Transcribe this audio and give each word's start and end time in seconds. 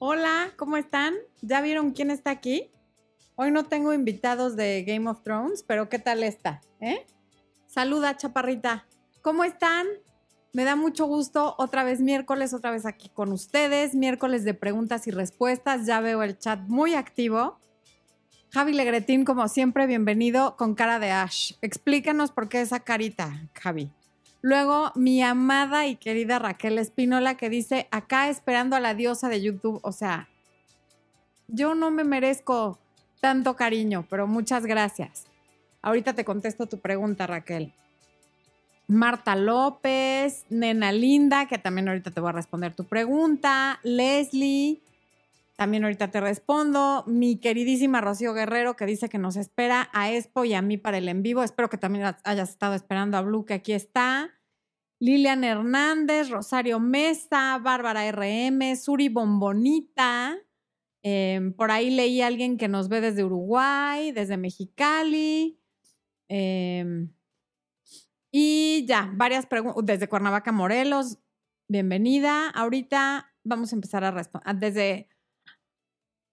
Hola, 0.00 0.52
¿cómo 0.56 0.76
están? 0.76 1.14
¿Ya 1.42 1.60
vieron 1.60 1.90
quién 1.90 2.12
está 2.12 2.30
aquí? 2.30 2.70
Hoy 3.34 3.50
no 3.50 3.64
tengo 3.64 3.92
invitados 3.92 4.54
de 4.54 4.84
Game 4.84 5.10
of 5.10 5.24
Thrones, 5.24 5.64
pero 5.64 5.88
¿qué 5.88 5.98
tal 5.98 6.22
está? 6.22 6.60
¿Eh? 6.80 7.04
Saluda, 7.66 8.16
chaparrita. 8.16 8.86
¿Cómo 9.22 9.42
están? 9.42 9.88
Me 10.52 10.62
da 10.62 10.76
mucho 10.76 11.06
gusto 11.06 11.56
otra 11.58 11.82
vez 11.82 12.00
miércoles, 12.00 12.54
otra 12.54 12.70
vez 12.70 12.86
aquí 12.86 13.08
con 13.08 13.32
ustedes, 13.32 13.96
miércoles 13.96 14.44
de 14.44 14.54
preguntas 14.54 15.08
y 15.08 15.10
respuestas. 15.10 15.84
Ya 15.84 15.98
veo 16.00 16.22
el 16.22 16.38
chat 16.38 16.60
muy 16.68 16.94
activo. 16.94 17.58
Javi 18.50 18.74
Legretín, 18.74 19.24
como 19.24 19.48
siempre, 19.48 19.88
bienvenido 19.88 20.56
con 20.56 20.76
cara 20.76 21.00
de 21.00 21.10
Ash. 21.10 21.54
Explícanos 21.60 22.30
por 22.30 22.48
qué 22.48 22.60
esa 22.60 22.78
carita, 22.78 23.50
Javi. 23.52 23.90
Luego, 24.40 24.92
mi 24.94 25.22
amada 25.22 25.86
y 25.86 25.96
querida 25.96 26.38
Raquel 26.38 26.78
Espinola 26.78 27.36
que 27.36 27.50
dice, 27.50 27.88
acá 27.90 28.28
esperando 28.28 28.76
a 28.76 28.80
la 28.80 28.94
diosa 28.94 29.28
de 29.28 29.42
YouTube. 29.42 29.80
O 29.82 29.92
sea, 29.92 30.28
yo 31.48 31.74
no 31.74 31.90
me 31.90 32.04
merezco 32.04 32.78
tanto 33.20 33.56
cariño, 33.56 34.06
pero 34.08 34.26
muchas 34.26 34.64
gracias. 34.64 35.26
Ahorita 35.82 36.12
te 36.12 36.24
contesto 36.24 36.66
tu 36.66 36.78
pregunta, 36.78 37.26
Raquel. 37.26 37.72
Marta 38.86 39.36
López, 39.36 40.46
Nena 40.48 40.92
Linda, 40.92 41.46
que 41.46 41.58
también 41.58 41.88
ahorita 41.88 42.10
te 42.10 42.20
voy 42.20 42.30
a 42.30 42.32
responder 42.32 42.74
tu 42.74 42.84
pregunta. 42.84 43.80
Leslie, 43.82 44.80
también 45.58 45.82
ahorita 45.82 46.12
te 46.12 46.20
respondo. 46.20 47.02
Mi 47.08 47.40
queridísima 47.40 48.00
Rocío 48.00 48.32
Guerrero, 48.32 48.76
que 48.76 48.86
dice 48.86 49.08
que 49.08 49.18
nos 49.18 49.34
espera 49.34 49.90
a 49.92 50.12
Expo 50.12 50.44
y 50.44 50.54
a 50.54 50.62
mí 50.62 50.76
para 50.76 50.98
el 50.98 51.08
en 51.08 51.24
vivo. 51.24 51.42
Espero 51.42 51.68
que 51.68 51.76
también 51.76 52.14
hayas 52.22 52.50
estado 52.50 52.74
esperando 52.74 53.16
a 53.16 53.22
Blue, 53.22 53.44
que 53.44 53.54
aquí 53.54 53.72
está. 53.72 54.30
Lilian 55.00 55.42
Hernández, 55.42 56.30
Rosario 56.30 56.78
Mesa, 56.78 57.58
Bárbara 57.58 58.08
RM, 58.12 58.76
Suri 58.76 59.08
Bombonita. 59.08 60.38
Em, 61.02 61.52
por 61.52 61.72
ahí 61.72 61.90
leí 61.90 62.22
a 62.22 62.28
alguien 62.28 62.56
que 62.56 62.68
nos 62.68 62.88
ve 62.88 63.00
desde 63.00 63.24
Uruguay, 63.24 64.12
desde 64.12 64.36
Mexicali. 64.36 65.60
Em, 66.28 67.12
y 68.30 68.86
ya, 68.86 69.10
varias 69.12 69.46
preguntas 69.46 69.84
desde 69.84 70.08
Cuernavaca, 70.08 70.52
Morelos. 70.52 71.18
Bienvenida. 71.66 72.48
Ahorita 72.50 73.34
vamos 73.42 73.72
a 73.72 73.74
empezar 73.74 74.04
a 74.04 74.12
responder 74.12 74.54
desde 74.56 75.17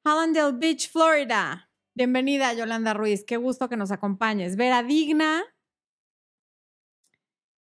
Hallandale 0.08 0.52
Beach, 0.60 0.92
Florida. 0.92 1.72
Bienvenida, 1.96 2.54
Yolanda 2.54 2.94
Ruiz. 2.94 3.24
Qué 3.26 3.38
gusto 3.38 3.70
que 3.70 3.76
nos 3.76 3.90
acompañes. 3.90 4.56
Vera 4.56 4.84
Digna. 4.84 5.44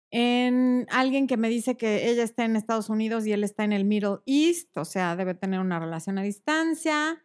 En 0.10 0.88
alguien 0.90 1.28
que 1.28 1.38
me 1.38 1.50
dice 1.50 1.78
que 1.78 2.10
ella 2.10 2.24
está 2.24 2.44
en 2.44 2.56
Estados 2.56 2.90
Unidos 2.90 3.28
y 3.28 3.32
él 3.32 3.44
está 3.44 3.64
en 3.64 3.74
el 3.74 3.86
Middle 3.86 4.22
East, 4.26 4.76
o 4.76 4.86
sea, 4.86 5.16
debe 5.16 5.36
tener 5.36 5.60
una 5.60 5.80
relación 5.80 6.18
a 6.18 6.24
distancia. 6.24 7.24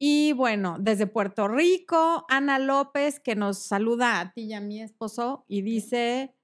Y 0.00 0.32
bueno, 0.32 0.78
desde 0.80 1.06
Puerto 1.06 1.46
Rico, 1.46 2.24
Ana 2.30 2.58
López, 2.58 3.20
que 3.20 3.36
nos 3.36 3.58
saluda 3.58 4.18
a 4.18 4.32
ti 4.32 4.44
y 4.44 4.54
a 4.54 4.62
mi 4.62 4.80
esposo 4.80 5.44
y 5.46 5.60
dice 5.60 6.34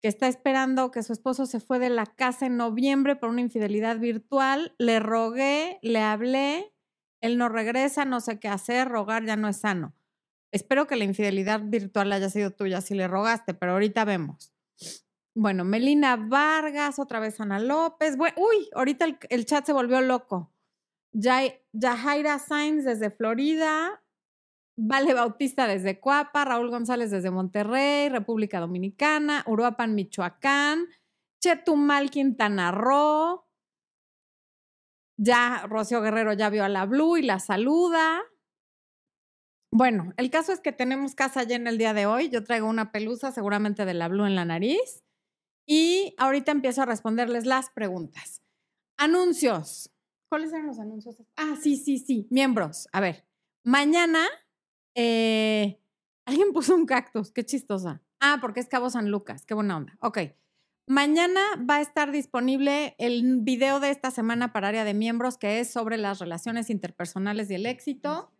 que 0.00 0.08
está 0.08 0.28
esperando 0.28 0.90
que 0.90 1.02
su 1.02 1.12
esposo 1.12 1.44
se 1.44 1.60
fue 1.60 1.78
de 1.78 1.90
la 1.90 2.06
casa 2.06 2.46
en 2.46 2.56
noviembre 2.56 3.16
por 3.16 3.28
una 3.28 3.42
infidelidad 3.42 3.98
virtual. 3.98 4.74
Le 4.78 4.98
rogué, 4.98 5.78
le 5.82 6.00
hablé, 6.00 6.71
él 7.22 7.38
no 7.38 7.48
regresa, 7.48 8.04
no 8.04 8.20
sé 8.20 8.38
qué 8.38 8.48
hacer, 8.48 8.88
rogar 8.88 9.24
ya 9.24 9.36
no 9.36 9.48
es 9.48 9.56
sano. 9.56 9.94
Espero 10.52 10.86
que 10.86 10.96
la 10.96 11.04
infidelidad 11.04 11.62
virtual 11.64 12.12
haya 12.12 12.28
sido 12.28 12.50
tuya 12.50 12.82
si 12.82 12.94
le 12.94 13.08
rogaste, 13.08 13.54
pero 13.54 13.72
ahorita 13.72 14.04
vemos. 14.04 14.52
Bueno, 15.34 15.64
Melina 15.64 16.16
Vargas, 16.16 16.98
otra 16.98 17.18
vez 17.18 17.40
Ana 17.40 17.58
López. 17.58 18.18
uy, 18.18 18.68
ahorita 18.74 19.06
el 19.30 19.46
chat 19.46 19.64
se 19.64 19.72
volvió 19.72 20.02
loco. 20.02 20.52
Yajaira 21.12 22.38
Sainz 22.38 22.84
desde 22.84 23.10
Florida, 23.10 24.02
Vale 24.76 25.12
Bautista 25.12 25.66
desde 25.66 26.00
Cuapa, 26.00 26.44
Raúl 26.44 26.70
González 26.70 27.10
desde 27.10 27.30
Monterrey, 27.30 28.08
República 28.08 28.58
Dominicana, 28.60 29.44
Uruapan, 29.46 29.94
Michoacán, 29.94 30.86
Chetumal, 31.40 32.10
Quintana 32.10 32.72
Roo. 32.72 33.44
Ya 35.24 35.64
Rocío 35.68 36.00
Guerrero 36.00 36.32
ya 36.32 36.50
vio 36.50 36.64
a 36.64 36.68
la 36.68 36.84
Blue 36.84 37.16
y 37.16 37.22
la 37.22 37.38
saluda. 37.38 38.22
Bueno, 39.70 40.12
el 40.16 40.30
caso 40.30 40.52
es 40.52 40.58
que 40.58 40.72
tenemos 40.72 41.14
casa 41.14 41.44
llena 41.44 41.70
el 41.70 41.78
día 41.78 41.94
de 41.94 42.06
hoy. 42.06 42.28
Yo 42.28 42.42
traigo 42.42 42.66
una 42.66 42.90
pelusa 42.90 43.30
seguramente 43.30 43.84
de 43.84 43.94
la 43.94 44.08
Blue 44.08 44.26
en 44.26 44.34
la 44.34 44.44
nariz. 44.44 45.04
Y 45.64 46.16
ahorita 46.18 46.50
empiezo 46.50 46.82
a 46.82 46.86
responderles 46.86 47.46
las 47.46 47.70
preguntas. 47.70 48.42
Anuncios. 48.96 49.92
¿Cuáles 50.28 50.52
eran 50.52 50.66
los 50.66 50.80
anuncios? 50.80 51.16
Ah, 51.36 51.54
sí, 51.60 51.76
sí, 51.76 51.98
sí. 51.98 52.26
Miembros. 52.30 52.88
A 52.90 53.00
ver, 53.00 53.24
mañana 53.62 54.26
eh, 54.96 55.78
alguien 56.26 56.52
puso 56.52 56.74
un 56.74 56.84
cactus. 56.84 57.30
Qué 57.30 57.46
chistosa. 57.46 58.02
Ah, 58.18 58.38
porque 58.40 58.58
es 58.58 58.68
Cabo 58.68 58.90
San 58.90 59.08
Lucas. 59.08 59.46
Qué 59.46 59.54
buena 59.54 59.76
onda. 59.76 59.96
Ok. 60.00 60.18
Mañana 60.92 61.40
va 61.58 61.76
a 61.76 61.80
estar 61.80 62.12
disponible 62.12 62.94
el 62.98 63.38
video 63.40 63.80
de 63.80 63.88
esta 63.88 64.10
semana 64.10 64.52
para 64.52 64.68
área 64.68 64.84
de 64.84 64.92
miembros 64.92 65.38
que 65.38 65.58
es 65.58 65.72
sobre 65.72 65.96
las 65.96 66.18
relaciones 66.18 66.68
interpersonales 66.68 67.50
y 67.50 67.54
el 67.54 67.64
éxito. 67.64 68.30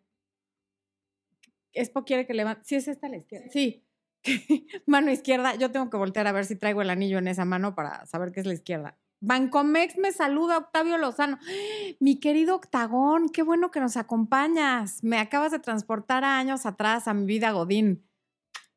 Expo 1.73 2.05
quiere 2.05 2.27
que 2.27 2.35
levante. 2.35 2.61
Sí, 2.67 2.75
es 2.75 2.89
esta 2.89 3.09
la 3.09 3.17
izquierda. 3.17 3.49
Sí. 3.51 3.87
mano 4.87 5.11
izquierda. 5.11 5.55
Yo 5.55 5.71
tengo 5.71 5.89
que 5.89 5.97
voltear 5.97 6.27
a 6.27 6.33
ver 6.33 6.45
si 6.45 6.55
traigo 6.55 6.83
el 6.83 6.91
anillo 6.91 7.17
en 7.17 7.29
esa 7.29 7.47
mano 7.47 7.75
para 7.75 8.05
saber 8.05 8.33
qué 8.33 8.41
es 8.41 8.47
la 8.47 8.53
izquierda. 8.53 8.99
Bancomex 9.21 9.97
me 9.97 10.12
saluda, 10.12 10.59
Octavio 10.59 10.99
Lozano. 10.99 11.39
Mi 12.01 12.21
querido 12.21 12.55
Octagón, 12.57 13.31
qué 13.31 13.43
bueno 13.43 13.71
que 13.71 13.81
nos 13.81 13.97
acompañas. 13.97 15.03
Me 15.03 15.19
acabas 15.19 15.53
de 15.53 15.59
transportar 15.59 16.23
a 16.23 16.37
años 16.37 16.67
atrás 16.67 17.09
a 17.09 17.15
mi 17.15 17.25
vida 17.25 17.53
Godín. 17.53 18.05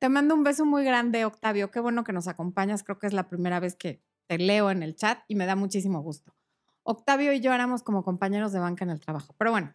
Te 0.05 0.09
mando 0.09 0.35
un 0.35 0.43
beso 0.43 0.67
muy 0.67 0.83
grande, 0.83 1.25
Octavio. 1.25 1.71
Qué 1.71 1.79
bueno 1.79 2.03
que 2.03 2.13
nos 2.13 2.27
acompañas. 2.27 2.83
Creo 2.83 2.99
que 2.99 3.07
es 3.07 3.13
la 3.13 3.27
primera 3.27 3.59
vez 3.59 3.75
que 3.75 4.03
te 4.27 4.37
leo 4.37 4.69
en 4.69 4.83
el 4.83 4.95
chat 4.95 5.23
y 5.27 5.33
me 5.33 5.47
da 5.47 5.55
muchísimo 5.55 5.99
gusto. 6.03 6.35
Octavio 6.83 7.33
y 7.33 7.39
yo 7.39 7.51
éramos 7.51 7.81
como 7.81 8.03
compañeros 8.03 8.51
de 8.51 8.59
banca 8.59 8.83
en 8.83 8.91
el 8.91 8.99
trabajo. 8.99 9.33
Pero 9.39 9.49
bueno, 9.49 9.73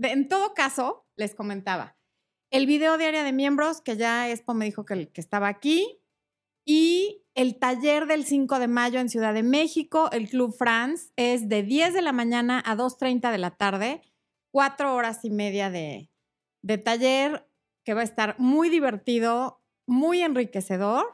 en 0.00 0.26
todo 0.26 0.54
caso, 0.54 1.06
les 1.14 1.36
comentaba, 1.36 1.96
el 2.50 2.66
video 2.66 2.98
de 2.98 3.06
área 3.06 3.22
de 3.22 3.32
miembros, 3.32 3.80
que 3.80 3.96
ya 3.96 4.28
Expo 4.28 4.54
me 4.54 4.64
dijo 4.64 4.84
que, 4.84 5.08
que 5.12 5.20
estaba 5.20 5.46
aquí, 5.46 6.00
y 6.64 7.24
el 7.36 7.60
taller 7.60 8.06
del 8.08 8.24
5 8.24 8.58
de 8.58 8.66
mayo 8.66 8.98
en 8.98 9.08
Ciudad 9.08 9.34
de 9.34 9.44
México, 9.44 10.10
el 10.10 10.28
Club 10.28 10.52
France, 10.52 11.12
es 11.14 11.48
de 11.48 11.62
10 11.62 11.94
de 11.94 12.02
la 12.02 12.10
mañana 12.10 12.60
a 12.66 12.74
2.30 12.74 13.30
de 13.30 13.38
la 13.38 13.52
tarde, 13.52 14.02
cuatro 14.50 14.96
horas 14.96 15.24
y 15.24 15.30
media 15.30 15.70
de, 15.70 16.10
de 16.62 16.76
taller 16.78 17.48
que 17.84 17.94
va 17.94 18.00
a 18.00 18.04
estar 18.04 18.36
muy 18.38 18.70
divertido, 18.70 19.62
muy 19.86 20.22
enriquecedor. 20.22 21.06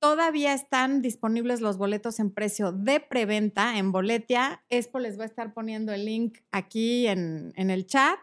Todavía 0.00 0.54
están 0.54 1.02
disponibles 1.02 1.60
los 1.60 1.76
boletos 1.76 2.20
en 2.20 2.32
precio 2.32 2.72
de 2.72 3.00
preventa 3.00 3.78
en 3.78 3.90
Boletia. 3.90 4.64
Expo 4.70 5.00
les 5.00 5.18
va 5.18 5.24
a 5.24 5.26
estar 5.26 5.52
poniendo 5.52 5.92
el 5.92 6.04
link 6.04 6.38
aquí 6.52 7.08
en, 7.08 7.52
en 7.56 7.70
el 7.70 7.86
chat 7.86 8.20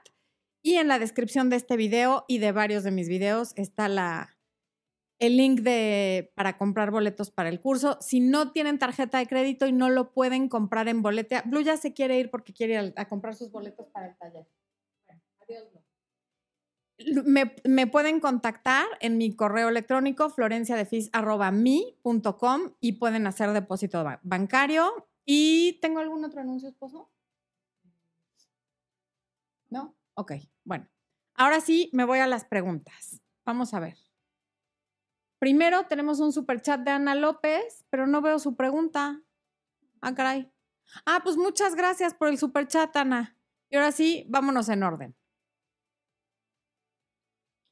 y 0.63 0.75
en 0.75 0.88
la 0.88 1.00
descripción 1.00 1.50
de 1.50 1.58
este 1.58 1.78
video 1.78 2.25
y 2.28 2.40
de 2.40 2.52
varios 2.52 2.84
de 2.84 2.91
mis 2.91 3.09
videos 3.09 3.52
está 3.56 3.90
la, 3.90 4.36
el 5.19 5.38
link 5.38 5.62
de, 5.62 6.31
para 6.36 6.57
comprar 6.57 6.92
boletos 6.92 7.31
para 7.31 7.50
el 7.50 7.62
curso. 7.62 7.97
Si 8.02 8.19
no 8.19 8.52
tienen 8.52 8.80
tarjeta 8.80 9.19
de 9.19 9.28
crédito 9.28 9.66
y 9.68 9.72
no 9.72 9.90
lo 9.90 10.12
pueden 10.12 10.50
comprar 10.50 10.88
en 10.88 11.02
boletea, 11.02 11.44
Blue 11.46 11.62
ya 11.62 11.78
se 11.78 11.94
quiere 11.94 12.19
ir 12.19 12.30
porque 12.30 12.53
quiere 12.53 12.94
a, 12.96 13.07
comprar 13.07 13.36
sus 13.36 13.52
boletos 13.52 13.88
para 13.90 14.07
el 14.07 14.18
taller. 14.18 14.47
Adiós, 15.42 15.63
Me, 16.97 17.88
pueden 17.88 18.22
contactar 18.22 18.85
en 19.01 19.17
mi 19.17 19.35
correo 19.35 19.67
electrónico 19.67 20.29
florenciadefis.com 20.29 22.61
y 22.79 22.94
pueden 22.94 23.28
hacer 23.28 23.51
depósito 23.51 24.01
bancario. 24.23 25.09
¿Y 25.25 25.78
tengo 25.81 26.00
algún 26.00 26.23
otro 26.23 26.39
anuncio, 26.39 26.69
esposo? 26.69 27.11
¿No? 29.69 29.94
Ok, 30.13 30.36
bueno. 30.63 30.88
Ahora 31.33 31.59
sí, 31.59 31.89
me 31.92 32.06
voy 32.06 32.19
a 32.19 32.27
las 32.27 32.45
preguntas. 32.45 33.21
Vamos 33.44 33.74
a 33.74 33.81
ver. 33.81 33.98
Primero 35.39 35.88
tenemos 35.88 36.21
un 36.21 36.31
super 36.31 36.62
chat 36.62 36.80
de 36.81 36.91
Ana 36.91 37.13
López, 37.13 37.83
pero 37.89 38.07
no 38.07 38.21
veo 38.21 38.39
su 38.39 38.56
pregunta. 38.56 39.21
Ah, 40.00 40.15
caray. 40.15 40.50
Ah, 41.06 41.19
pues 41.24 41.36
muchas 41.36 41.75
gracias 41.75 42.13
por 42.13 42.30
el 42.30 42.38
super 42.38 42.68
chat, 42.68 42.95
Ana. 42.95 43.38
Y 43.69 43.75
ahora 43.75 43.91
sí, 43.91 44.25
vámonos 44.30 44.69
en 44.69 44.83
orden. 44.83 45.18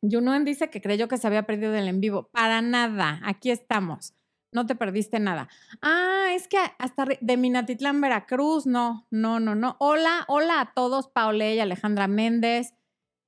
Junuen 0.09 0.43
dice 0.45 0.69
que 0.69 0.81
creyó 0.81 1.07
que 1.07 1.17
se 1.17 1.27
había 1.27 1.43
perdido 1.43 1.71
del 1.71 1.87
en 1.87 2.01
vivo. 2.01 2.29
Para 2.31 2.61
nada, 2.61 3.21
aquí 3.23 3.51
estamos. 3.51 4.13
No 4.51 4.65
te 4.67 4.75
perdiste 4.75 5.19
nada. 5.19 5.49
Ah, 5.81 6.31
es 6.35 6.47
que 6.47 6.57
hasta 6.77 7.05
de 7.19 7.37
Minatitlán, 7.37 8.01
Veracruz, 8.01 8.67
no, 8.67 9.07
no, 9.09 9.39
no, 9.39 9.55
no. 9.55 9.77
Hola, 9.79 10.25
hola 10.27 10.61
a 10.61 10.73
todos, 10.73 11.07
Paule 11.07 11.55
y 11.55 11.59
Alejandra 11.59 12.07
Méndez. 12.07 12.73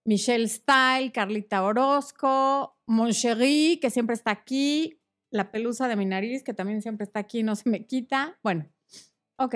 Michelle 0.08 0.48
Style, 0.48 1.12
Carlita 1.12 1.64
Orozco, 1.64 2.78
Moncherie, 2.86 3.80
que 3.80 3.90
siempre 3.90 4.14
está 4.14 4.30
aquí, 4.30 5.02
la 5.32 5.52
pelusa 5.52 5.88
de 5.88 5.96
mi 5.96 6.06
nariz, 6.06 6.44
que 6.44 6.54
también 6.54 6.84
siempre 6.84 7.06
está 7.06 7.20
aquí, 7.20 7.42
no 7.42 7.56
se 7.56 7.70
me 7.70 7.88
quita. 7.88 8.38
Bueno, 8.44 8.70
ok. 9.40 9.56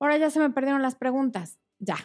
Ahora 0.00 0.16
ya 0.16 0.30
se 0.30 0.40
me 0.40 0.50
perdieron 0.50 0.82
las 0.82 0.96
preguntas. 0.96 1.60
Ya. 1.78 1.96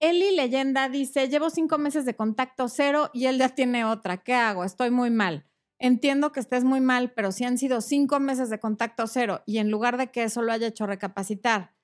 Eli 0.00 0.36
Leyenda 0.36 0.88
dice, 0.88 1.28
llevo 1.28 1.50
cinco 1.50 1.76
meses 1.76 2.04
de 2.04 2.14
contacto 2.14 2.68
cero 2.68 3.10
y 3.12 3.26
él 3.26 3.38
ya 3.38 3.48
tiene 3.48 3.84
otra. 3.84 4.18
¿Qué 4.18 4.34
hago? 4.34 4.64
Estoy 4.64 4.90
muy 4.90 5.10
mal. 5.10 5.44
Entiendo 5.80 6.30
que 6.30 6.40
estés 6.40 6.64
muy 6.64 6.80
mal, 6.80 7.12
pero 7.12 7.32
si 7.32 7.44
han 7.44 7.58
sido 7.58 7.80
cinco 7.80 8.20
meses 8.20 8.48
de 8.50 8.60
contacto 8.60 9.06
cero 9.06 9.42
y 9.44 9.58
en 9.58 9.70
lugar 9.70 9.96
de 9.96 10.10
que 10.10 10.24
eso 10.24 10.42
lo 10.42 10.52
haya 10.52 10.68
hecho 10.68 10.86
recapacitar, 10.86 11.74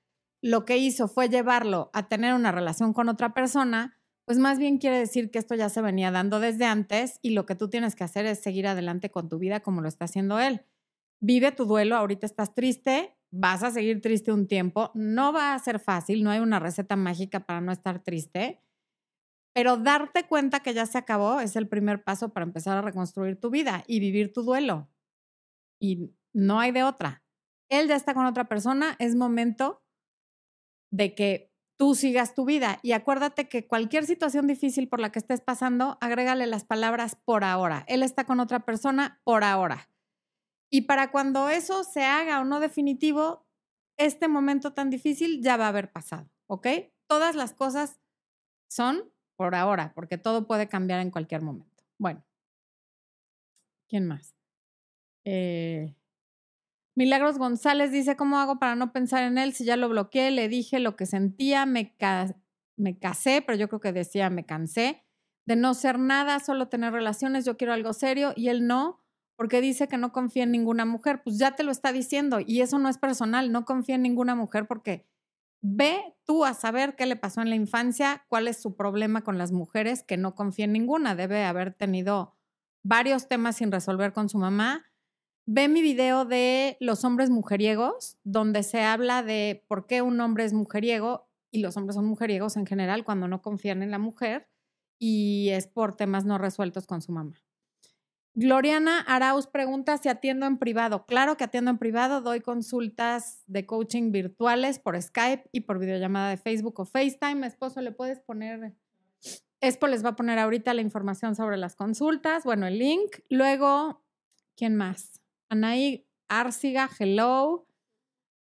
lo 0.41 0.63
que 0.63 0.77
hizo 0.77 1.07
fue 1.07 1.27
llevarlo 1.27 1.89
a 1.93 2.07
tener 2.07 2.33
una 2.33 2.51
relación 2.51 2.93
con 2.93 3.09
otra 3.09 3.33
persona, 3.33 3.97
pues 4.25 4.37
más 4.37 4.59
bien 4.59 4.77
quiere 4.77 4.97
decir 4.99 5.29
que 5.29 5.39
esto 5.39 5.55
ya 5.55 5.69
se 5.69 5.81
venía 5.81 6.11
dando 6.11 6.39
desde 6.39 6.65
antes 6.65 7.19
y 7.21 7.31
lo 7.31 7.45
que 7.45 7.55
tú 7.55 7.69
tienes 7.69 7.95
que 7.95 8.03
hacer 8.03 8.25
es 8.25 8.41
seguir 8.41 8.67
adelante 8.67 9.09
con 9.11 9.27
tu 9.27 9.39
vida 9.39 9.59
como 9.59 9.81
lo 9.81 9.87
está 9.87 10.05
haciendo 10.05 10.39
él. 10.39 10.65
Vive 11.21 11.51
tu 11.51 11.65
duelo, 11.65 11.95
ahorita 11.95 12.25
estás 12.25 12.53
triste, 12.53 13.15
vas 13.37 13.63
a 13.63 13.71
seguir 13.71 14.01
triste 14.01 14.31
un 14.31 14.47
tiempo, 14.47 14.91
no 14.93 15.33
va 15.33 15.53
a 15.53 15.59
ser 15.59 15.79
fácil, 15.79 16.23
no 16.23 16.31
hay 16.31 16.39
una 16.39 16.59
receta 16.59 16.95
mágica 16.95 17.41
para 17.41 17.61
no 17.61 17.71
estar 17.71 18.01
triste, 18.01 18.61
pero 19.53 19.77
darte 19.77 20.27
cuenta 20.27 20.61
que 20.61 20.73
ya 20.73 20.85
se 20.85 20.97
acabó 20.97 21.39
es 21.39 21.55
el 21.55 21.67
primer 21.67 22.03
paso 22.03 22.29
para 22.29 22.45
empezar 22.45 22.77
a 22.77 22.81
reconstruir 22.81 23.39
tu 23.39 23.49
vida 23.49 23.83
y 23.87 23.99
vivir 23.99 24.33
tu 24.33 24.43
duelo. 24.43 24.89
Y 25.79 26.11
no 26.33 26.59
hay 26.59 26.71
de 26.71 26.83
otra. 26.83 27.23
Él 27.69 27.87
ya 27.87 27.95
está 27.95 28.13
con 28.13 28.25
otra 28.25 28.45
persona, 28.45 28.95
es 28.99 29.15
momento 29.15 29.83
de 30.91 31.15
que 31.15 31.53
tú 31.77 31.95
sigas 31.95 32.33
tu 32.35 32.45
vida. 32.45 32.79
Y 32.83 32.93
acuérdate 32.93 33.49
que 33.49 33.67
cualquier 33.67 34.05
situación 34.05 34.47
difícil 34.47 34.87
por 34.87 34.99
la 34.99 35.11
que 35.11 35.19
estés 35.19 35.41
pasando, 35.41 35.97
agrégale 35.99 36.47
las 36.47 36.63
palabras 36.63 37.15
por 37.15 37.43
ahora. 37.43 37.83
Él 37.87 38.03
está 38.03 38.25
con 38.25 38.39
otra 38.39 38.61
persona 38.61 39.19
por 39.23 39.43
ahora. 39.43 39.89
Y 40.75 40.81
para 40.81 41.09
cuando 41.09 41.47
eso 41.47 41.85
se 41.85 42.03
haga 42.03 42.41
o 42.41 42.43
no 42.43 42.59
definitivo, 42.59 43.47
este 43.97 44.27
momento 44.27 44.73
tan 44.73 44.89
difícil 44.89 45.41
ya 45.41 45.55
va 45.55 45.67
a 45.67 45.69
haber 45.69 45.89
pasado, 45.89 46.29
¿ok? 46.47 46.67
Todas 47.07 47.33
las 47.33 47.53
cosas 47.53 48.01
son 48.69 49.09
por 49.37 49.55
ahora, 49.55 49.93
porque 49.95 50.17
todo 50.17 50.47
puede 50.47 50.67
cambiar 50.67 50.99
en 50.99 51.11
cualquier 51.11 51.41
momento. 51.43 51.85
Bueno, 51.97 52.25
¿quién 53.87 54.05
más? 54.05 54.35
Eh, 55.23 55.95
Milagros 56.93 57.37
González 57.37 57.93
dice, 57.93 58.17
¿cómo 58.17 58.39
hago 58.39 58.59
para 58.59 58.75
no 58.75 58.91
pensar 58.91 59.23
en 59.23 59.37
él? 59.37 59.53
Si 59.53 59.63
ya 59.63 59.77
lo 59.77 59.87
bloqueé, 59.87 60.29
le 60.31 60.49
dije 60.49 60.79
lo 60.79 60.97
que 60.97 61.05
sentía, 61.05 61.65
me, 61.65 61.95
me 62.75 62.99
casé, 62.99 63.41
pero 63.41 63.57
yo 63.57 63.69
creo 63.69 63.79
que 63.79 63.93
decía, 63.93 64.29
me 64.29 64.45
cansé 64.45 65.05
de 65.45 65.55
no 65.55 65.73
ser 65.73 65.99
nada, 65.99 66.41
solo 66.41 66.67
tener 66.67 66.91
relaciones, 66.91 67.45
yo 67.45 67.55
quiero 67.55 67.71
algo 67.71 67.93
serio 67.93 68.33
y 68.35 68.49
él 68.49 68.67
no 68.67 69.04
porque 69.35 69.61
dice 69.61 69.87
que 69.87 69.97
no 69.97 70.11
confía 70.11 70.43
en 70.43 70.51
ninguna 70.51 70.85
mujer. 70.85 71.21
Pues 71.23 71.37
ya 71.37 71.55
te 71.55 71.63
lo 71.63 71.71
está 71.71 71.91
diciendo 71.91 72.39
y 72.45 72.61
eso 72.61 72.79
no 72.79 72.89
es 72.89 72.97
personal, 72.97 73.51
no 73.51 73.65
confía 73.65 73.95
en 73.95 74.01
ninguna 74.01 74.35
mujer 74.35 74.67
porque 74.67 75.05
ve 75.61 76.15
tú 76.25 76.45
a 76.45 76.53
saber 76.53 76.95
qué 76.95 77.05
le 77.05 77.15
pasó 77.15 77.41
en 77.41 77.49
la 77.49 77.55
infancia, 77.55 78.25
cuál 78.29 78.47
es 78.47 78.57
su 78.61 78.75
problema 78.75 79.23
con 79.23 79.37
las 79.37 79.51
mujeres, 79.51 80.03
que 80.03 80.17
no 80.17 80.35
confía 80.35 80.65
en 80.65 80.73
ninguna. 80.73 81.15
Debe 81.15 81.43
haber 81.43 81.73
tenido 81.73 82.35
varios 82.83 83.27
temas 83.27 83.57
sin 83.57 83.71
resolver 83.71 84.13
con 84.13 84.29
su 84.29 84.37
mamá. 84.37 84.85
Ve 85.47 85.67
mi 85.67 85.81
video 85.81 86.25
de 86.25 86.77
los 86.79 87.03
hombres 87.03 87.29
mujeriegos, 87.29 88.17
donde 88.23 88.63
se 88.63 88.83
habla 88.83 89.23
de 89.23 89.63
por 89.67 89.85
qué 89.85 90.01
un 90.01 90.19
hombre 90.19 90.43
es 90.45 90.53
mujeriego 90.53 91.27
y 91.51 91.59
los 91.59 91.77
hombres 91.77 91.95
son 91.95 92.05
mujeriegos 92.05 92.57
en 92.57 92.65
general 92.65 93.03
cuando 93.03 93.27
no 93.27 93.41
confían 93.41 93.81
en 93.81 93.91
la 93.91 93.99
mujer 93.99 94.47
y 94.99 95.49
es 95.49 95.67
por 95.67 95.95
temas 95.95 96.25
no 96.25 96.37
resueltos 96.37 96.87
con 96.87 97.01
su 97.01 97.11
mamá. 97.11 97.44
Gloriana 98.37 98.99
Arauz 98.99 99.47
pregunta 99.47 99.97
si 99.97 100.09
atiendo 100.09 100.45
en 100.45 100.57
privado. 100.57 101.05
Claro 101.05 101.37
que 101.37 101.45
atiendo 101.45 101.71
en 101.71 101.77
privado, 101.77 102.19
doy 102.19 102.41
consultas 102.41 103.41
de 103.47 103.65
coaching 103.65 104.11
virtuales 104.11 104.77
por 104.77 105.01
Skype 105.01 105.49
y 105.53 105.61
por 105.61 105.79
videollamada 105.79 106.31
de 106.31 106.35
Facebook 106.35 106.77
o 106.81 106.85
FaceTime. 106.85 107.47
Esposo, 107.47 107.79
¿le 107.79 107.93
puedes 107.93 108.19
poner? 108.19 108.73
Expo 109.61 109.87
les 109.87 110.03
va 110.03 110.09
a 110.09 110.15
poner 110.17 110.37
ahorita 110.37 110.73
la 110.73 110.81
información 110.81 111.33
sobre 111.33 111.55
las 111.55 111.77
consultas, 111.77 112.43
bueno, 112.43 112.67
el 112.67 112.77
link. 112.77 113.19
Luego, 113.29 114.03
¿quién 114.57 114.75
más? 114.75 115.21
Anaí 115.47 116.05
Arciga, 116.27 116.89
hello. 116.99 117.65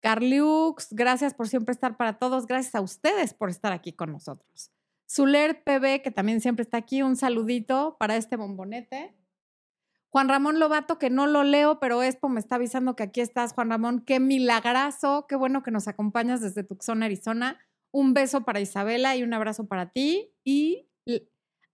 Carliux, 0.03 0.93
gracias 0.93 1.35
por 1.35 1.49
siempre 1.49 1.73
estar 1.73 1.97
para 1.97 2.17
todos. 2.17 2.47
Gracias 2.47 2.77
a 2.77 2.81
ustedes 2.81 3.35
por 3.35 3.51
estar 3.51 3.73
aquí 3.73 3.93
con 3.93 4.13
nosotros. 4.13 4.71
Zuler 5.11 5.65
PB, 5.65 6.03
que 6.03 6.13
también 6.15 6.41
siempre 6.41 6.63
está 6.63 6.77
aquí, 6.77 7.03
un 7.03 7.17
saludito 7.17 7.97
para 7.99 8.15
este 8.15 8.37
bombonete. 8.37 9.17
Juan 10.13 10.29
Ramón 10.29 10.59
Lobato, 10.59 10.99
que 10.99 11.09
no 11.09 11.29
lo 11.29 11.45
leo, 11.45 11.79
pero 11.79 12.03
Expo 12.03 12.29
me 12.29 12.41
está 12.41 12.57
avisando 12.57 12.97
que 12.97 13.05
aquí 13.05 13.21
estás, 13.21 13.53
Juan 13.53 13.71
Ramón. 13.71 14.01
Qué 14.05 14.19
milagrazo, 14.19 15.27
qué 15.29 15.37
bueno 15.37 15.63
que 15.63 15.71
nos 15.71 15.87
acompañas 15.87 16.41
desde 16.41 16.65
Tucson, 16.65 17.05
Arizona. 17.05 17.59
Un 17.93 18.13
beso 18.13 18.45
para 18.45 18.61
Isabela 18.61 19.17
y 19.17 19.23
un 19.23 19.33
abrazo 19.33 19.69
para 19.69 19.91
ti. 19.91 20.33
Y 20.45 20.89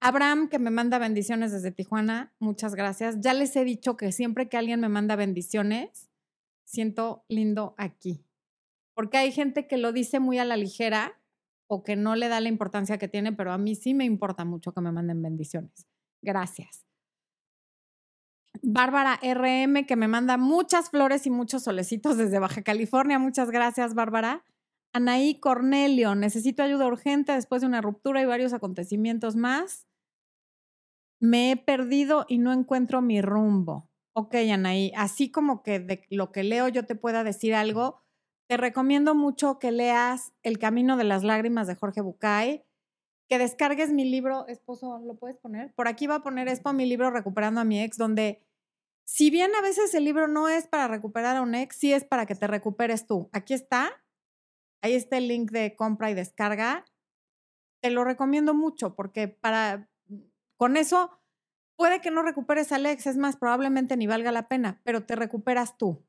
Abraham, 0.01 0.49
que 0.49 0.59
me 0.59 0.71
manda 0.71 0.99
bendiciones 0.99 1.53
desde 1.53 1.73
Tijuana, 1.73 2.35
muchas 2.39 2.75
gracias. 2.75 3.21
Ya 3.21 3.33
les 3.33 3.57
he 3.57 3.65
dicho 3.65 3.97
que 3.97 4.13
siempre 4.13 4.49
que 4.49 4.59
alguien 4.59 4.81
me 4.81 4.91
manda 4.91 5.17
bendiciones, 5.17 6.11
siento 6.65 7.25
lindo 7.29 7.75
aquí. 7.79 8.23
Porque 8.95 9.17
hay 9.17 9.33
gente 9.33 9.67
que 9.67 9.79
lo 9.79 9.93
dice 9.93 10.21
muy 10.21 10.39
a 10.39 10.45
la 10.45 10.57
ligera 10.57 11.19
o 11.69 11.83
que 11.83 11.97
no 11.97 12.17
le 12.17 12.29
da 12.29 12.41
la 12.41 12.49
importancia 12.49 12.99
que 12.99 13.09
tiene, 13.09 13.33
pero 13.33 13.53
a 13.53 13.59
mí 13.59 13.75
sí 13.75 13.95
me 13.95 14.05
importa 14.05 14.45
mucho 14.45 14.73
que 14.73 14.81
me 14.83 14.93
manden 14.93 15.23
bendiciones. 15.23 15.87
Gracias. 16.23 16.86
Bárbara 18.63 19.19
RM, 19.23 19.87
que 19.87 19.97
me 19.97 20.09
manda 20.09 20.37
muchas 20.37 20.91
flores 20.91 21.27
y 21.27 21.31
muchos 21.31 21.65
solecitos 21.65 22.17
desde 22.17 22.39
Baja 22.39 22.63
California. 22.63 23.19
Muchas 23.19 23.51
gracias, 23.51 23.95
Bárbara. 23.95 24.45
Anaí 24.93 25.39
Cornelio, 25.41 26.15
necesito 26.15 26.63
ayuda 26.63 26.87
urgente 26.87 27.33
después 27.33 27.61
de 27.61 27.67
una 27.67 27.83
ruptura 27.83 28.23
y 28.23 28.27
varios 28.27 28.53
acontecimientos 28.53 29.37
más. 29.37 29.87
Me 31.21 31.51
he 31.51 31.57
perdido 31.57 32.25
y 32.29 32.39
no 32.39 32.53
encuentro 32.53 33.03
mi 33.03 33.21
rumbo. 33.21 33.91
Ok, 34.15 34.35
Anaí, 34.51 34.93
así 34.97 35.31
como 35.31 35.63
que 35.63 35.81
de 35.81 36.07
lo 36.11 36.33
que 36.33 36.45
leo 36.45 36.69
yo 36.69 36.87
te 36.87 36.95
pueda 36.95 37.25
decir 37.25 37.55
algo, 37.55 38.01
te 38.49 38.57
recomiendo 38.57 39.15
mucho 39.15 39.59
que 39.59 39.73
leas 39.73 40.33
El 40.43 40.59
Camino 40.59 40.97
de 40.97 41.05
las 41.05 41.25
Lágrimas 41.25 41.67
de 41.67 41.75
Jorge 41.75 42.01
Bucay, 42.01 42.65
que 43.29 43.39
descargues 43.39 43.93
mi 43.93 44.05
libro, 44.05 44.47
esposo, 44.47 45.01
¿lo 45.05 45.17
puedes 45.17 45.37
poner? 45.37 45.73
Por 45.75 45.89
aquí 45.89 46.07
va 46.07 46.17
a 46.17 46.23
poner 46.23 46.49
Expo 46.49 46.73
mi 46.73 46.87
libro 46.87 47.11
Recuperando 47.11 47.61
a 47.61 47.65
mi 47.65 47.83
ex, 47.83 47.97
donde 47.97 48.43
si 49.05 49.31
bien 49.31 49.55
a 49.55 49.61
veces 49.61 49.95
el 49.95 50.05
libro 50.05 50.29
no 50.29 50.49
es 50.49 50.67
para 50.67 50.89
recuperar 50.89 51.37
a 51.37 51.43
un 51.43 51.55
ex, 51.55 51.77
sí 51.77 51.93
es 51.93 52.05
para 52.05 52.27
que 52.27 52.35
te 52.35 52.47
recuperes 52.47 53.07
tú. 53.07 53.29
Aquí 53.33 53.55
está, 53.55 53.93
ahí 54.83 54.95
está 54.95 55.17
el 55.17 55.29
link 55.29 55.51
de 55.51 55.75
compra 55.77 56.11
y 56.11 56.15
descarga. 56.15 56.85
Te 57.81 57.91
lo 57.91 58.05
recomiendo 58.05 58.55
mucho 58.55 58.95
porque 58.95 59.29
para 59.29 59.89
con 60.57 60.77
eso 60.77 61.11
puede 61.77 62.01
que 62.01 62.11
no 62.11 62.23
recuperes 62.23 62.73
al 62.73 62.87
ex, 62.87 63.07
es 63.07 63.17
más, 63.17 63.37
probablemente 63.37 63.97
ni 63.97 64.07
valga 64.07 64.33
la 64.33 64.49
pena, 64.49 64.81
pero 64.85 65.05
te 65.05 65.15
recuperas 65.15 65.77
tú. 65.77 66.05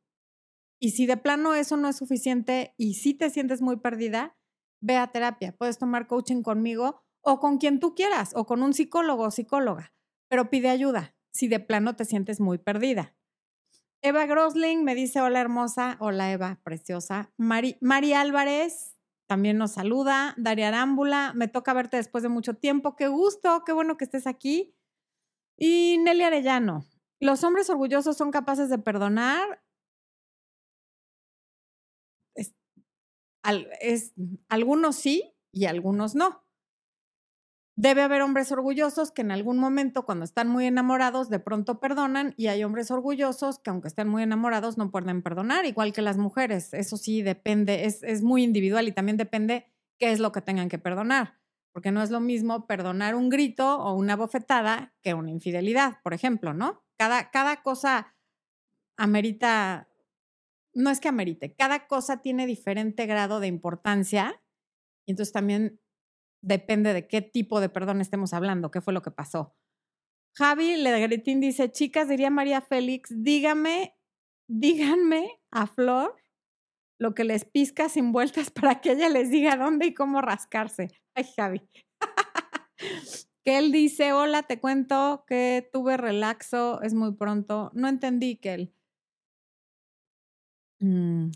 Y 0.80 0.92
si 0.92 1.06
de 1.06 1.18
plano 1.18 1.56
eso 1.56 1.78
no 1.78 1.90
es 1.90 1.98
suficiente 1.98 2.74
y 2.78 2.94
si 2.96 3.14
te 3.14 3.30
sientes 3.30 3.62
muy 3.62 3.78
perdida, 3.78 4.38
ve 4.80 4.98
a 4.98 5.08
terapia. 5.08 5.56
Puedes 5.58 5.78
tomar 5.78 6.08
coaching 6.08 6.44
conmigo 6.44 7.04
o 7.30 7.42
con 7.42 7.58
quien 7.58 7.82
tú 7.82 7.94
quieras, 7.94 8.32
o 8.36 8.46
con 8.46 8.64
un 8.64 8.74
psicólogo 8.74 9.24
o 9.24 9.32
psicóloga, 9.32 9.94
pero 10.30 10.50
pide 10.50 10.70
ayuda 10.70 11.14
si 11.30 11.50
de 11.50 11.60
plano 11.60 11.98
te 11.98 12.06
sientes 12.06 12.40
muy 12.40 12.58
perdida. 12.58 13.18
Eva 14.02 14.26
Grosling 14.26 14.86
me 14.86 14.96
dice, 14.96 15.20
hola 15.20 15.42
hermosa, 15.42 15.98
hola 16.00 16.32
Eva, 16.32 16.62
preciosa. 16.64 17.34
Mari, 17.36 18.14
Álvarez 18.14 18.96
también 19.28 19.58
nos 19.58 19.74
saluda. 19.74 20.36
Daria 20.38 20.70
Arámbula, 20.70 21.34
me 21.36 21.50
toca 21.50 21.74
verte 21.74 21.98
después 21.98 22.24
de 22.24 22.30
mucho 22.30 22.54
tiempo. 22.54 22.96
Qué 22.96 23.10
gusto, 23.10 23.64
qué 23.66 23.74
bueno 23.74 23.98
que 23.98 24.06
estés 24.06 24.26
aquí. 24.26 24.74
Y 25.58 25.98
Nelly 25.98 26.24
Arellano, 26.24 26.86
¿los 27.20 27.44
hombres 27.44 27.70
orgullosos 27.70 28.16
son 28.16 28.32
capaces 28.32 28.70
de 28.70 28.78
perdonar? 28.78 29.62
es, 33.82 34.14
algunos 34.48 34.96
sí 34.96 35.36
y 35.52 35.66
algunos 35.66 36.16
no. 36.16 36.47
Debe 37.80 38.02
haber 38.02 38.24
hombres 38.24 38.52
orgullosos 38.52 39.12
que 39.12 39.22
en 39.22 39.30
algún 39.30 39.60
momento, 39.60 40.04
cuando 40.04 40.26
están 40.26 40.50
muy 40.50 40.66
enamorados, 40.66 41.30
de 41.30 41.38
pronto 41.38 41.80
perdonan 41.80 42.34
y 42.36 42.48
hay 42.48 42.64
hombres 42.64 42.90
orgullosos 42.90 43.60
que 43.60 43.70
aunque 43.70 43.88
estén 43.88 44.08
muy 44.08 44.24
enamorados 44.24 44.80
no 44.80 44.90
pueden 44.90 45.22
perdonar, 45.22 45.64
igual 45.66 45.94
que 45.94 46.02
las 46.02 46.18
mujeres. 46.18 46.74
Eso 46.74 46.98
sí 46.98 47.22
depende, 47.22 47.86
es, 47.86 48.02
es 48.02 48.24
muy 48.24 48.44
individual 48.44 48.88
y 48.88 48.94
también 48.94 49.16
depende 49.16 49.68
qué 50.00 50.12
es 50.12 50.20
lo 50.20 50.32
que 50.32 50.42
tengan 50.42 50.70
que 50.70 50.80
perdonar, 50.80 51.40
porque 51.72 51.92
no 51.92 52.02
es 52.02 52.10
lo 52.10 52.20
mismo 52.20 52.66
perdonar 52.66 53.14
un 53.14 53.30
grito 53.30 53.78
o 53.78 53.94
una 53.94 54.16
bofetada 54.16 54.96
que 55.04 55.14
una 55.14 55.30
infidelidad, 55.30 56.02
por 56.02 56.16
ejemplo, 56.16 56.56
¿no? 56.56 56.84
Cada, 56.98 57.30
cada 57.30 57.62
cosa 57.62 58.16
amerita, 58.98 59.88
no 60.74 60.90
es 60.90 61.00
que 61.00 61.10
amerite, 61.10 61.54
cada 61.54 61.86
cosa 61.86 62.24
tiene 62.24 62.48
diferente 62.48 63.06
grado 63.06 63.40
de 63.40 63.46
importancia 63.46 64.42
y 65.06 65.12
entonces 65.12 65.32
también 65.32 65.80
depende 66.48 66.94
de 66.94 67.08
qué 67.08 67.22
tipo 67.22 67.60
de 67.60 67.70
perdón 67.70 68.02
estemos 68.02 68.34
hablando, 68.34 68.72
qué 68.72 68.82
fue 68.82 68.94
lo 68.94 69.02
que 69.02 69.12
pasó. 69.12 69.56
Javi 70.36 70.78
Legretín 70.78 71.40
dice, 71.42 71.72
chicas, 71.72 72.08
diría 72.08 72.30
María 72.30 72.62
Félix, 72.62 73.10
dígame, 73.12 73.96
díganme 74.48 75.40
a 75.52 75.68
Flor 75.68 76.16
lo 77.00 77.14
que 77.14 77.24
les 77.24 77.46
pizca 77.46 77.90
sin 77.90 78.12
vueltas 78.12 78.50
para 78.52 78.82
que 78.82 78.92
ella 78.92 79.10
les 79.10 79.30
diga 79.30 79.56
dónde 79.56 79.88
y 79.88 79.94
cómo 79.94 80.22
rascarse. 80.22 80.90
Ay, 81.16 81.26
Javi. 81.36 81.62
que 83.44 83.58
él 83.58 83.72
dice, 83.72 84.14
hola, 84.14 84.44
te 84.44 84.60
cuento 84.60 85.24
que 85.28 85.68
tuve 85.72 85.98
relaxo, 85.98 86.82
es 86.82 86.94
muy 86.94 87.14
pronto. 87.14 87.72
No 87.74 87.88
entendí 87.88 88.38
que 88.38 88.54
él. 88.54 88.74
Mm. 90.80 91.32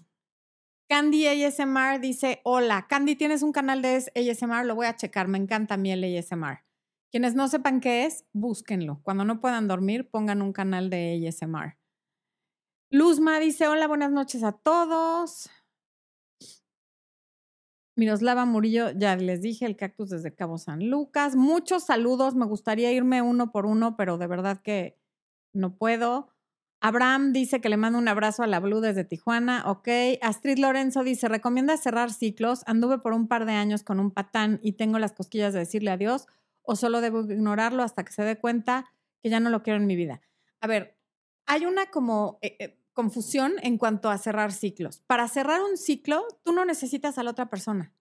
Candy 0.92 1.26
ASMR 1.26 2.02
dice, 2.02 2.42
hola, 2.44 2.86
Candy, 2.90 3.16
¿tienes 3.16 3.44
un 3.44 3.54
canal 3.54 3.82
de 3.82 4.12
ASMR? 4.14 4.66
Lo 4.66 4.76
voy 4.76 4.88
a 4.88 4.96
checar, 4.98 5.30
me 5.30 5.38
encanta 5.38 5.76
a 5.76 5.78
mí 5.78 5.90
ASMR. 5.90 6.66
Quienes 7.10 7.34
no 7.34 7.48
sepan 7.48 7.80
qué 7.80 8.04
es, 8.04 8.26
búsquenlo. 8.34 9.00
Cuando 9.02 9.24
no 9.24 9.40
puedan 9.40 9.70
dormir, 9.70 10.10
pongan 10.10 10.42
un 10.42 10.52
canal 10.52 10.90
de 10.90 11.26
ASMR. 11.26 11.78
Luzma 12.90 13.40
dice, 13.40 13.70
hola, 13.70 13.88
buenas 13.88 14.12
noches 14.12 14.44
a 14.44 14.52
todos. 14.52 15.50
Miroslava 17.96 18.44
Murillo, 18.44 18.92
ya 18.92 19.16
les 19.16 19.42
dije, 19.42 19.66
el 19.66 19.78
cactus 19.78 20.10
desde 20.10 20.36
Cabo 20.36 20.58
San 20.58 20.90
Lucas. 20.90 21.38
Muchos 21.38 21.86
saludos, 21.86 22.36
me 22.36 22.46
gustaría 22.46 22.92
irme 22.92 23.22
uno 23.22 23.54
por 23.54 23.66
uno, 23.66 23.96
pero 23.96 24.18
de 24.18 24.28
verdad 24.28 24.62
que 24.62 25.00
no 25.54 25.78
puedo. 25.78 26.34
Abraham 26.82 27.32
dice 27.32 27.62
que 27.62 27.70
le 27.70 27.78
manda 27.78 28.00
un 28.00 28.08
abrazo 28.08 28.42
a 28.42 28.48
la 28.48 28.60
Blue 28.60 28.82
desde 28.82 29.04
Tijuana. 29.04 29.70
Ok. 29.70 29.88
Astrid 30.22 30.58
Lorenzo 30.58 31.04
dice: 31.04 31.28
Recomienda 31.28 31.78
cerrar 31.78 32.12
ciclos. 32.12 32.64
Anduve 32.66 32.98
por 32.98 33.14
un 33.14 33.28
par 33.28 33.46
de 33.46 33.54
años 33.54 33.84
con 33.84 34.00
un 34.00 34.10
patán 34.10 34.60
y 34.64 34.74
tengo 34.74 34.98
las 34.98 35.14
cosquillas 35.14 35.54
de 35.54 35.60
decirle 35.60 35.92
adiós, 35.92 36.28
o 36.64 36.76
solo 36.76 37.00
debo 37.00 37.22
ignorarlo 37.22 37.84
hasta 37.84 38.04
que 38.04 38.12
se 38.12 38.24
dé 38.24 38.40
cuenta 38.40 38.92
que 39.22 39.30
ya 39.30 39.40
no 39.40 39.52
lo 39.52 39.62
quiero 39.62 39.80
en 39.80 39.86
mi 39.86 39.96
vida. 39.96 40.22
A 40.60 40.68
ver, 40.68 40.98
hay 41.46 41.66
una 41.66 41.86
como 41.92 42.40
eh, 42.42 42.58
eh, 42.60 42.80
confusión 42.94 43.54
en 43.62 43.78
cuanto 43.78 44.10
a 44.10 44.18
cerrar 44.18 44.52
ciclos. 44.52 45.02
Para 45.06 45.28
cerrar 45.28 45.62
un 45.62 45.78
ciclo, 45.78 46.26
tú 46.44 46.52
no 46.52 46.66
necesitas 46.66 47.20
a 47.20 47.24
la 47.24 47.32
otra 47.32 47.50
persona. 47.50 47.94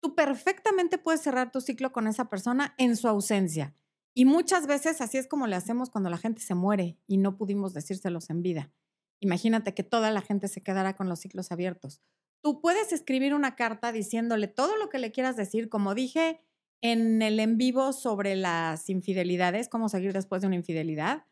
Tú 0.00 0.14
perfectamente 0.14 0.98
puedes 0.98 1.22
cerrar 1.22 1.50
tu 1.50 1.62
ciclo 1.62 1.92
con 1.92 2.06
esa 2.06 2.28
persona 2.28 2.74
en 2.76 2.96
su 2.96 3.08
ausencia. 3.08 3.74
Y 4.20 4.26
muchas 4.26 4.66
veces 4.66 5.00
así 5.00 5.16
es 5.16 5.26
como 5.26 5.46
le 5.46 5.56
hacemos 5.56 5.88
cuando 5.88 6.10
la 6.10 6.18
gente 6.18 6.42
se 6.42 6.54
muere 6.54 6.98
y 7.06 7.16
no 7.16 7.38
pudimos 7.38 7.72
decírselos 7.72 8.28
en 8.28 8.42
vida. 8.42 8.70
Imagínate 9.18 9.72
que 9.72 9.82
toda 9.82 10.10
la 10.10 10.20
gente 10.20 10.46
se 10.46 10.62
quedara 10.62 10.94
con 10.94 11.08
los 11.08 11.20
ciclos 11.20 11.50
abiertos. 11.52 12.02
Tú 12.42 12.60
puedes 12.60 12.92
escribir 12.92 13.32
una 13.32 13.56
carta 13.56 13.92
diciéndole 13.92 14.46
todo 14.46 14.76
lo 14.76 14.90
que 14.90 14.98
le 14.98 15.10
quieras 15.10 15.36
decir, 15.36 15.70
como 15.70 15.94
dije 15.94 16.42
en 16.82 17.22
el 17.22 17.40
en 17.40 17.56
vivo 17.56 17.94
sobre 17.94 18.36
las 18.36 18.90
infidelidades, 18.90 19.70
cómo 19.70 19.88
seguir 19.88 20.12
después 20.12 20.42
de 20.42 20.48
una 20.48 20.56
infidelidad. 20.56 21.24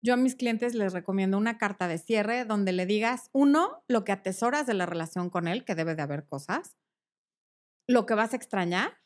Yo 0.00 0.14
a 0.14 0.16
mis 0.16 0.36
clientes 0.36 0.76
les 0.76 0.92
recomiendo 0.92 1.38
una 1.38 1.58
carta 1.58 1.88
de 1.88 1.98
cierre 1.98 2.44
donde 2.44 2.70
le 2.70 2.86
digas, 2.86 3.28
uno, 3.32 3.82
lo 3.88 4.04
que 4.04 4.12
atesoras 4.12 4.68
de 4.68 4.74
la 4.74 4.86
relación 4.86 5.30
con 5.30 5.48
él, 5.48 5.64
que 5.64 5.74
debe 5.74 5.96
de 5.96 6.02
haber 6.02 6.24
cosas, 6.26 6.76
lo 7.88 8.06
que 8.06 8.14
vas 8.14 8.34
a 8.34 8.36
extrañar, 8.36 8.98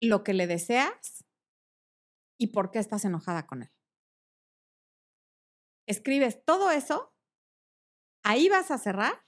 lo 0.00 0.24
que 0.24 0.32
le 0.32 0.46
deseas 0.46 1.26
y 2.42 2.48
por 2.48 2.72
qué 2.72 2.80
estás 2.80 3.04
enojada 3.04 3.46
con 3.46 3.62
él. 3.62 3.70
Escribes 5.86 6.44
todo 6.44 6.72
eso, 6.72 7.14
ahí 8.24 8.48
vas 8.48 8.72
a 8.72 8.78
cerrar 8.78 9.24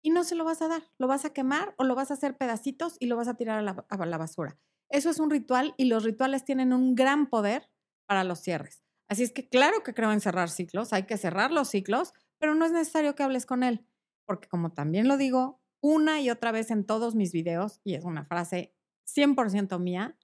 y 0.00 0.10
no 0.10 0.22
se 0.22 0.36
lo 0.36 0.44
vas 0.44 0.62
a 0.62 0.68
dar. 0.68 0.84
Lo 0.96 1.08
vas 1.08 1.24
a 1.24 1.32
quemar 1.32 1.74
o 1.76 1.82
lo 1.82 1.96
vas 1.96 2.12
a 2.12 2.14
hacer 2.14 2.36
pedacitos 2.36 2.96
y 3.00 3.06
lo 3.06 3.16
vas 3.16 3.26
a 3.26 3.34
tirar 3.34 3.58
a 3.58 3.62
la, 3.62 3.84
a 3.88 4.06
la 4.06 4.16
basura. 4.16 4.60
Eso 4.90 5.10
es 5.10 5.18
un 5.18 5.28
ritual 5.28 5.74
y 5.76 5.86
los 5.86 6.04
rituales 6.04 6.44
tienen 6.44 6.72
un 6.72 6.94
gran 6.94 7.28
poder 7.28 7.68
para 8.06 8.22
los 8.22 8.38
cierres. 8.38 8.84
Así 9.08 9.24
es 9.24 9.32
que 9.32 9.48
claro 9.48 9.82
que 9.82 9.92
creo 9.92 10.12
en 10.12 10.20
cerrar 10.20 10.48
ciclos, 10.48 10.92
hay 10.92 11.02
que 11.06 11.16
cerrar 11.16 11.50
los 11.50 11.68
ciclos, 11.68 12.12
pero 12.38 12.54
no 12.54 12.64
es 12.64 12.70
necesario 12.70 13.16
que 13.16 13.24
hables 13.24 13.44
con 13.44 13.64
él, 13.64 13.84
porque 14.24 14.48
como 14.48 14.72
también 14.72 15.08
lo 15.08 15.16
digo 15.16 15.60
una 15.82 16.20
y 16.20 16.30
otra 16.30 16.52
vez 16.52 16.70
en 16.70 16.86
todos 16.86 17.16
mis 17.16 17.32
videos, 17.32 17.80
y 17.82 17.94
es 17.94 18.04
una 18.04 18.24
frase 18.24 18.72
100% 19.04 19.80
mía, 19.80 20.16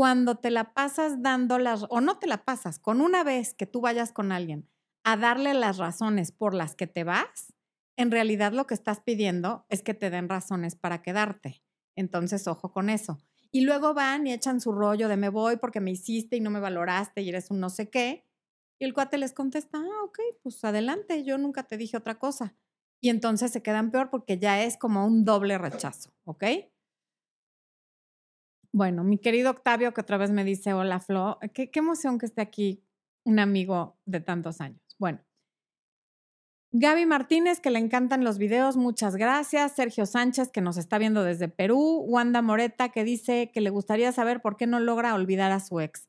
cuando 0.00 0.36
te 0.36 0.50
la 0.50 0.72
pasas 0.72 1.20
dando 1.20 1.58
las, 1.58 1.84
o 1.90 2.00
no 2.00 2.18
te 2.18 2.26
la 2.26 2.42
pasas, 2.42 2.78
con 2.78 3.02
una 3.02 3.22
vez 3.22 3.52
que 3.52 3.66
tú 3.66 3.82
vayas 3.82 4.12
con 4.12 4.32
alguien 4.32 4.66
a 5.04 5.18
darle 5.18 5.52
las 5.52 5.76
razones 5.76 6.32
por 6.32 6.54
las 6.54 6.74
que 6.74 6.86
te 6.86 7.04
vas, 7.04 7.52
en 7.98 8.10
realidad 8.10 8.54
lo 8.54 8.66
que 8.66 8.72
estás 8.72 9.00
pidiendo 9.00 9.66
es 9.68 9.82
que 9.82 9.92
te 9.92 10.08
den 10.08 10.30
razones 10.30 10.74
para 10.74 11.02
quedarte. 11.02 11.62
Entonces, 11.96 12.48
ojo 12.48 12.72
con 12.72 12.88
eso. 12.88 13.18
Y 13.52 13.60
luego 13.60 13.92
van 13.92 14.26
y 14.26 14.32
echan 14.32 14.62
su 14.62 14.72
rollo 14.72 15.06
de 15.06 15.18
me 15.18 15.28
voy 15.28 15.58
porque 15.58 15.80
me 15.80 15.90
hiciste 15.90 16.34
y 16.34 16.40
no 16.40 16.48
me 16.48 16.60
valoraste 16.60 17.20
y 17.20 17.28
eres 17.28 17.50
un 17.50 17.60
no 17.60 17.68
sé 17.68 17.90
qué. 17.90 18.24
Y 18.78 18.86
el 18.86 18.94
cuate 18.94 19.18
les 19.18 19.34
contesta, 19.34 19.76
ah, 19.76 20.04
ok, 20.04 20.18
pues 20.42 20.64
adelante, 20.64 21.24
yo 21.24 21.36
nunca 21.36 21.64
te 21.64 21.76
dije 21.76 21.98
otra 21.98 22.18
cosa. 22.18 22.54
Y 23.02 23.10
entonces 23.10 23.52
se 23.52 23.62
quedan 23.62 23.90
peor 23.90 24.08
porque 24.08 24.38
ya 24.38 24.62
es 24.62 24.78
como 24.78 25.04
un 25.04 25.26
doble 25.26 25.58
rechazo, 25.58 26.14
¿ok? 26.24 26.44
Bueno, 28.72 29.04
mi 29.04 29.18
querido 29.18 29.50
Octavio, 29.50 29.92
que 29.92 30.00
otra 30.00 30.16
vez 30.16 30.30
me 30.30 30.44
dice, 30.44 30.72
hola 30.72 31.00
Flo, 31.00 31.38
qué, 31.54 31.70
qué 31.70 31.78
emoción 31.80 32.18
que 32.18 32.26
esté 32.26 32.40
aquí 32.40 32.84
un 33.24 33.38
amigo 33.38 33.98
de 34.06 34.20
tantos 34.20 34.60
años. 34.60 34.80
Bueno, 34.98 35.20
Gaby 36.72 37.04
Martínez, 37.04 37.58
que 37.58 37.70
le 37.70 37.80
encantan 37.80 38.22
los 38.22 38.38
videos, 38.38 38.76
muchas 38.76 39.16
gracias. 39.16 39.72
Sergio 39.72 40.06
Sánchez, 40.06 40.52
que 40.52 40.60
nos 40.60 40.76
está 40.76 40.98
viendo 40.98 41.24
desde 41.24 41.48
Perú. 41.48 42.04
Wanda 42.06 42.42
Moreta, 42.42 42.90
que 42.90 43.02
dice 43.02 43.50
que 43.52 43.60
le 43.60 43.70
gustaría 43.70 44.12
saber 44.12 44.40
por 44.40 44.56
qué 44.56 44.68
no 44.68 44.78
logra 44.78 45.14
olvidar 45.14 45.50
a 45.50 45.58
su 45.58 45.80
ex. 45.80 46.06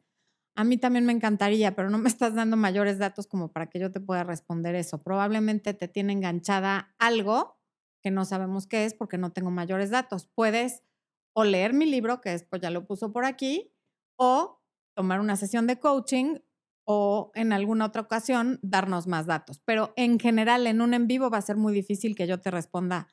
A 0.56 0.64
mí 0.64 0.78
también 0.78 1.04
me 1.04 1.14
encantaría, 1.14 1.76
pero 1.76 1.90
no 1.90 1.98
me 1.98 2.10
estás 2.10 2.36
dando 2.36 2.58
mayores 2.58 3.00
datos 3.00 3.26
como 3.26 3.52
para 3.52 3.72
que 3.72 3.80
yo 3.80 3.92
te 3.92 4.00
pueda 4.00 4.24
responder 4.24 4.76
eso. 4.76 5.02
Probablemente 5.02 5.74
te 5.74 5.88
tiene 5.88 6.14
enganchada 6.14 6.94
algo 7.00 7.58
que 8.04 8.12
no 8.12 8.24
sabemos 8.24 8.68
qué 8.68 8.86
es 8.86 8.94
porque 8.94 9.18
no 9.18 9.32
tengo 9.32 9.50
mayores 9.50 9.90
datos. 9.90 10.28
Puedes 10.36 10.84
o 11.34 11.44
leer 11.44 11.74
mi 11.74 11.86
libro, 11.86 12.22
que 12.22 12.32
después 12.32 12.62
ya 12.62 12.70
lo 12.70 12.86
puso 12.86 13.12
por 13.12 13.26
aquí, 13.26 13.72
o 14.18 14.62
tomar 14.96 15.20
una 15.20 15.36
sesión 15.36 15.68
de 15.68 15.80
coaching 15.80 16.40
o 16.86 17.32
en 17.36 17.54
alguna 17.54 17.86
otra 17.86 18.02
ocasión 18.02 18.60
darnos 18.62 19.08
más 19.08 19.26
datos. 19.26 19.62
Pero 19.66 19.94
en 19.96 20.20
general, 20.20 20.68
en 20.68 20.82
un 20.82 20.94
en 20.94 21.08
vivo 21.08 21.30
va 21.30 21.38
a 21.38 21.42
ser 21.42 21.58
muy 21.58 21.74
difícil 21.74 22.16
que 22.16 22.28
yo 22.28 22.40
te 22.40 22.52
responda 22.52 23.08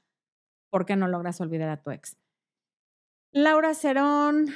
por 0.70 0.84
qué 0.84 0.96
no 0.96 1.08
logras 1.08 1.40
olvidar 1.40 1.68
a 1.68 1.80
tu 1.80 1.90
ex. 1.90 2.16
Laura 3.32 3.74
Cerón 3.74 4.46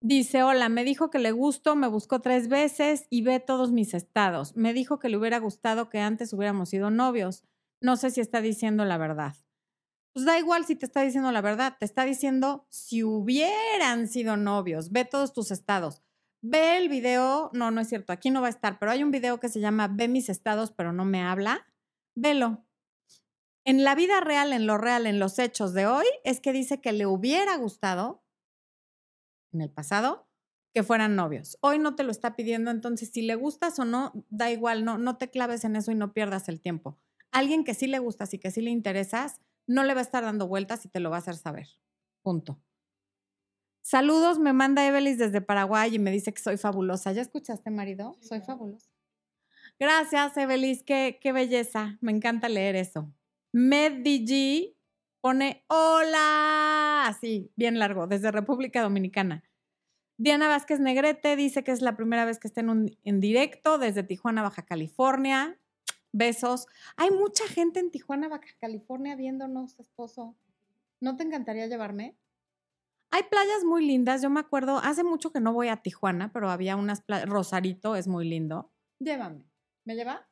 dice, 0.00 0.42
hola, 0.42 0.68
me 0.68 0.84
dijo 0.84 1.10
que 1.10 1.18
le 1.18 1.30
gustó, 1.30 1.76
me 1.76 1.88
buscó 1.88 2.20
tres 2.20 2.48
veces 2.48 3.06
y 3.10 3.22
ve 3.22 3.38
todos 3.38 3.70
mis 3.70 3.94
estados. 3.94 4.56
Me 4.56 4.72
dijo 4.72 4.98
que 4.98 5.08
le 5.08 5.16
hubiera 5.16 5.38
gustado 5.38 5.88
que 5.88 6.00
antes 6.00 6.32
hubiéramos 6.32 6.70
sido 6.70 6.90
novios. 6.90 7.44
No 7.80 7.96
sé 7.96 8.10
si 8.10 8.20
está 8.20 8.40
diciendo 8.40 8.84
la 8.84 8.98
verdad 8.98 9.34
pues 10.18 10.26
da 10.26 10.36
igual 10.36 10.64
si 10.64 10.74
te 10.74 10.84
está 10.84 11.02
diciendo 11.02 11.30
la 11.30 11.40
verdad, 11.40 11.76
te 11.78 11.84
está 11.84 12.04
diciendo 12.04 12.66
si 12.70 13.04
hubieran 13.04 14.08
sido 14.08 14.36
novios, 14.36 14.90
ve 14.90 15.04
todos 15.04 15.32
tus 15.32 15.52
estados. 15.52 16.02
Ve 16.40 16.76
el 16.76 16.88
video, 16.88 17.50
no, 17.52 17.70
no 17.70 17.80
es 17.80 17.88
cierto, 17.88 18.12
aquí 18.12 18.30
no 18.30 18.40
va 18.40 18.48
a 18.48 18.50
estar, 18.50 18.80
pero 18.80 18.90
hay 18.90 19.04
un 19.04 19.12
video 19.12 19.38
que 19.38 19.48
se 19.48 19.60
llama 19.60 19.86
Ve 19.86 20.08
mis 20.08 20.28
estados, 20.28 20.72
pero 20.72 20.92
no 20.92 21.04
me 21.04 21.22
habla. 21.22 21.68
Velo. 22.16 22.66
En 23.64 23.84
la 23.84 23.94
vida 23.94 24.18
real, 24.18 24.52
en 24.52 24.66
lo 24.66 24.76
real, 24.76 25.06
en 25.06 25.20
los 25.20 25.38
hechos 25.38 25.72
de 25.72 25.86
hoy, 25.86 26.06
es 26.24 26.40
que 26.40 26.52
dice 26.52 26.80
que 26.80 26.92
le 26.92 27.06
hubiera 27.06 27.56
gustado, 27.56 28.24
en 29.52 29.60
el 29.60 29.70
pasado, 29.70 30.28
que 30.74 30.82
fueran 30.82 31.14
novios. 31.14 31.58
Hoy 31.60 31.78
no 31.78 31.94
te 31.94 32.02
lo 32.02 32.10
está 32.10 32.34
pidiendo, 32.34 32.72
entonces 32.72 33.10
si 33.12 33.22
le 33.22 33.36
gustas 33.36 33.78
o 33.78 33.84
no, 33.84 34.12
da 34.30 34.50
igual, 34.50 34.84
no, 34.84 34.98
no 34.98 35.16
te 35.16 35.30
claves 35.30 35.62
en 35.62 35.76
eso 35.76 35.92
y 35.92 35.94
no 35.94 36.12
pierdas 36.12 36.48
el 36.48 36.60
tiempo. 36.60 36.98
Alguien 37.30 37.62
que 37.62 37.74
sí 37.74 37.86
le 37.86 38.00
gustas 38.00 38.34
y 38.34 38.40
que 38.40 38.50
sí 38.50 38.62
le 38.62 38.70
interesas, 38.70 39.40
no 39.68 39.84
le 39.84 39.94
va 39.94 40.00
a 40.00 40.02
estar 40.02 40.24
dando 40.24 40.48
vueltas 40.48 40.84
y 40.84 40.88
te 40.88 40.98
lo 40.98 41.10
va 41.10 41.16
a 41.16 41.18
hacer 41.20 41.36
saber. 41.36 41.68
Punto. 42.22 42.60
Saludos, 43.82 44.38
me 44.38 44.52
manda 44.52 44.86
Evelis 44.86 45.18
desde 45.18 45.40
Paraguay 45.40 45.94
y 45.94 45.98
me 45.98 46.10
dice 46.10 46.32
que 46.32 46.42
soy 46.42 46.56
fabulosa. 46.56 47.12
¿Ya 47.12 47.22
escuchaste, 47.22 47.70
marido? 47.70 48.18
Soy 48.20 48.40
fabulosa. 48.40 48.90
Gracias, 49.78 50.36
Evelis, 50.36 50.82
qué, 50.82 51.18
qué 51.22 51.32
belleza. 51.32 51.96
Me 52.00 52.10
encanta 52.12 52.48
leer 52.48 52.74
eso. 52.74 53.12
MedDG 53.52 54.74
pone 55.20 55.64
hola, 55.68 57.06
así, 57.06 57.52
bien 57.56 57.78
largo, 57.78 58.06
desde 58.06 58.30
República 58.30 58.82
Dominicana. 58.82 59.44
Diana 60.16 60.48
Vázquez 60.48 60.80
Negrete 60.80 61.36
dice 61.36 61.62
que 61.62 61.70
es 61.70 61.80
la 61.80 61.96
primera 61.96 62.24
vez 62.24 62.40
que 62.40 62.48
está 62.48 62.60
en, 62.60 62.70
un, 62.70 62.98
en 63.04 63.20
directo 63.20 63.78
desde 63.78 64.02
Tijuana, 64.02 64.42
Baja 64.42 64.62
California. 64.62 65.58
Besos. 66.12 66.66
Hay 66.96 67.10
mucha 67.10 67.46
gente 67.46 67.80
en 67.80 67.90
Tijuana, 67.90 68.28
Baja 68.28 68.48
California, 68.60 69.16
viéndonos, 69.16 69.78
esposo. 69.78 70.36
¿No 71.00 71.16
te 71.16 71.24
encantaría 71.24 71.66
llevarme? 71.66 72.16
Hay 73.10 73.22
playas 73.24 73.64
muy 73.64 73.86
lindas. 73.86 74.22
Yo 74.22 74.30
me 74.30 74.40
acuerdo, 74.40 74.78
hace 74.78 75.04
mucho 75.04 75.32
que 75.32 75.40
no 75.40 75.52
voy 75.52 75.68
a 75.68 75.76
Tijuana, 75.76 76.32
pero 76.32 76.50
había 76.50 76.76
unas 76.76 77.00
playas. 77.00 77.28
Rosarito 77.28 77.96
es 77.96 78.08
muy 78.08 78.28
lindo. 78.28 78.72
Llévame. 78.98 79.44
¿Me 79.84 79.94
lleva? 79.94 80.28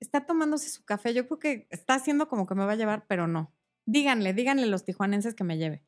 Está 0.00 0.26
tomándose 0.26 0.68
su 0.68 0.84
café. 0.84 1.14
Yo 1.14 1.26
creo 1.26 1.38
que 1.38 1.66
está 1.70 1.94
haciendo 1.94 2.28
como 2.28 2.46
que 2.46 2.54
me 2.54 2.64
va 2.64 2.72
a 2.72 2.76
llevar, 2.76 3.06
pero 3.08 3.26
no. 3.26 3.52
Díganle, 3.86 4.34
díganle 4.34 4.64
a 4.64 4.66
los 4.66 4.84
tijuanenses 4.84 5.34
que 5.34 5.44
me 5.44 5.58
lleve. 5.58 5.84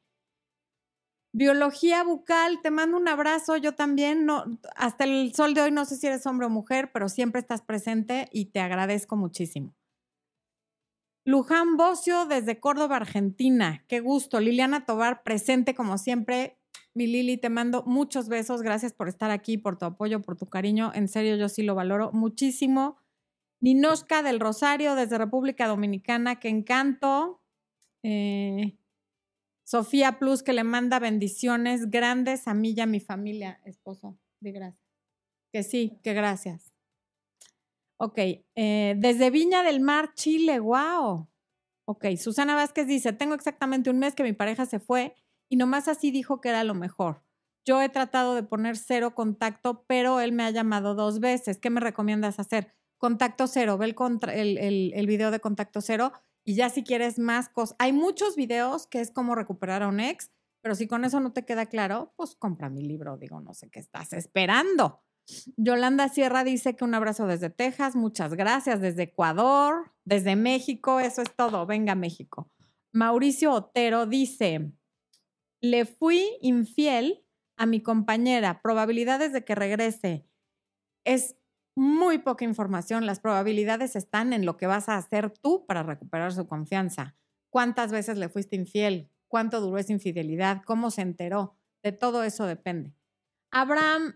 Biología 1.37 2.05
bucal, 2.05 2.61
te 2.63 2.71
mando 2.71 2.97
un 2.97 3.09
abrazo, 3.09 3.57
yo 3.57 3.75
también, 3.75 4.25
no, 4.25 4.45
hasta 4.77 5.03
el 5.03 5.35
sol 5.35 5.53
de 5.53 5.63
hoy 5.63 5.73
no 5.73 5.85
sé 5.85 5.97
si 5.97 6.07
eres 6.07 6.25
hombre 6.27 6.47
o 6.47 6.49
mujer, 6.49 6.93
pero 6.93 7.09
siempre 7.09 7.41
estás 7.41 7.61
presente 7.61 8.29
y 8.31 8.53
te 8.53 8.61
agradezco 8.61 9.17
muchísimo. 9.17 9.75
Luján 11.25 11.77
Bocio 11.77 12.27
desde 12.27 12.61
Córdoba, 12.61 12.95
Argentina. 12.97 13.83
Qué 13.89 13.99
gusto. 13.99 14.39
Liliana 14.39 14.87
Tobar, 14.87 15.25
presente 15.25 15.75
como 15.75 15.99
siempre. 15.99 16.57
Mi 16.95 17.09
Lili, 17.09 17.37
te 17.37 17.49
mando 17.49 17.83
muchos 17.85 18.29
besos. 18.29 18.63
Gracias 18.63 18.93
por 18.93 19.09
estar 19.09 19.33
aquí, 19.33 19.59
por 19.59 19.77
tu 19.77 19.87
apoyo, 19.87 20.23
por 20.23 20.37
tu 20.37 20.47
cariño. 20.47 20.93
En 20.95 21.09
serio, 21.09 21.35
yo 21.35 21.49
sí 21.49 21.65
lo 21.65 21.75
valoro 21.75 22.13
muchísimo. 22.13 22.99
Ninoshka 23.61 24.23
del 24.23 24.39
Rosario 24.39 24.95
desde 24.95 25.19
República 25.19 25.67
Dominicana. 25.67 26.39
Qué 26.39 26.49
encanto. 26.49 27.41
Eh, 28.05 28.79
Sofía 29.65 30.19
Plus, 30.19 30.43
que 30.43 30.53
le 30.53 30.63
manda 30.63 30.99
bendiciones 30.99 31.91
grandes 31.91 32.47
a 32.47 32.55
mí 32.55 32.75
y 32.77 32.81
a 32.81 32.87
mi 32.87 33.01
familia, 33.01 33.61
esposo. 33.65 34.19
De 34.41 34.53
gracias. 34.53 34.85
Que 35.53 35.63
sí, 35.63 35.99
que 36.03 36.13
gracias. 36.13 36.75
Ok, 37.97 38.19
eh, 38.19 38.95
desde 38.99 39.31
Viña 39.31 39.63
del 39.63 39.81
Mar, 39.81 40.13
Chile, 40.15 40.59
wow. 40.59 41.29
Ok, 41.87 42.07
Susana 42.17 42.55
Vázquez 42.55 42.87
dice, 42.87 43.13
tengo 43.13 43.35
exactamente 43.35 43.91
un 43.91 43.99
mes 43.99 44.15
que 44.15 44.23
mi 44.23 44.33
pareja 44.33 44.67
se 44.67 44.81
fue 44.81 45.17
y 45.49 45.57
nomás 45.57 45.89
así 45.89 46.11
dijo 46.11 46.41
que 46.41 46.49
era 46.49 46.65
lo 46.65 46.75
mejor. 46.75 47.23
Yo 47.67 47.81
he 47.81 47.89
tratado 47.89 48.35
de 48.35 48.43
poner 48.43 48.77
cero 48.77 49.15
contacto, 49.15 49.85
pero 49.87 50.21
él 50.21 50.33
me 50.33 50.43
ha 50.43 50.51
llamado 50.51 50.95
dos 50.95 51.21
veces. 51.21 51.59
¿Qué 51.59 51.71
me 51.71 51.81
recomiendas 51.81 52.39
hacer? 52.39 52.75
Contacto 53.05 53.47
cero, 53.49 53.77
ve 53.77 53.95
el, 54.33 55.07
video 55.07 55.31
de 55.31 55.39
contacto 55.39 55.83
cero 55.83 56.15
y 56.43 56.55
ya 56.55 56.71
si 56.71 56.83
quieres 56.83 57.19
más 57.19 57.51
cosas. 57.51 57.77
Hay 57.79 57.93
muchos 57.93 58.35
videos 58.35 58.87
que 58.87 59.03
es 59.03 59.11
como 59.11 59.35
recuperar 59.35 59.83
a 59.83 59.89
un 59.89 60.01
ex, 60.01 60.31
pero 60.63 60.75
si 60.75 60.87
con 60.87 61.05
eso 61.05 61.21
no 61.21 61.35
te 61.35 61.45
queda 61.45 61.67
claro, 61.67 62.15
pues 62.17 62.35
compra 62.35 62.71
mi 62.71 62.81
libro, 62.81 63.19
digo, 63.19 63.43
no 63.43 63.53
sé 63.53 63.69
qué 63.69 63.79
estás 63.79 64.15
esperando. 64.15 65.03
Yolanda 65.59 66.09
Sierra 66.09 66.45
dice 66.45 66.77
que 66.77 66.85
un 66.85 66.95
abrazo 66.95 67.27
desde 67.27 67.51
Texas, 67.51 67.95
muchas 67.95 68.33
gracias, 68.33 68.81
desde 68.81 69.03
Ecuador, 69.03 69.93
desde 70.07 70.35
México, 70.35 70.99
eso 70.99 71.21
es 71.21 71.37
todo, 71.37 71.67
venga 71.67 71.95
México. 71.95 72.51
Mauricio 72.91 73.53
Otero 73.53 74.07
dice, 74.07 74.73
le 75.61 75.85
fui 75.85 76.25
infiel 76.41 77.23
a 77.59 77.67
mi 77.67 77.83
compañera, 77.83 78.63
probabilidades 78.63 79.35
de 79.35 79.45
que 79.45 79.55
regrese. 79.55 80.27
Es 81.05 81.37
muy 81.77 82.19
poca 82.19 82.45
información, 82.45 83.07
las 83.07 83.21
probabilidades 83.21 83.97
están 83.97 84.33
en 84.33 84.47
lo 84.47 84.57
que 84.57 84.67
vas 84.67 84.89
a 84.89 84.97
hacer 84.97 85.31
tú 85.31 85.67
para 85.67 85.83
recuperar 85.83 86.33
su 86.33 86.47
confianza. 86.47 87.17
¿Cuántas 87.51 87.93
veces 87.93 88.19
le 88.19 88.29
fuiste 88.29 88.57
infiel? 88.57 89.11
¿Cuánto 89.29 89.61
duró 89.61 89.79
esa 89.79 89.93
infidelidad? 89.93 90.63
¿Cómo 90.65 90.91
se 90.91 91.03
enteró? 91.03 91.57
De 91.83 91.93
todo 91.93 92.25
eso 92.25 92.47
depende. 92.47 92.95
Abraham 93.51 94.15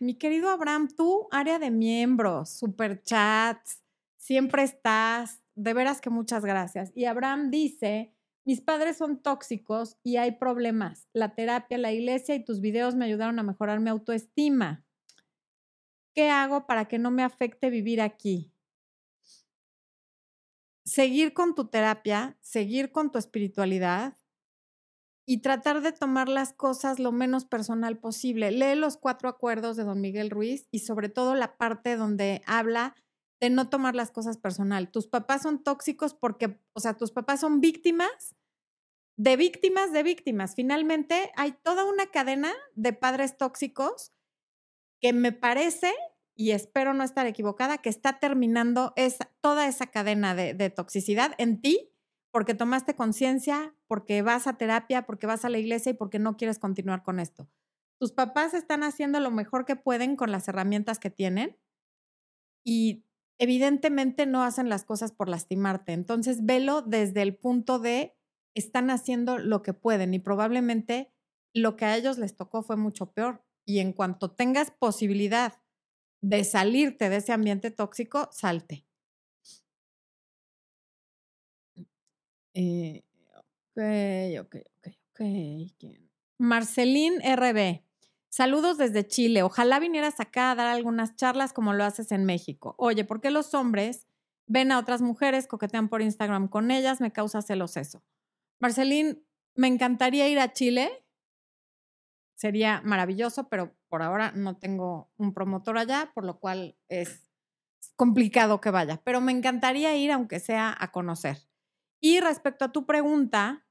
mi 0.00 0.14
querido 0.14 0.50
Abraham, 0.50 0.88
tú, 0.88 1.28
área 1.30 1.58
de 1.58 1.70
miembros, 1.70 2.50
superchats, 2.50 3.82
siempre 4.16 4.62
estás. 4.62 5.42
De 5.54 5.72
veras 5.72 6.00
que 6.00 6.10
muchas 6.10 6.44
gracias. 6.44 6.92
Y 6.94 7.06
Abraham 7.06 7.50
dice, 7.50 8.14
mis 8.44 8.60
padres 8.60 8.98
son 8.98 9.22
tóxicos 9.22 9.96
y 10.02 10.16
hay 10.16 10.32
problemas. 10.32 11.08
La 11.14 11.34
terapia, 11.34 11.78
la 11.78 11.92
iglesia 11.92 12.34
y 12.34 12.44
tus 12.44 12.60
videos 12.60 12.94
me 12.94 13.06
ayudaron 13.06 13.38
a 13.38 13.42
mejorar 13.42 13.80
mi 13.80 13.88
autoestima. 13.88 14.84
¿Qué 16.16 16.30
hago 16.30 16.66
para 16.66 16.88
que 16.88 16.98
no 16.98 17.10
me 17.10 17.22
afecte 17.22 17.68
vivir 17.68 18.00
aquí? 18.00 18.52
Seguir 20.84 21.34
con 21.34 21.54
tu 21.54 21.68
terapia, 21.68 22.38
seguir 22.40 22.90
con 22.90 23.12
tu 23.12 23.18
espiritualidad, 23.18 24.16
y 25.26 25.42
tratar 25.42 25.82
de 25.82 25.92
tomar 25.92 26.28
las 26.28 26.52
cosas 26.52 27.00
lo 27.00 27.12
menos 27.12 27.44
personal 27.44 27.98
posible. 27.98 28.52
Lee 28.52 28.76
los 28.76 28.96
cuatro 28.96 29.28
acuerdos 29.28 29.76
de 29.76 29.84
don 29.84 30.00
Miguel 30.00 30.30
Ruiz 30.30 30.68
y 30.70 30.78
sobre 30.78 31.08
todo 31.08 31.34
la 31.34 31.58
parte 31.58 31.96
donde 31.96 32.42
habla 32.46 32.94
de 33.40 33.50
no 33.50 33.68
tomar 33.68 33.94
las 33.94 34.12
cosas 34.12 34.38
personal. 34.38 34.90
Tus 34.90 35.08
papás 35.08 35.42
son 35.42 35.62
tóxicos 35.62 36.14
porque, 36.14 36.60
o 36.72 36.80
sea, 36.80 36.96
tus 36.96 37.10
papás 37.10 37.40
son 37.40 37.60
víctimas 37.60 38.36
de 39.18 39.36
víctimas 39.36 39.92
de 39.92 40.02
víctimas. 40.02 40.54
Finalmente 40.54 41.32
hay 41.36 41.52
toda 41.52 41.84
una 41.84 42.06
cadena 42.06 42.54
de 42.74 42.92
padres 42.92 43.36
tóxicos 43.36 44.12
que 45.00 45.12
me 45.12 45.32
parece, 45.32 45.92
y 46.34 46.50
espero 46.50 46.94
no 46.94 47.04
estar 47.04 47.26
equivocada, 47.26 47.78
que 47.78 47.88
está 47.88 48.18
terminando 48.18 48.94
toda 49.40 49.66
esa 49.66 49.86
cadena 49.86 50.34
de, 50.34 50.54
de 50.54 50.70
toxicidad 50.70 51.34
en 51.38 51.60
ti 51.60 51.92
porque 52.36 52.52
tomaste 52.52 52.94
conciencia, 52.94 53.74
porque 53.86 54.20
vas 54.20 54.46
a 54.46 54.58
terapia, 54.58 55.06
porque 55.06 55.26
vas 55.26 55.46
a 55.46 55.48
la 55.48 55.56
iglesia 55.56 55.92
y 55.92 55.94
porque 55.94 56.18
no 56.18 56.36
quieres 56.36 56.58
continuar 56.58 57.02
con 57.02 57.18
esto. 57.18 57.48
Tus 57.98 58.12
papás 58.12 58.52
están 58.52 58.82
haciendo 58.82 59.20
lo 59.20 59.30
mejor 59.30 59.64
que 59.64 59.74
pueden 59.74 60.16
con 60.16 60.30
las 60.30 60.46
herramientas 60.46 60.98
que 60.98 61.08
tienen 61.08 61.56
y 62.62 63.06
evidentemente 63.38 64.26
no 64.26 64.42
hacen 64.42 64.68
las 64.68 64.84
cosas 64.84 65.12
por 65.12 65.30
lastimarte. 65.30 65.94
Entonces, 65.94 66.44
velo 66.44 66.82
desde 66.82 67.22
el 67.22 67.34
punto 67.34 67.78
de 67.78 68.14
están 68.54 68.90
haciendo 68.90 69.38
lo 69.38 69.62
que 69.62 69.72
pueden 69.72 70.12
y 70.12 70.18
probablemente 70.18 71.10
lo 71.54 71.76
que 71.76 71.86
a 71.86 71.96
ellos 71.96 72.18
les 72.18 72.36
tocó 72.36 72.62
fue 72.62 72.76
mucho 72.76 73.12
peor. 73.12 73.44
Y 73.66 73.80
en 73.80 73.92
cuanto 73.92 74.30
tengas 74.30 74.70
posibilidad 74.70 75.60
de 76.22 76.44
salirte 76.44 77.10
de 77.10 77.16
ese 77.16 77.32
ambiente 77.32 77.70
tóxico, 77.70 78.30
salte. 78.32 78.86
Eh, 82.54 83.02
ok, 83.34 83.82
ok, 84.40 84.56
ok, 84.86 85.20
ok. 85.20 85.98
Marcelín 86.38 87.20
RB. 87.22 87.82
Saludos 88.30 88.78
desde 88.78 89.06
Chile. 89.06 89.42
Ojalá 89.42 89.78
vinieras 89.78 90.20
acá 90.20 90.50
a 90.50 90.54
dar 90.54 90.66
algunas 90.66 91.16
charlas 91.16 91.52
como 91.52 91.72
lo 91.72 91.84
haces 91.84 92.12
en 92.12 92.24
México. 92.24 92.74
Oye, 92.78 93.04
¿por 93.04 93.20
qué 93.20 93.30
los 93.30 93.54
hombres 93.54 94.06
ven 94.46 94.72
a 94.72 94.78
otras 94.78 95.00
mujeres, 95.02 95.46
coquetean 95.46 95.88
por 95.88 96.02
Instagram 96.02 96.48
con 96.48 96.70
ellas? 96.70 97.00
Me 97.00 97.12
causa 97.12 97.42
celos 97.42 97.76
eso. 97.76 98.02
Marcelín, 98.58 99.24
me 99.54 99.68
encantaría 99.68 100.28
ir 100.28 100.38
a 100.38 100.52
Chile. 100.52 101.05
Sería 102.36 102.82
maravilloso, 102.84 103.48
pero 103.48 103.74
por 103.88 104.02
ahora 104.02 104.30
no 104.32 104.58
tengo 104.58 105.10
un 105.16 105.32
promotor 105.32 105.78
allá, 105.78 106.12
por 106.14 106.24
lo 106.24 106.38
cual 106.38 106.76
es 106.88 107.30
complicado 107.96 108.60
que 108.60 108.70
vaya. 108.70 109.00
Pero 109.04 109.22
me 109.22 109.32
encantaría 109.32 109.96
ir, 109.96 110.12
aunque 110.12 110.38
sea 110.38 110.76
a 110.78 110.92
conocer. 110.92 111.48
Y 111.98 112.20
respecto 112.20 112.66
a 112.66 112.72
tu 112.72 112.84
pregunta, 112.84 113.66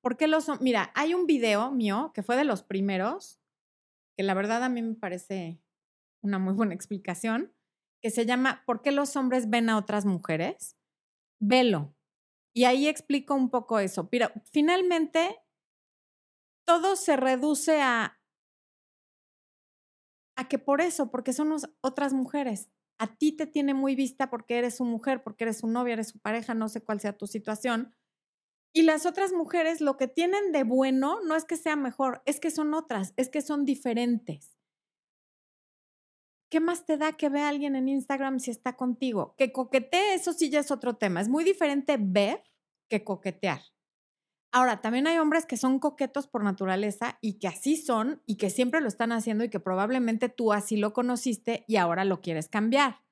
¿por 0.00 0.16
qué 0.16 0.26
los 0.26 0.60
Mira, 0.60 0.90
hay 0.96 1.14
un 1.14 1.26
video 1.26 1.70
mío 1.70 2.10
que 2.14 2.24
fue 2.24 2.36
de 2.36 2.44
los 2.44 2.64
primeros, 2.64 3.40
que 4.16 4.24
la 4.24 4.34
verdad 4.34 4.64
a 4.64 4.68
mí 4.68 4.82
me 4.82 4.94
parece 4.94 5.62
una 6.22 6.40
muy 6.40 6.54
buena 6.54 6.74
explicación, 6.74 7.52
que 8.02 8.10
se 8.10 8.26
llama 8.26 8.64
¿Por 8.66 8.82
qué 8.82 8.90
los 8.90 9.14
hombres 9.14 9.48
ven 9.50 9.70
a 9.70 9.78
otras 9.78 10.04
mujeres? 10.04 10.76
Velo. 11.38 11.94
Y 12.52 12.64
ahí 12.64 12.88
explico 12.88 13.34
un 13.34 13.50
poco 13.50 13.78
eso. 13.78 14.08
Pero 14.10 14.32
finalmente, 14.50 15.38
todo 16.66 16.96
se 16.96 17.16
reduce 17.16 17.80
a, 17.80 18.20
a 20.36 20.48
que 20.48 20.58
por 20.58 20.80
eso, 20.80 21.10
porque 21.10 21.32
son 21.32 21.56
otras 21.80 22.12
mujeres 22.12 22.70
a 22.98 23.16
ti 23.16 23.32
te 23.32 23.46
tiene 23.46 23.74
muy 23.74 23.94
vista 23.94 24.30
porque 24.30 24.58
eres 24.58 24.76
su 24.76 24.84
mujer, 24.84 25.22
porque 25.22 25.44
eres 25.44 25.58
su 25.58 25.66
novia, 25.66 25.94
eres 25.94 26.08
su 26.08 26.18
pareja, 26.18 26.54
no 26.54 26.68
sé 26.68 26.82
cuál 26.82 27.00
sea 27.00 27.16
tu 27.16 27.26
situación. 27.26 27.94
Y 28.72 28.82
las 28.82 29.06
otras 29.06 29.32
mujeres 29.32 29.80
lo 29.80 29.96
que 29.96 30.08
tienen 30.08 30.52
de 30.52 30.64
bueno 30.64 31.20
no 31.22 31.34
es 31.34 31.44
que 31.44 31.56
sea 31.56 31.76
mejor, 31.76 32.22
es 32.26 32.40
que 32.40 32.50
son 32.50 32.74
otras, 32.74 33.14
es 33.16 33.28
que 33.28 33.42
son 33.42 33.64
diferentes. 33.64 34.56
¿Qué 36.50 36.60
más 36.60 36.86
te 36.86 36.96
da 36.96 37.12
que 37.12 37.28
vea 37.28 37.46
a 37.46 37.48
alguien 37.48 37.74
en 37.74 37.88
Instagram 37.88 38.38
si 38.38 38.50
está 38.50 38.76
contigo? 38.76 39.34
Que 39.36 39.52
coquetee, 39.52 40.14
eso 40.14 40.32
sí 40.32 40.48
ya 40.48 40.60
es 40.60 40.70
otro 40.70 40.96
tema. 40.96 41.20
Es 41.20 41.28
muy 41.28 41.42
diferente 41.42 41.96
ver 41.98 42.44
que 42.88 43.02
coquetear. 43.02 43.62
Ahora, 44.52 44.80
también 44.80 45.06
hay 45.06 45.18
hombres 45.18 45.44
que 45.44 45.56
son 45.56 45.78
coquetos 45.78 46.26
por 46.26 46.42
naturaleza 46.42 47.18
y 47.20 47.34
que 47.34 47.48
así 47.48 47.76
son 47.76 48.22
y 48.26 48.36
que 48.36 48.50
siempre 48.50 48.80
lo 48.80 48.88
están 48.88 49.12
haciendo 49.12 49.44
y 49.44 49.50
que 49.50 49.60
probablemente 49.60 50.28
tú 50.28 50.52
así 50.52 50.76
lo 50.76 50.92
conociste 50.92 51.64
y 51.68 51.76
ahora 51.76 52.04
lo 52.04 52.20
quieres 52.20 52.48
cambiar. 52.48 53.02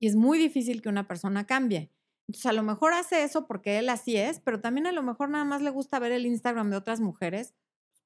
Y 0.00 0.08
es 0.08 0.16
muy 0.16 0.38
difícil 0.38 0.82
que 0.82 0.88
una 0.88 1.06
persona 1.06 1.46
cambie. 1.46 1.92
Entonces, 2.26 2.46
a 2.46 2.52
lo 2.52 2.62
mejor 2.62 2.92
hace 2.92 3.22
eso 3.22 3.46
porque 3.46 3.78
él 3.78 3.88
así 3.88 4.16
es, 4.16 4.40
pero 4.40 4.60
también 4.60 4.86
a 4.86 4.92
lo 4.92 5.02
mejor 5.02 5.30
nada 5.30 5.44
más 5.44 5.62
le 5.62 5.70
gusta 5.70 5.98
ver 5.98 6.12
el 6.12 6.26
Instagram 6.26 6.70
de 6.70 6.76
otras 6.76 7.00
mujeres 7.00 7.54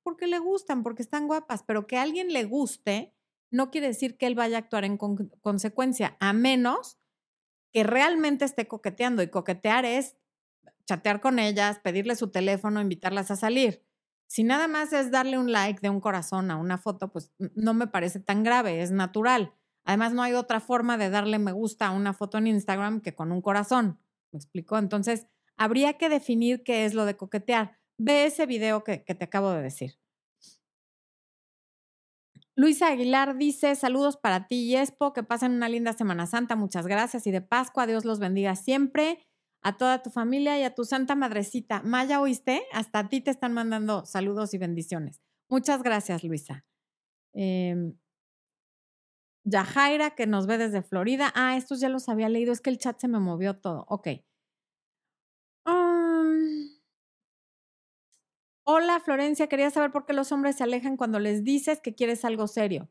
porque 0.03 0.27
le 0.27 0.38
gustan, 0.38 0.83
porque 0.83 1.03
están 1.03 1.27
guapas, 1.27 1.62
pero 1.62 1.87
que 1.87 1.97
alguien 1.97 2.33
le 2.33 2.45
guste 2.45 3.14
no 3.53 3.71
quiere 3.71 3.88
decir 3.88 4.16
que 4.16 4.27
él 4.27 4.35
vaya 4.35 4.57
a 4.57 4.61
actuar 4.61 4.85
en 4.85 4.97
consecuencia, 4.97 6.16
a 6.21 6.33
menos 6.33 6.99
que 7.73 7.85
realmente 7.85 8.45
esté 8.45 8.66
coqueteando. 8.66 9.23
Y 9.23 9.29
coquetear 9.29 9.85
es 9.85 10.16
chatear 10.87 11.21
con 11.21 11.38
ellas, 11.38 11.79
pedirle 11.81 12.16
su 12.16 12.31
teléfono, 12.31 12.81
invitarlas 12.81 13.31
a 13.31 13.37
salir. 13.37 13.85
Si 14.27 14.45
nada 14.45 14.66
más 14.66 14.92
es 14.92 15.11
darle 15.11 15.38
un 15.38 15.53
like 15.53 15.81
de 15.81 15.90
un 15.90 16.01
corazón 16.01 16.51
a 16.51 16.57
una 16.57 16.79
foto, 16.79 17.12
pues 17.12 17.33
no 17.38 17.75
me 17.75 17.87
parece 17.87 18.18
tan 18.21 18.42
grave, 18.42 18.81
es 18.83 18.90
natural. 18.90 19.55
Además, 19.85 20.14
no 20.14 20.23
hay 20.23 20.33
otra 20.33 20.61
forma 20.61 20.97
de 20.97 21.11
darle 21.11 21.38
me 21.38 21.53
gusta 21.53 21.88
a 21.88 21.90
una 21.90 22.14
foto 22.14 22.38
en 22.38 22.47
Instagram 22.47 23.01
que 23.01 23.14
con 23.14 23.33
un 23.33 23.42
corazón. 23.42 24.01
¿Me 24.33 24.38
explico? 24.38 24.79
Entonces, 24.79 25.27
habría 25.57 25.99
que 25.99 26.09
definir 26.09 26.62
qué 26.62 26.85
es 26.85 26.95
lo 26.95 27.05
de 27.05 27.16
coquetear. 27.16 27.79
Ve 27.99 28.25
ese 28.27 28.47
video 28.47 28.85
que, 28.85 29.05
que 29.05 29.14
te 29.14 29.25
acabo 29.25 29.51
de 29.51 29.62
decir. 29.62 29.99
Luisa 32.55 32.88
Aguilar 32.88 33.37
dice, 33.38 33.75
saludos 33.75 34.16
para 34.16 34.47
ti 34.47 34.64
y 34.64 34.77
Expo, 34.77 35.12
que 35.12 35.23
pasen 35.23 35.53
una 35.53 35.68
linda 35.68 35.95
Semana 35.95 36.27
Santa, 36.27 36.55
muchas 36.55 36.87
gracias 36.87 37.27
y 37.27 37.31
de 37.31 37.40
Pascua, 37.40 37.87
Dios 37.87 38.05
los 38.05 38.18
bendiga 38.18 38.57
siempre. 38.57 39.27
A 39.62 39.77
toda 39.77 40.03
tu 40.03 40.11
familia 40.11 40.59
y 40.59 40.64
a 40.64 40.75
tu 40.75 40.85
santa 40.85 41.14
madrecita. 41.14 41.83
Maya, 41.83 42.20
¿oíste? 42.20 42.64
Hasta 42.72 43.01
a 43.01 43.09
ti 43.09 43.20
te 43.20 43.31
están 43.31 43.53
mandando 43.53 44.05
saludos 44.05 44.55
y 44.55 44.59
bendiciones. 44.59 45.20
Muchas 45.48 45.83
gracias, 45.83 46.25
Luisa. 46.25 46.64
Eh, 47.35 47.92
Yajaira, 49.44 50.14
que 50.14 50.27
nos 50.27 50.46
ve 50.46 50.59
desde 50.59 50.83
Florida. 50.83 51.33
Ah, 51.35 51.57
estos 51.57 51.81
ya 51.81 51.88
los 51.88 52.09
había 52.09 52.29
leído, 52.29 52.53
es 52.53 52.61
que 52.61 52.70
el 52.70 52.79
chat 52.79 52.98
se 52.98 53.09
me 53.09 53.18
movió 53.18 53.59
todo. 53.59 53.85
Ok. 53.88 54.09
Hola, 58.64 59.01
Florencia, 59.01 59.48
quería 59.48 59.70
saber 59.70 59.90
por 59.90 60.07
qué 60.07 60.12
los 60.12 60.31
hombres 60.31 60.57
se 60.57 60.62
alejan 60.64 60.96
cuando 60.96 61.18
les 61.18 61.42
dices 61.42 61.81
que 61.81 61.94
quieres 61.94 62.25
algo 62.25 62.46
serio. 62.46 62.88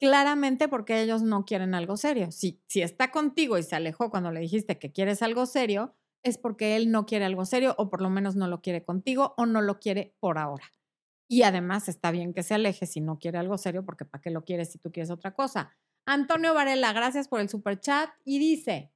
Claramente 0.00 0.66
porque 0.66 1.02
ellos 1.02 1.22
no 1.22 1.44
quieren 1.44 1.74
algo 1.74 1.98
serio. 1.98 2.32
Si, 2.32 2.58
está 2.74 3.10
contigo 3.10 3.58
y 3.58 3.62
se 3.62 3.76
alejó 3.76 4.10
cuando 4.10 4.32
le 4.32 4.40
dijiste 4.40 4.78
que 4.78 4.92
quieres 4.92 5.20
algo 5.20 5.44
serio, 5.44 5.94
es 6.22 6.38
porque 6.38 6.76
él 6.76 6.90
no 6.90 7.04
quiere 7.04 7.26
algo 7.26 7.44
serio 7.44 7.74
o 7.76 7.90
por 7.90 8.00
lo 8.00 8.08
menos 8.08 8.34
no 8.34 8.48
lo 8.48 8.62
quiere 8.62 8.82
contigo 8.82 9.34
o 9.36 9.44
no 9.44 9.60
lo 9.60 9.78
quiere 9.78 10.14
por 10.18 10.38
ahora. 10.38 10.72
Y 11.28 11.42
además 11.42 11.86
está 11.88 12.10
bien 12.10 12.32
que 12.32 12.42
se 12.42 12.54
aleje 12.54 12.86
si 12.86 13.02
no 13.02 13.18
quiere 13.18 13.36
algo 13.36 13.58
serio, 13.58 13.84
porque 13.84 14.06
¿para 14.06 14.22
qué 14.22 14.30
lo 14.30 14.42
quieres 14.42 14.72
si 14.72 14.78
tú 14.78 14.90
quieres 14.90 15.10
otra 15.10 15.34
cosa? 15.34 15.76
Antonio 16.06 16.54
Varela, 16.54 16.94
gracias 16.94 17.28
por 17.28 17.40
el 17.40 17.50
super 17.50 17.78
chat 17.78 18.08
y 18.24 18.38
dice, 18.38 18.90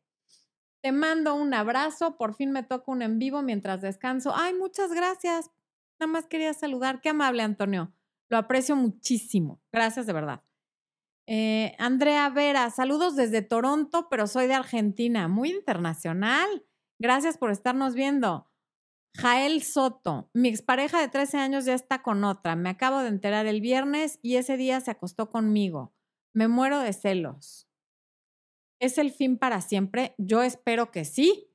te 0.80 0.90
mando 0.90 1.34
un 1.34 1.52
abrazo, 1.52 2.16
por 2.16 2.34
fin 2.34 2.50
me 2.50 2.62
toca 2.62 2.90
un 2.90 3.02
en 3.02 3.18
vivo 3.18 3.42
mientras 3.42 3.82
descanso. 3.82 4.32
Ay, 4.34 4.54
muchas 4.54 4.90
gracias. 4.92 5.50
Nada 6.00 6.10
más 6.10 6.26
quería 6.26 6.54
saludar. 6.54 7.02
Qué 7.02 7.10
amable, 7.10 7.42
Antonio. 7.42 7.92
Lo 8.30 8.38
aprecio 8.38 8.74
muchísimo. 8.74 9.60
Gracias 9.70 10.06
de 10.06 10.12
verdad. 10.14 10.42
Eh, 11.26 11.74
Andrea 11.78 12.28
Vera, 12.28 12.68
saludos 12.70 13.16
desde 13.16 13.42
Toronto, 13.42 14.08
pero 14.10 14.26
soy 14.26 14.46
de 14.46 14.54
Argentina. 14.54 15.28
Muy 15.28 15.50
internacional. 15.50 16.66
Gracias 16.98 17.38
por 17.38 17.50
estarnos 17.50 17.94
viendo. 17.94 18.50
Jael 19.16 19.62
Soto, 19.62 20.28
mi 20.34 20.48
expareja 20.48 21.00
de 21.00 21.08
13 21.08 21.38
años 21.38 21.64
ya 21.64 21.74
está 21.74 22.02
con 22.02 22.24
otra. 22.24 22.56
Me 22.56 22.68
acabo 22.68 23.00
de 23.00 23.08
enterar 23.08 23.46
el 23.46 23.60
viernes 23.60 24.18
y 24.22 24.36
ese 24.36 24.56
día 24.56 24.80
se 24.80 24.90
acostó 24.90 25.30
conmigo. 25.30 25.94
Me 26.34 26.48
muero 26.48 26.80
de 26.80 26.92
celos. 26.92 27.68
¿Es 28.80 28.98
el 28.98 29.12
fin 29.12 29.38
para 29.38 29.60
siempre? 29.60 30.14
Yo 30.18 30.42
espero 30.42 30.90
que 30.90 31.04
sí. 31.04 31.48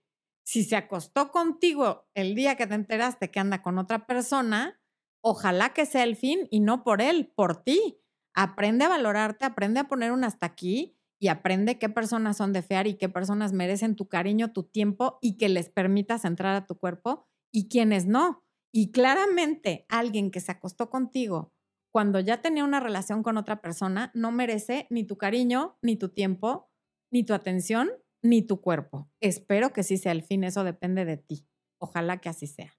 Si 0.45 0.63
se 0.63 0.77
acostó 0.77 1.31
contigo 1.31 2.07
el 2.15 2.33
día 2.33 2.55
que 2.55 2.65
te 2.65 2.75
enteraste 2.75 3.29
que 3.29 3.39
anda 3.39 3.61
con 3.61 3.77
otra 3.77 4.07
persona, 4.07 4.81
ojalá 5.21 5.73
que 5.73 5.85
sea 5.85 6.03
el 6.03 6.15
fin 6.15 6.47
y 6.49 6.61
no 6.61 6.83
por 6.83 7.01
él, 7.01 7.31
por 7.35 7.61
ti. 7.61 7.99
Aprende 8.41 8.85
a 8.85 8.87
valorarte, 8.87 9.43
aprende 9.43 9.81
a 9.81 9.89
poner 9.89 10.13
un 10.13 10.23
hasta 10.23 10.45
aquí 10.45 10.97
y 11.19 11.27
aprende 11.27 11.77
qué 11.77 11.89
personas 11.89 12.37
son 12.37 12.53
de 12.53 12.61
fear 12.61 12.87
y 12.87 12.93
qué 12.93 13.09
personas 13.09 13.51
merecen 13.51 13.97
tu 13.97 14.07
cariño, 14.07 14.53
tu 14.53 14.63
tiempo 14.63 15.19
y 15.21 15.35
que 15.35 15.49
les 15.49 15.67
permitas 15.67 16.23
entrar 16.23 16.55
a 16.55 16.65
tu 16.65 16.79
cuerpo 16.79 17.27
y 17.51 17.67
quienes 17.67 18.05
no. 18.05 18.45
Y 18.71 18.93
claramente 18.93 19.85
alguien 19.89 20.31
que 20.31 20.39
se 20.39 20.53
acostó 20.53 20.89
contigo 20.89 21.51
cuando 21.91 22.21
ya 22.21 22.41
tenía 22.41 22.63
una 22.63 22.79
relación 22.79 23.23
con 23.23 23.35
otra 23.35 23.59
persona 23.59 24.09
no 24.13 24.31
merece 24.31 24.87
ni 24.89 25.03
tu 25.03 25.17
cariño, 25.17 25.77
ni 25.81 25.97
tu 25.97 26.07
tiempo, 26.07 26.71
ni 27.11 27.25
tu 27.25 27.33
atención, 27.33 27.89
ni 28.23 28.41
tu 28.41 28.61
cuerpo. 28.61 29.11
Espero 29.19 29.73
que 29.73 29.83
sí 29.83 29.97
sea 29.97 30.13
el 30.13 30.23
fin, 30.23 30.45
eso 30.45 30.63
depende 30.63 31.03
de 31.03 31.17
ti. 31.17 31.45
Ojalá 31.77 32.21
que 32.21 32.29
así 32.29 32.47
sea. 32.47 32.78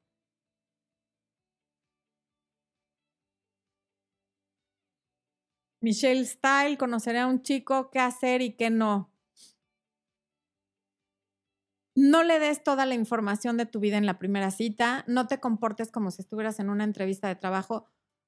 Michelle 5.82 6.24
Style, 6.26 6.76
conoceré 6.78 7.18
a 7.20 7.26
un 7.26 7.42
chico, 7.42 7.90
qué 7.90 8.00
hacer 8.00 8.42
y 8.42 8.52
qué 8.56 8.70
no 8.70 9.10
no 11.96 12.22
le 12.22 12.38
des 12.38 12.62
toda 12.62 12.86
la 12.86 12.94
información 12.94 13.56
de 13.56 13.66
tu 13.66 13.80
vida 13.80 13.96
en 13.98 14.06
la 14.06 14.18
primera 14.18 14.50
cita, 14.50 15.04
no 15.06 15.26
te 15.26 15.40
comportes 15.40 15.90
como 15.90 16.10
si 16.10 16.22
estuvieras 16.22 16.60
en 16.60 16.70
una 16.70 16.84
entrevista 16.84 17.28
de 17.28 17.36
trabajo 17.36 17.86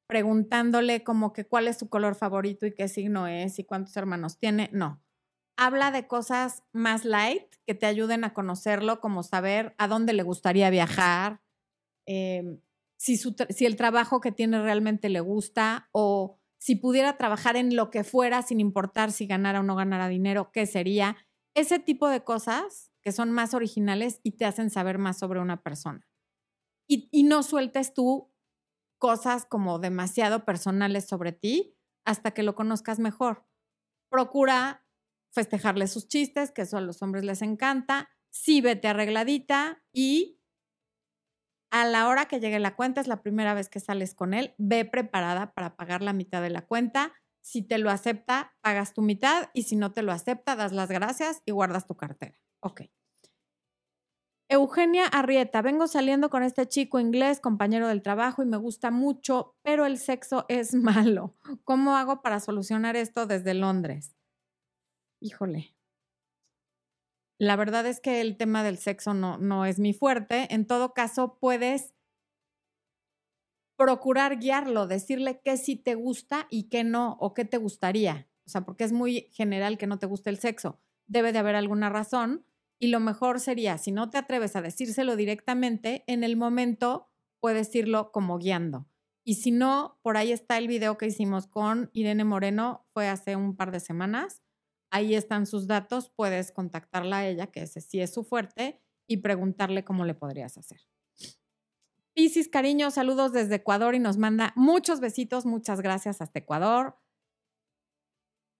preguntándole 0.08 1.04
como 1.04 1.32
que 1.32 1.46
cuál 1.46 1.68
es 1.68 1.78
su 1.78 1.88
color 1.88 2.14
favorito 2.14 2.66
y 2.66 2.74
qué 2.74 2.88
signo 2.88 3.26
es 3.28 3.58
y 3.58 3.64
cuántos 3.64 3.96
hermanos 3.96 4.38
tiene, 4.38 4.68
no. 4.72 5.00
Habla 5.56 5.90
de 5.90 6.06
cosas 6.06 6.64
más 6.72 7.04
light 7.04 7.44
que 7.66 7.74
te 7.74 7.86
ayuden 7.86 8.24
a 8.24 8.34
conocerlo, 8.34 9.00
como 9.00 9.22
saber 9.22 9.74
a 9.78 9.88
dónde 9.88 10.12
le 10.12 10.22
gustaría 10.22 10.70
viajar, 10.70 11.40
em, 12.06 12.60
si, 12.98 13.16
si 13.16 13.66
el 13.66 13.76
trabajo 13.76 14.20
que 14.20 14.32
tiene 14.32 14.62
realmente 14.62 15.08
le 15.08 15.20
gusta 15.20 15.88
o 15.92 16.40
si 16.62 16.76
pudiera 16.76 17.16
trabajar 17.16 17.56
en 17.56 17.74
lo 17.74 17.90
que 17.90 18.04
fuera 18.04 18.40
sin 18.40 18.60
importar 18.60 19.10
si 19.10 19.26
ganara 19.26 19.58
o 19.58 19.62
no 19.64 19.74
ganara 19.74 20.06
dinero, 20.06 20.52
¿qué 20.52 20.64
sería? 20.64 21.16
Ese 21.56 21.80
tipo 21.80 22.08
de 22.08 22.22
cosas 22.22 22.92
que 23.02 23.10
son 23.10 23.32
más 23.32 23.52
originales 23.52 24.20
y 24.22 24.36
te 24.36 24.44
hacen 24.44 24.70
saber 24.70 24.96
más 24.96 25.18
sobre 25.18 25.40
una 25.40 25.64
persona. 25.64 26.08
Y, 26.86 27.24
no 27.24 27.42
sueltes 27.42 27.94
tú 27.94 28.32
cosas 28.98 29.44
como 29.44 29.80
demasiado 29.80 30.44
personales 30.44 31.08
sobre 31.08 31.32
ti 31.32 31.76
hasta 32.04 32.30
que 32.30 32.44
lo 32.44 32.54
conozcas 32.54 33.00
mejor. 33.00 33.44
Procura 34.08 34.86
festejarle 35.32 35.88
sus 35.88 36.06
chistes, 36.06 36.52
que 36.52 36.62
eso 36.62 36.76
a 36.76 36.80
los 36.80 37.02
hombres 37.02 37.24
les 37.24 37.42
encanta. 37.42 38.08
Sí, 38.30 38.60
vete 38.60 38.86
arregladita 38.86 39.82
y 39.92 40.38
a 41.72 41.86
la 41.86 42.06
hora 42.06 42.26
que 42.26 42.38
llegue 42.38 42.60
la 42.60 42.76
cuenta, 42.76 43.00
es 43.00 43.08
la 43.08 43.22
primera 43.22 43.54
vez 43.54 43.70
que 43.70 43.80
sales 43.80 44.14
con 44.14 44.34
él, 44.34 44.54
ve 44.58 44.84
preparada 44.84 45.54
para 45.54 45.74
pagar 45.74 46.02
la 46.02 46.12
mitad 46.12 46.42
de 46.42 46.50
la 46.50 46.66
cuenta. 46.66 47.14
Si 47.40 47.62
te 47.62 47.78
lo 47.78 47.90
acepta, 47.90 48.54
pagas 48.60 48.92
tu 48.92 49.00
mitad 49.00 49.48
y 49.54 49.62
si 49.62 49.76
no 49.76 49.90
te 49.90 50.02
lo 50.02 50.12
acepta, 50.12 50.54
das 50.54 50.72
las 50.72 50.90
gracias 50.90 51.42
y 51.46 51.50
guardas 51.50 51.86
tu 51.86 51.96
cartera. 51.96 52.38
Ok. 52.60 52.82
Eugenia 54.50 55.06
Arrieta, 55.06 55.62
vengo 55.62 55.88
saliendo 55.88 56.28
con 56.28 56.42
este 56.42 56.68
chico 56.68 57.00
inglés, 57.00 57.40
compañero 57.40 57.88
del 57.88 58.02
trabajo, 58.02 58.42
y 58.42 58.46
me 58.46 58.58
gusta 58.58 58.90
mucho, 58.90 59.56
pero 59.62 59.86
el 59.86 59.96
sexo 59.96 60.44
es 60.48 60.74
malo. 60.74 61.34
¿Cómo 61.64 61.96
hago 61.96 62.20
para 62.20 62.38
solucionar 62.38 62.96
esto 62.96 63.26
desde 63.26 63.54
Londres? 63.54 64.14
Híjole. 65.20 65.74
La 67.42 67.56
verdad 67.56 67.84
es 67.86 67.98
que 67.98 68.20
el 68.20 68.36
tema 68.36 68.62
del 68.62 68.78
sexo 68.78 69.14
no, 69.14 69.36
no 69.36 69.66
es 69.66 69.80
mi 69.80 69.92
fuerte. 69.92 70.46
En 70.54 70.64
todo 70.64 70.94
caso, 70.94 71.38
puedes 71.40 71.92
procurar 73.76 74.38
guiarlo, 74.38 74.86
decirle 74.86 75.40
qué 75.44 75.56
sí 75.56 75.74
te 75.74 75.96
gusta 75.96 76.46
y 76.50 76.68
qué 76.68 76.84
no, 76.84 77.16
o 77.18 77.34
qué 77.34 77.44
te 77.44 77.56
gustaría. 77.56 78.28
O 78.46 78.50
sea, 78.50 78.64
porque 78.64 78.84
es 78.84 78.92
muy 78.92 79.22
general 79.32 79.76
que 79.76 79.88
no 79.88 79.98
te 79.98 80.06
guste 80.06 80.30
el 80.30 80.38
sexo. 80.38 80.78
Debe 81.08 81.32
de 81.32 81.40
haber 81.40 81.56
alguna 81.56 81.88
razón 81.88 82.46
y 82.78 82.86
lo 82.90 83.00
mejor 83.00 83.40
sería, 83.40 83.76
si 83.76 83.90
no 83.90 84.08
te 84.08 84.18
atreves 84.18 84.54
a 84.54 84.62
decírselo 84.62 85.16
directamente, 85.16 86.04
en 86.06 86.22
el 86.22 86.36
momento 86.36 87.10
puedes 87.40 87.74
irlo 87.74 88.12
como 88.12 88.38
guiando. 88.38 88.86
Y 89.24 89.34
si 89.34 89.50
no, 89.50 89.98
por 90.02 90.16
ahí 90.16 90.30
está 90.30 90.58
el 90.58 90.68
video 90.68 90.96
que 90.96 91.06
hicimos 91.06 91.48
con 91.48 91.90
Irene 91.92 92.22
Moreno, 92.22 92.86
fue 92.94 93.08
hace 93.08 93.34
un 93.34 93.56
par 93.56 93.72
de 93.72 93.80
semanas. 93.80 94.42
Ahí 94.94 95.14
están 95.14 95.46
sus 95.46 95.66
datos, 95.66 96.10
puedes 96.10 96.52
contactarla 96.52 97.18
a 97.18 97.26
ella, 97.26 97.46
que 97.46 97.62
ese 97.62 97.80
sí 97.80 98.02
es 98.02 98.12
su 98.12 98.24
fuerte, 98.24 98.78
y 99.06 99.16
preguntarle 99.16 99.84
cómo 99.84 100.04
le 100.04 100.12
podrías 100.12 100.58
hacer. 100.58 100.82
Piscis, 102.12 102.48
cariño, 102.48 102.90
saludos 102.90 103.32
desde 103.32 103.54
Ecuador 103.54 103.94
y 103.94 103.98
nos 103.98 104.18
manda 104.18 104.52
muchos 104.54 105.00
besitos, 105.00 105.46
muchas 105.46 105.80
gracias 105.80 106.20
hasta 106.20 106.40
Ecuador. 106.40 106.98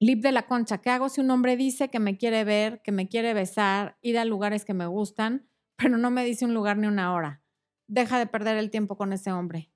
Lip 0.01 0.23
de 0.23 0.33
la 0.33 0.47
Concha, 0.47 0.79
¿qué 0.79 0.89
hago 0.89 1.11
si 1.11 1.21
un 1.21 1.31
hombre 1.31 1.59
dice 1.59 1.91
que 1.91 2.01
me 2.01 2.17
quiere 2.17 2.45
ver, 2.45 2.81
que 2.81 2.93
me 2.93 3.11
quiere 3.11 3.35
besar, 3.35 3.99
ir 4.01 4.19
a 4.19 4.25
lugares 4.25 4.65
que 4.65 4.73
me 4.73 4.87
gustan, 4.87 5.51
pero 5.77 5.99
no 5.99 6.11
me 6.11 6.25
dice 6.25 6.47
un 6.47 6.55
lugar 6.55 6.79
ni 6.79 6.87
una 6.87 7.13
hora? 7.13 7.43
Deja 7.89 8.19
de 8.19 8.27
perder 8.27 8.57
el 8.57 8.71
tiempo 8.71 8.97
con 8.97 9.13
ese 9.13 9.33
hombre. 9.33 9.71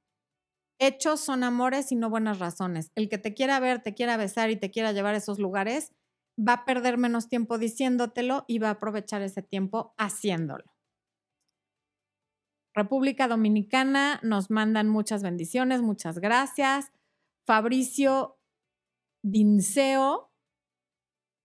Hechos 0.79 1.21
son 1.21 1.45
amores 1.45 1.93
y 1.93 1.97
no 1.97 2.09
buenas 2.09 2.39
razones. 2.39 2.93
El 2.95 3.11
que 3.11 3.19
te 3.19 3.35
quiera 3.35 3.61
ver, 3.61 3.83
te 3.83 3.93
quiera 3.93 4.17
besar 4.17 4.49
y 4.49 4.57
te 4.57 4.71
quiera 4.71 4.93
llevar 4.93 5.15
a 5.15 5.19
esos 5.19 5.39
lugares, 5.39 5.93
va 6.39 6.53
a 6.53 6.65
perder 6.65 6.99
menos 6.99 7.29
tiempo 7.29 7.59
diciéndotelo 7.59 8.45
y 8.47 8.59
va 8.59 8.69
a 8.69 8.73
aprovechar 8.73 9.23
ese 9.23 9.43
tiempo 9.43 9.95
haciéndolo. 9.97 10.65
República 12.75 13.27
Dominicana, 13.27 14.21
nos 14.23 14.51
mandan 14.51 14.89
muchas 14.89 15.23
bendiciones, 15.23 15.81
muchas 15.81 16.19
gracias. 16.19 16.93
Fabricio 17.47 18.39
Dinseo, 19.23 20.31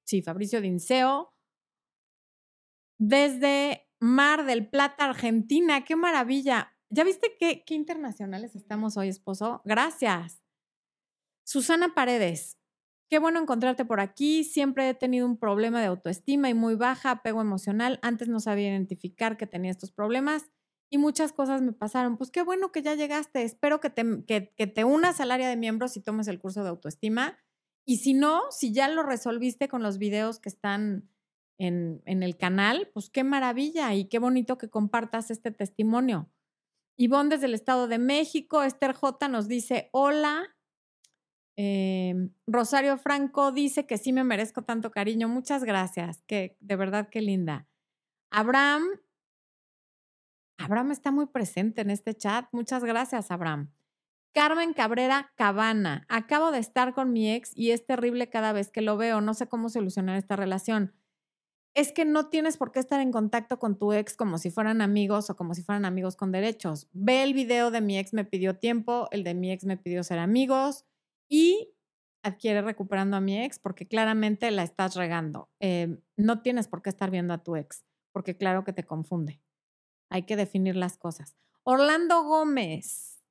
sí, 0.06 0.22
Fabricio 0.22 0.60
Dinseo, 0.60 1.34
desde 3.00 3.88
Mar 4.00 4.46
del 4.46 4.70
Plata, 4.70 5.06
Argentina. 5.06 5.86
¡Qué 5.86 5.96
maravilla! 5.96 6.76
¿Ya 6.90 7.06
viste 7.06 7.38
qué, 7.40 7.64
qué 7.66 7.76
internacionales 7.76 8.56
estamos 8.56 8.98
hoy, 8.98 9.08
esposo? 9.08 9.62
Gracias. 9.64 10.44
Susana 11.46 11.96
Paredes, 11.96 12.61
qué 13.12 13.20
bueno 13.20 13.42
encontrarte 13.42 13.84
por 13.84 14.00
aquí. 14.00 14.46
Siempre 14.46 14.88
he 14.88 14.94
tenido 14.94 15.26
un 15.26 15.36
problema 15.36 15.82
de 15.82 15.88
autoestima 15.88 16.50
y 16.50 16.54
muy 16.54 16.76
baja, 16.76 17.12
apego 17.12 17.42
emocional. 17.42 18.00
Antes 18.02 18.30
no 18.30 18.40
sabía 18.40 18.70
identificar 18.70 19.36
que 19.36 19.46
tenía 19.46 19.70
estos 19.70 19.92
problemas 19.92 20.50
y 20.90 20.98
muchas 20.98 21.34
cosas 21.34 21.62
me 21.62 21.74
pasaron. 21.74 22.16
Pues 22.16 22.32
qué 22.32 22.42
bueno 22.42 22.72
que 22.72 22.82
ya 22.82 22.96
llegaste. 22.96 23.44
Espero 23.44 23.82
que 23.82 23.90
te, 23.90 24.86
unas 24.86 25.20
al 25.20 25.32
área 25.32 25.50
de 25.50 25.58
miembros 25.58 25.98
y 25.98 26.00
tomes 26.00 26.30
el 26.30 26.40
curso 26.40 26.64
de 26.64 26.70
autoestima 26.70 27.38
y 27.86 27.98
si 27.98 28.14
no, 28.14 28.44
si 28.50 28.72
ya 28.72 28.88
lo 28.88 29.04
resolviste 29.04 29.68
con 29.68 29.84
los 29.84 29.98
videos 29.98 30.40
que 30.40 30.48
están 30.48 31.10
en, 31.60 32.02
en 32.06 32.24
el 32.24 32.38
canal, 32.38 32.92
pues 32.94 33.10
qué 33.10 33.26
maravilla 33.26 33.94
y 33.94 34.06
qué 34.06 34.20
bonito 34.20 34.58
que 34.58 34.70
compartas 34.70 35.32
este 35.32 35.52
testimonio. 35.52 36.32
Ivonne 36.96 37.32
desde 37.32 37.48
el 37.48 37.56
Estado 37.56 37.90
de 37.90 37.98
México, 37.98 38.64
Esther 38.64 38.94
J 38.94 39.28
nos 39.28 39.50
dice, 39.50 39.90
hola. 39.92 40.56
Em, 41.64 42.32
Rosario 42.48 42.98
Franco 42.98 43.52
dice 43.52 43.86
que 43.86 44.00
sí 44.00 44.14
me 44.14 44.24
merezco 44.24 44.64
tanto 44.64 44.90
cariño. 44.90 45.28
Muchas 45.28 45.64
gracias, 45.64 46.24
que 46.26 46.58
de 46.60 46.76
verdad 46.76 47.10
qué 47.12 47.22
linda. 47.22 47.68
Abraham, 48.32 48.82
Abraham 50.58 50.90
está 50.90 51.12
muy 51.12 51.28
presente 51.28 51.82
en 51.82 51.92
este 51.92 52.16
chat. 52.16 52.48
Muchas 52.52 52.84
gracias, 52.84 53.30
Abraham. 53.30 53.72
Carmen 54.34 54.74
Cabrera 54.74 55.34
Cabana, 55.36 56.08
acabo 56.10 56.50
de 56.50 56.58
estar 56.58 56.96
con 56.96 57.14
mi 57.14 57.32
ex 57.32 57.52
y 57.56 57.70
es 57.70 57.86
terrible 57.86 58.28
cada 58.28 58.54
vez 58.54 58.72
que 58.72 58.82
lo 58.82 58.98
veo. 58.98 59.22
No 59.22 59.36
sé 59.36 59.48
cómo 59.48 59.70
solucionar 59.70 60.18
esta 60.18 60.36
relación 60.36 60.96
es 61.76 61.94
que 61.94 62.06
no 62.06 62.28
tienes 62.30 62.58
por 62.58 62.72
qué 62.72 62.80
estar 62.80 63.00
en 63.02 63.12
contacto 63.12 63.60
con 63.60 63.78
tu 63.78 63.94
ex 63.94 64.18
como 64.18 64.40
si 64.40 64.50
fueran 64.50 64.82
amigos 64.82 65.30
o 65.30 65.36
como 65.36 65.54
si 65.54 65.62
fueran 65.62 65.86
amigos 65.86 66.16
con 66.16 66.32
derechos. 66.32 66.90
Ve 66.92 67.22
el 67.22 67.36
video 67.36 67.70
de 67.70 67.82
mi 67.82 68.00
ex 68.00 68.14
me 68.14 68.26
pidió 68.26 68.58
tiempo, 68.58 69.08
el 69.12 69.24
de 69.24 69.36
mi 69.36 69.52
ex 69.52 69.64
me 69.64 69.78
pidió 69.78 70.04
ser 70.04 70.18
amigos 70.18 70.86
y 71.32 71.74
adquiere 72.24 72.62
recuperando 72.62 73.16
a 73.16 73.22
mi 73.22 73.42
ex 73.42 73.58
porque 73.58 73.88
claramente 73.88 74.52
la 74.52 74.64
estás 74.64 74.96
regando. 74.96 75.50
Eh, 75.60 75.98
no 76.18 76.42
tienes 76.42 76.68
por 76.68 76.82
qué 76.82 76.90
estar 76.90 77.10
viendo 77.10 77.34
a 77.34 77.42
tu 77.42 77.56
ex 77.56 77.86
porque 78.12 78.38
claro 78.38 78.66
que 78.66 78.74
te 78.74 78.84
confunde. 78.84 79.42
Hay 80.10 80.24
que 80.24 80.36
definir 80.36 80.76
las 80.76 80.98
cosas. 80.98 81.38
Orlando 81.64 82.24
Gómez. 82.24 83.24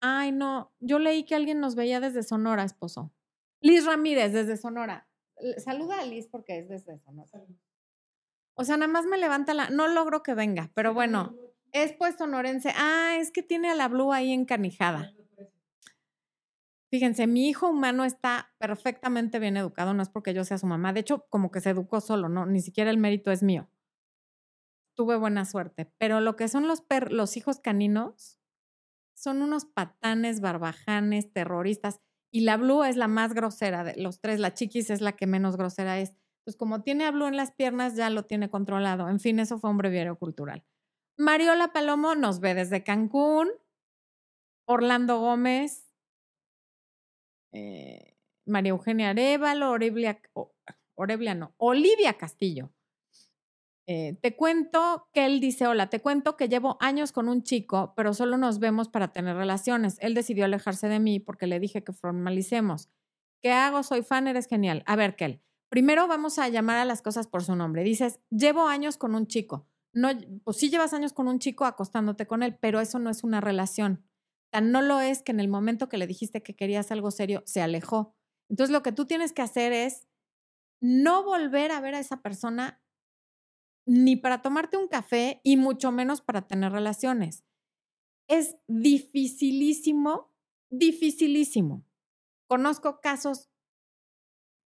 Ay, 0.00 0.30
no, 0.30 0.72
yo 0.78 0.98
leí 0.98 1.24
que 1.24 1.34
alguien 1.34 1.58
nos 1.58 1.74
veía 1.74 2.00
desde 2.00 2.22
Sonora, 2.22 2.64
esposo. 2.64 3.12
Liz 3.60 3.86
Ramírez, 3.86 4.32
desde 4.34 4.58
Sonora. 4.58 5.08
Saluda 5.56 6.00
a 6.00 6.04
Liz 6.04 6.28
porque 6.28 6.58
es 6.58 6.68
desde 6.68 6.98
Sonora. 6.98 7.30
O 8.54 8.64
sea, 8.64 8.76
nada 8.76 8.92
más 8.92 9.06
me 9.06 9.16
levanta 9.16 9.54
la. 9.54 9.70
No 9.70 9.88
logro 9.88 10.22
que 10.22 10.34
venga, 10.34 10.70
pero 10.74 10.92
bueno, 10.92 11.34
es 11.72 11.92
pues 11.94 12.16
sonorense. 12.16 12.72
Ah, 12.76 13.16
es 13.18 13.30
que 13.30 13.42
tiene 13.42 13.70
a 13.70 13.74
la 13.74 13.88
Blue 13.88 14.12
ahí 14.12 14.32
encanijada. 14.32 15.14
Fíjense, 16.90 17.26
mi 17.26 17.48
hijo 17.48 17.68
humano 17.68 18.04
está 18.04 18.50
perfectamente 18.58 19.38
bien 19.38 19.56
educado, 19.56 19.92
no 19.92 20.02
es 20.02 20.08
porque 20.08 20.32
yo 20.32 20.44
sea 20.44 20.58
su 20.58 20.66
mamá. 20.66 20.92
De 20.92 21.00
hecho, 21.00 21.26
como 21.28 21.50
que 21.50 21.60
se 21.60 21.70
educó 21.70 22.00
solo, 22.00 22.28
no, 22.28 22.46
ni 22.46 22.60
siquiera 22.60 22.90
el 22.90 22.98
mérito 22.98 23.30
es 23.30 23.42
mío. 23.42 23.68
Tuve 24.96 25.16
buena 25.16 25.44
suerte. 25.44 25.92
Pero 25.98 26.20
lo 26.20 26.36
que 26.36 26.48
son 26.48 26.66
los, 26.66 26.82
los 27.10 27.36
hijos 27.36 27.60
caninos 27.60 28.38
son 29.14 29.42
unos 29.42 29.64
patanes, 29.64 30.40
barbajanes, 30.40 31.32
terroristas. 31.32 32.00
Y 32.32 32.40
la 32.40 32.56
Blue 32.56 32.84
es 32.84 32.96
la 32.96 33.08
más 33.08 33.34
grosera 33.34 33.84
de 33.84 33.94
los 34.00 34.20
tres. 34.20 34.40
La 34.40 34.54
Chiquis 34.54 34.90
es 34.90 35.00
la 35.00 35.12
que 35.12 35.26
menos 35.26 35.56
grosera 35.56 35.98
es 35.98 36.14
pues 36.48 36.56
como 36.56 36.80
tiene 36.80 37.04
a 37.04 37.10
Blue 37.10 37.26
en 37.26 37.36
las 37.36 37.50
piernas, 37.50 37.94
ya 37.94 38.08
lo 38.08 38.22
tiene 38.22 38.48
controlado. 38.48 39.10
En 39.10 39.20
fin, 39.20 39.38
eso 39.38 39.58
fue 39.58 39.68
un 39.68 39.76
breviario 39.76 40.16
cultural. 40.16 40.64
Mariola 41.18 41.74
Palomo 41.74 42.14
nos 42.14 42.40
ve 42.40 42.54
desde 42.54 42.82
Cancún. 42.82 43.50
Orlando 44.66 45.18
Gómez. 45.20 45.87
Eh, 47.52 48.16
María 48.46 48.70
Eugenia 48.70 49.10
Arevalo, 49.10 49.70
Orevlia, 49.70 51.34
no, 51.34 51.54
Olivia 51.58 52.14
Castillo. 52.14 52.72
Eh, 53.86 54.18
te 54.20 54.36
cuento 54.36 55.08
que 55.12 55.24
él 55.24 55.40
dice, 55.40 55.66
hola, 55.66 55.88
te 55.88 56.00
cuento 56.00 56.36
que 56.36 56.48
llevo 56.48 56.76
años 56.80 57.12
con 57.12 57.28
un 57.28 57.42
chico, 57.42 57.94
pero 57.96 58.12
solo 58.12 58.36
nos 58.36 58.58
vemos 58.58 58.88
para 58.88 59.12
tener 59.12 59.36
relaciones. 59.36 59.96
Él 60.00 60.14
decidió 60.14 60.44
alejarse 60.44 60.88
de 60.88 61.00
mí 61.00 61.20
porque 61.20 61.46
le 61.46 61.58
dije 61.58 61.82
que 61.84 61.92
formalicemos. 61.92 62.90
¿Qué 63.40 63.52
hago? 63.52 63.82
Soy 63.82 64.02
fan, 64.02 64.28
eres 64.28 64.46
genial. 64.46 64.82
A 64.86 64.96
ver, 64.96 65.16
Kel, 65.16 65.40
Primero 65.68 66.08
vamos 66.08 66.38
a 66.38 66.48
llamar 66.48 66.78
a 66.78 66.84
las 66.84 67.02
cosas 67.02 67.26
por 67.26 67.44
su 67.44 67.54
nombre. 67.54 67.82
Dices, 67.82 68.20
llevo 68.30 68.66
años 68.68 68.96
con 68.96 69.14
un 69.14 69.26
chico. 69.26 69.66
No, 69.92 70.08
pues 70.44 70.56
sí 70.56 70.70
llevas 70.70 70.94
años 70.94 71.12
con 71.12 71.28
un 71.28 71.38
chico 71.38 71.64
acostándote 71.64 72.26
con 72.26 72.42
él, 72.42 72.56
pero 72.58 72.80
eso 72.80 72.98
no 72.98 73.10
es 73.10 73.22
una 73.22 73.40
relación. 73.40 74.07
Tan 74.50 74.72
no 74.72 74.82
lo 74.82 75.00
es 75.00 75.22
que 75.22 75.32
en 75.32 75.40
el 75.40 75.48
momento 75.48 75.88
que 75.88 75.98
le 75.98 76.06
dijiste 76.06 76.42
que 76.42 76.56
querías 76.56 76.90
algo 76.90 77.10
serio, 77.10 77.42
se 77.46 77.60
alejó. 77.60 78.14
Entonces 78.48 78.72
lo 78.72 78.82
que 78.82 78.92
tú 78.92 79.06
tienes 79.06 79.32
que 79.32 79.42
hacer 79.42 79.72
es 79.72 80.08
no 80.80 81.24
volver 81.24 81.70
a 81.70 81.80
ver 81.80 81.94
a 81.94 81.98
esa 81.98 82.22
persona 82.22 82.82
ni 83.86 84.16
para 84.16 84.42
tomarte 84.42 84.76
un 84.76 84.88
café 84.88 85.40
y 85.42 85.56
mucho 85.56 85.92
menos 85.92 86.20
para 86.20 86.46
tener 86.46 86.72
relaciones. 86.72 87.44
Es 88.28 88.56
dificilísimo, 88.68 90.34
dificilísimo. 90.70 91.86
Conozco 92.46 93.00
casos 93.00 93.48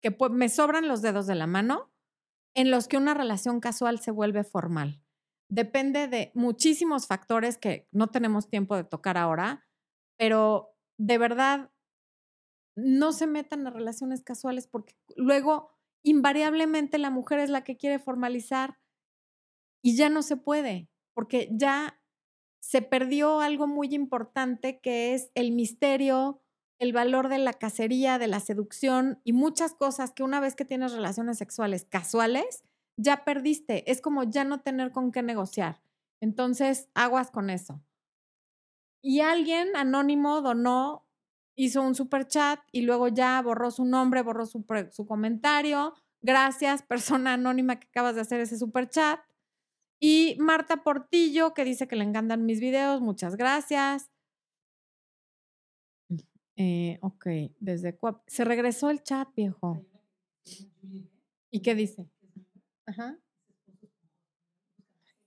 que 0.01 0.15
me 0.31 0.49
sobran 0.49 0.87
los 0.87 1.01
dedos 1.01 1.27
de 1.27 1.35
la 1.35 1.47
mano 1.47 1.91
en 2.55 2.71
los 2.71 2.87
que 2.87 2.97
una 2.97 3.13
relación 3.13 3.59
casual 3.59 3.99
se 3.99 4.11
vuelve 4.11 4.43
formal. 4.43 5.03
Depende 5.49 6.07
de 6.07 6.31
muchísimos 6.33 7.07
factores 7.07 7.57
que 7.57 7.87
no 7.91 8.07
tenemos 8.07 8.49
tiempo 8.49 8.75
de 8.75 8.83
tocar 8.83 9.17
ahora, 9.17 9.67
pero 10.21 10.75
de 10.99 11.17
verdad 11.17 11.71
no 12.75 13.11
se 13.11 13.25
metan 13.25 13.65
en 13.65 13.73
relaciones 13.73 14.21
casuales 14.21 14.67
porque 14.67 14.95
luego 15.15 15.71
invariablemente 16.03 16.99
la 16.99 17.09
mujer 17.09 17.39
es 17.39 17.49
la 17.49 17.63
que 17.63 17.75
quiere 17.75 17.97
formalizar 17.97 18.77
y 19.83 19.95
ya 19.95 20.09
no 20.09 20.21
se 20.21 20.37
puede, 20.37 20.91
porque 21.15 21.49
ya 21.51 21.99
se 22.61 22.83
perdió 22.83 23.39
algo 23.39 23.65
muy 23.65 23.95
importante 23.95 24.79
que 24.79 25.15
es 25.15 25.31
el 25.33 25.53
misterio, 25.53 26.43
el 26.77 26.93
valor 26.93 27.27
de 27.27 27.39
la 27.39 27.53
cacería, 27.53 28.19
de 28.19 28.27
la 28.27 28.41
seducción 28.41 29.19
y 29.23 29.33
muchas 29.33 29.73
cosas 29.73 30.11
que 30.11 30.21
una 30.21 30.39
vez 30.39 30.53
que 30.53 30.65
tienes 30.65 30.91
relaciones 30.91 31.39
sexuales 31.39 31.85
casuales, 31.85 32.63
ya 32.95 33.25
perdiste. 33.25 33.89
Es 33.89 34.01
como 34.01 34.21
ya 34.21 34.43
no 34.43 34.61
tener 34.61 34.91
con 34.91 35.11
qué 35.11 35.23
negociar. 35.23 35.81
Entonces, 36.21 36.89
aguas 36.93 37.31
con 37.31 37.49
eso. 37.49 37.81
Y 39.01 39.21
alguien 39.21 39.75
anónimo 39.75 40.41
donó, 40.41 41.07
hizo 41.55 41.81
un 41.81 41.95
super 41.95 42.27
chat 42.27 42.59
y 42.71 42.81
luego 42.81 43.07
ya 43.07 43.41
borró 43.41 43.71
su 43.71 43.85
nombre, 43.85 44.21
borró 44.21 44.45
su, 44.45 44.63
comentario. 45.07 45.93
Gracias, 46.21 46.83
persona 46.87 47.33
anónima 47.33 47.79
que 47.79 47.87
acabas 47.87 48.15
de 48.15 48.21
hacer 48.21 48.39
ese 48.39 48.57
super 48.57 48.89
chat. 48.89 49.19
Y 49.99 50.35
Marta 50.39 50.83
Portillo, 50.83 51.53
que 51.53 51.63
dice 51.63 51.87
que 51.87 51.95
le 51.95 52.03
encantan 52.03 52.45
mis 52.45 52.59
videos, 52.59 53.01
muchas 53.01 53.35
gracias. 53.35 54.09
Eh, 56.55 56.97
ok, 57.01 57.25
desde 57.59 57.97
Se 58.27 58.45
regresó 58.45 58.89
el 58.89 59.01
chat, 59.03 59.29
viejo. 59.35 59.85
¿Y 61.51 61.61
qué 61.61 61.75
dice? 61.75 62.09
Ajá. 62.85 63.17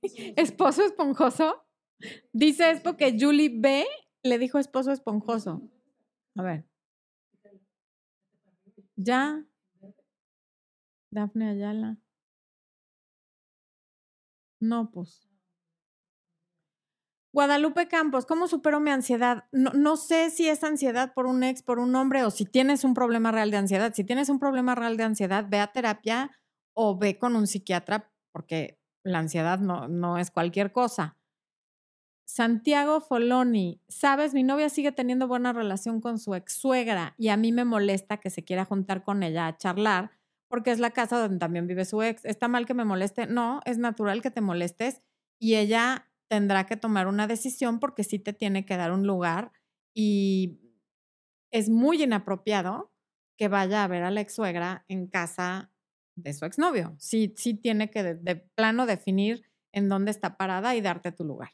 ¿Esposo 0.36 0.84
esponjoso? 0.84 1.64
Dice 2.32 2.70
es 2.70 2.80
porque 2.80 3.16
Julie 3.18 3.50
B 3.54 3.86
le 4.22 4.38
dijo 4.38 4.58
esposo 4.58 4.92
esponjoso. 4.92 5.62
A 6.36 6.42
ver. 6.42 6.64
Ya. 8.96 9.44
Dafne 11.10 11.50
Ayala. 11.50 11.96
No, 14.60 14.90
pues. 14.90 15.28
Guadalupe 17.34 17.88
Campos, 17.88 18.26
¿cómo 18.26 18.46
supero 18.46 18.78
mi 18.78 18.90
ansiedad? 18.90 19.44
No, 19.50 19.96
sé 19.96 20.30
si 20.30 20.48
es 20.48 20.62
ansiedad 20.62 21.14
por 21.14 21.26
un 21.26 21.42
ex, 21.42 21.64
por 21.64 21.80
un 21.80 21.94
hombre 21.96 22.22
o 22.24 22.30
si 22.30 22.44
tienes 22.44 22.84
un 22.84 22.94
problema 22.94 23.32
real 23.32 23.50
de 23.50 23.56
ansiedad. 23.56 23.92
Si 23.92 24.04
tienes 24.04 24.28
un 24.28 24.38
problema 24.38 24.76
real 24.76 24.96
de 24.96 25.02
ansiedad, 25.02 25.44
ve 25.48 25.58
a 25.58 25.72
terapia 25.72 26.30
o 26.74 26.96
ve 26.96 27.18
con 27.18 27.34
un 27.34 27.48
psiquiatra 27.48 28.12
porque 28.32 28.78
la 29.02 29.18
ansiedad 29.18 29.58
no, 29.58 29.88
no 29.88 30.18
es 30.18 30.30
cualquier 30.30 30.70
cosa. 30.70 31.16
Santiago 32.24 33.00
Foloni, 33.00 33.82
sabes, 33.88 34.34
mi 34.34 34.42
novia 34.42 34.68
sigue 34.68 34.92
teniendo 34.92 35.28
buena 35.28 35.52
relación 35.52 36.00
con 36.00 36.18
su 36.18 36.34
ex 36.34 36.54
suegra 36.54 37.14
y 37.18 37.28
a 37.28 37.36
mí 37.36 37.52
me 37.52 37.64
molesta 37.64 38.16
que 38.16 38.30
se 38.30 38.44
quiera 38.44 38.64
juntar 38.64 39.04
con 39.04 39.22
ella 39.22 39.46
a 39.46 39.56
charlar 39.56 40.10
porque 40.48 40.70
es 40.70 40.78
la 40.78 40.90
casa 40.90 41.18
donde 41.18 41.38
también 41.38 41.66
vive 41.66 41.84
su 41.84 42.02
ex. 42.02 42.24
¿Está 42.24 42.48
mal 42.48 42.66
que 42.66 42.74
me 42.74 42.84
moleste? 42.84 43.26
No, 43.26 43.60
es 43.64 43.78
natural 43.78 44.22
que 44.22 44.30
te 44.30 44.40
molestes 44.40 45.02
y 45.38 45.56
ella 45.56 46.08
tendrá 46.28 46.64
que 46.64 46.76
tomar 46.76 47.06
una 47.06 47.26
decisión 47.26 47.78
porque 47.80 48.04
sí 48.04 48.18
te 48.18 48.32
tiene 48.32 48.64
que 48.64 48.76
dar 48.76 48.92
un 48.92 49.06
lugar 49.06 49.52
y 49.94 50.60
es 51.52 51.68
muy 51.68 52.02
inapropiado 52.02 52.92
que 53.36 53.48
vaya 53.48 53.84
a 53.84 53.88
ver 53.88 54.02
a 54.02 54.10
la 54.10 54.20
ex 54.20 54.34
suegra 54.34 54.84
en 54.88 55.06
casa 55.06 55.72
de 56.16 56.32
su 56.32 56.44
exnovio. 56.44 56.94
Sí, 56.98 57.34
sí 57.36 57.54
tiene 57.54 57.90
que 57.90 58.02
de, 58.02 58.36
plano 58.36 58.86
definir 58.86 59.42
en 59.72 59.88
dónde 59.88 60.10
está 60.10 60.36
parada 60.36 60.74
y 60.74 60.80
darte 60.80 61.12
tu 61.12 61.24
lugar. 61.24 61.50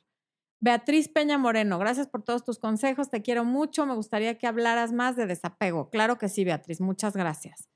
Beatriz 0.62 1.08
Peña 1.08 1.38
Moreno, 1.38 1.78
gracias 1.78 2.06
por 2.06 2.22
todos 2.22 2.44
tus 2.44 2.58
consejos, 2.58 3.08
te 3.08 3.22
quiero 3.22 3.44
mucho, 3.44 3.86
me 3.86 3.94
gustaría 3.94 4.36
que 4.36 4.46
hablaras 4.46 4.92
más 4.92 5.16
de 5.16 5.26
desapego. 5.26 5.88
Claro 5.88 6.18
que 6.18 6.28
sí, 6.28 6.44
Beatriz, 6.44 6.82
muchas 6.82 7.16
gracias. 7.16 7.70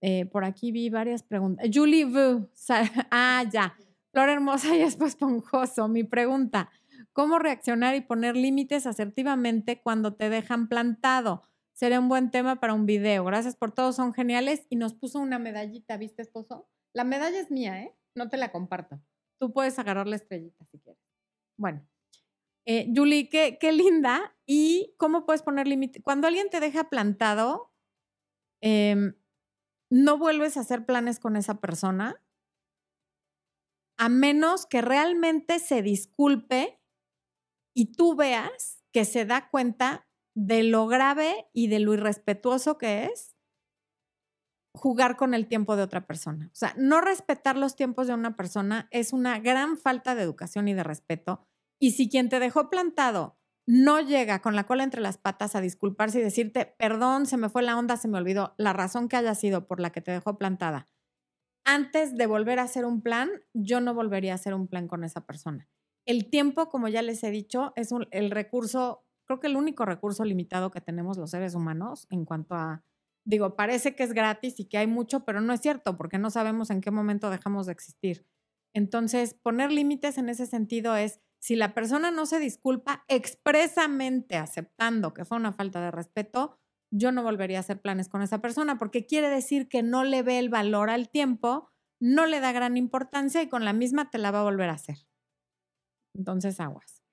Eh, 0.00 0.26
por 0.26 0.44
aquí 0.44 0.70
vi 0.70 0.88
varias 0.88 1.24
preguntas. 1.24 1.68
Julie 1.72 2.04
Vu, 2.04 2.48
ah, 3.10 3.44
ya. 3.50 3.76
Flor 4.12 4.28
hermosa 4.28 4.76
y 4.76 4.82
esponjoso. 4.82 5.88
Mi 5.88 6.04
pregunta, 6.04 6.70
¿cómo 7.12 7.40
reaccionar 7.40 7.96
y 7.96 8.02
poner 8.02 8.36
límites 8.36 8.86
asertivamente 8.86 9.80
cuando 9.82 10.14
te 10.14 10.30
dejan 10.30 10.68
plantado? 10.68 11.42
Sería 11.72 11.98
un 11.98 12.08
buen 12.08 12.30
tema 12.30 12.60
para 12.60 12.72
un 12.72 12.86
video. 12.86 13.24
Gracias 13.24 13.56
por 13.56 13.72
todo, 13.72 13.92
son 13.92 14.14
geniales. 14.14 14.64
Y 14.70 14.76
nos 14.76 14.94
puso 14.94 15.18
una 15.18 15.38
medallita, 15.38 15.96
¿viste, 15.96 16.22
esposo? 16.22 16.68
La 16.94 17.04
medalla 17.04 17.38
es 17.38 17.50
mía, 17.50 17.82
¿eh? 17.82 17.94
No 18.14 18.28
te 18.28 18.36
la 18.36 18.52
comparto. 18.52 19.02
Tú 19.38 19.52
puedes 19.52 19.78
agarrar 19.78 20.06
la 20.06 20.16
estrellita 20.16 20.64
si 20.64 20.78
quieres. 20.78 21.02
Bueno, 21.58 21.86
eh, 22.66 22.92
Julie, 22.94 23.28
qué, 23.28 23.72
linda. 23.72 24.36
¿Y 24.46 24.94
cómo 24.98 25.24
puedes 25.24 25.42
poner 25.42 25.66
límite? 25.66 26.02
Cuando 26.02 26.26
alguien 26.26 26.50
te 26.50 26.60
deja 26.60 26.90
plantado, 26.90 27.72
em, 28.60 29.14
no 29.90 30.18
vuelves 30.18 30.56
a 30.56 30.60
hacer 30.60 30.84
planes 30.84 31.18
con 31.18 31.36
esa 31.36 31.60
persona 31.60 32.22
a 33.98 34.08
menos 34.08 34.66
que 34.66 34.82
realmente 34.82 35.58
se 35.58 35.80
disculpe 35.82 36.80
y 37.74 37.92
tú 37.92 38.14
veas 38.14 38.84
que 38.92 39.04
se 39.04 39.24
da 39.24 39.48
cuenta 39.48 40.06
de 40.34 40.62
lo 40.62 40.86
grave 40.86 41.48
y 41.54 41.68
de 41.68 41.78
lo 41.78 41.94
irrespetuoso 41.94 42.76
que 42.76 43.04
es 43.04 43.36
jugar 44.74 45.16
con 45.16 45.32
el 45.32 45.48
tiempo 45.48 45.76
de 45.76 45.82
otra 45.82 46.06
persona. 46.06 46.50
O 46.52 46.54
sea, 46.54 46.74
no 46.76 47.00
respetar 47.00 47.56
los 47.56 47.76
tiempos 47.76 48.06
de 48.06 48.14
una 48.14 48.36
persona 48.36 48.88
es 48.90 49.12
una 49.12 49.38
gran 49.38 49.78
falta 49.78 50.14
de 50.14 50.22
educación 50.22 50.68
y 50.68 50.74
de 50.74 50.84
respeto. 50.84 51.46
Y 51.78 51.92
si 51.92 52.08
quien 52.08 52.28
te 52.28 52.40
dejó 52.40 52.70
plantado 52.70 53.38
no 53.66 54.00
llega 54.00 54.40
con 54.40 54.54
la 54.54 54.64
cola 54.64 54.84
entre 54.84 55.00
las 55.00 55.18
patas 55.18 55.56
a 55.56 55.60
disculparse 55.60 56.20
y 56.20 56.22
decirte, 56.22 56.74
perdón, 56.78 57.26
se 57.26 57.36
me 57.36 57.48
fue 57.48 57.62
la 57.62 57.76
onda, 57.76 57.96
se 57.96 58.08
me 58.08 58.18
olvidó, 58.18 58.54
la 58.58 58.72
razón 58.72 59.08
que 59.08 59.16
haya 59.16 59.34
sido 59.34 59.66
por 59.66 59.80
la 59.80 59.90
que 59.90 60.00
te 60.00 60.12
dejó 60.12 60.38
plantada, 60.38 60.88
antes 61.64 62.16
de 62.16 62.26
volver 62.26 62.60
a 62.60 62.62
hacer 62.62 62.84
un 62.84 63.02
plan, 63.02 63.28
yo 63.52 63.80
no 63.80 63.92
volvería 63.92 64.32
a 64.32 64.36
hacer 64.36 64.54
un 64.54 64.68
plan 64.68 64.86
con 64.86 65.02
esa 65.02 65.26
persona. 65.26 65.68
El 66.06 66.30
tiempo, 66.30 66.68
como 66.68 66.86
ya 66.86 67.02
les 67.02 67.24
he 67.24 67.32
dicho, 67.32 67.72
es 67.74 67.90
el 68.12 68.30
recurso, 68.30 69.04
creo 69.24 69.40
que 69.40 69.48
el 69.48 69.56
único 69.56 69.84
recurso 69.84 70.24
limitado 70.24 70.70
que 70.70 70.80
tenemos 70.80 71.18
los 71.18 71.32
seres 71.32 71.56
humanos 71.56 72.06
en 72.10 72.24
cuanto 72.24 72.54
a, 72.54 72.84
digo, 73.24 73.56
parece 73.56 73.96
que 73.96 74.04
es 74.04 74.12
gratis 74.12 74.60
y 74.60 74.66
que 74.66 74.78
hay 74.78 74.86
mucho, 74.86 75.24
pero 75.24 75.40
no 75.40 75.52
es 75.52 75.60
cierto 75.60 75.96
porque 75.96 76.18
no 76.18 76.30
sabemos 76.30 76.70
en 76.70 76.80
qué 76.80 76.92
momento 76.92 77.30
dejamos 77.30 77.66
de 77.66 77.72
existir. 77.72 78.24
Entonces, 78.72 79.34
poner 79.34 79.72
límites 79.72 80.18
en 80.18 80.28
ese 80.28 80.46
sentido 80.46 80.94
es, 80.94 81.20
si 81.46 81.54
la 81.54 81.74
persona 81.74 82.10
no 82.10 82.26
se 82.26 82.40
disculpa 82.40 83.04
expresamente 83.06 84.36
aceptando 84.36 85.14
que 85.14 85.24
fue 85.24 85.36
una 85.38 85.52
falta 85.52 85.80
de 85.80 85.92
respeto, 85.92 86.58
yo 86.90 87.12
no 87.12 87.22
volvería 87.22 87.58
a 87.58 87.60
hacer 87.60 87.80
planes 87.80 88.08
con 88.08 88.20
esa 88.20 88.40
persona 88.40 88.78
porque 88.78 89.06
quiere 89.06 89.30
decir 89.30 89.68
que 89.68 89.84
no 89.84 90.02
le 90.02 90.24
ve 90.24 90.40
el 90.40 90.48
valor 90.48 90.90
al 90.90 91.08
tiempo, 91.08 91.70
no 92.00 92.26
le 92.26 92.40
da 92.40 92.50
gran 92.50 92.76
importancia 92.76 93.42
y 93.42 93.48
con 93.48 93.64
la 93.64 93.72
misma 93.72 94.10
te 94.10 94.18
la 94.18 94.32
va 94.32 94.40
a 94.40 94.42
volver 94.42 94.70
a 94.70 94.72
hacer. 94.72 95.06
Entonces, 96.16 96.58
aguas. 96.58 97.04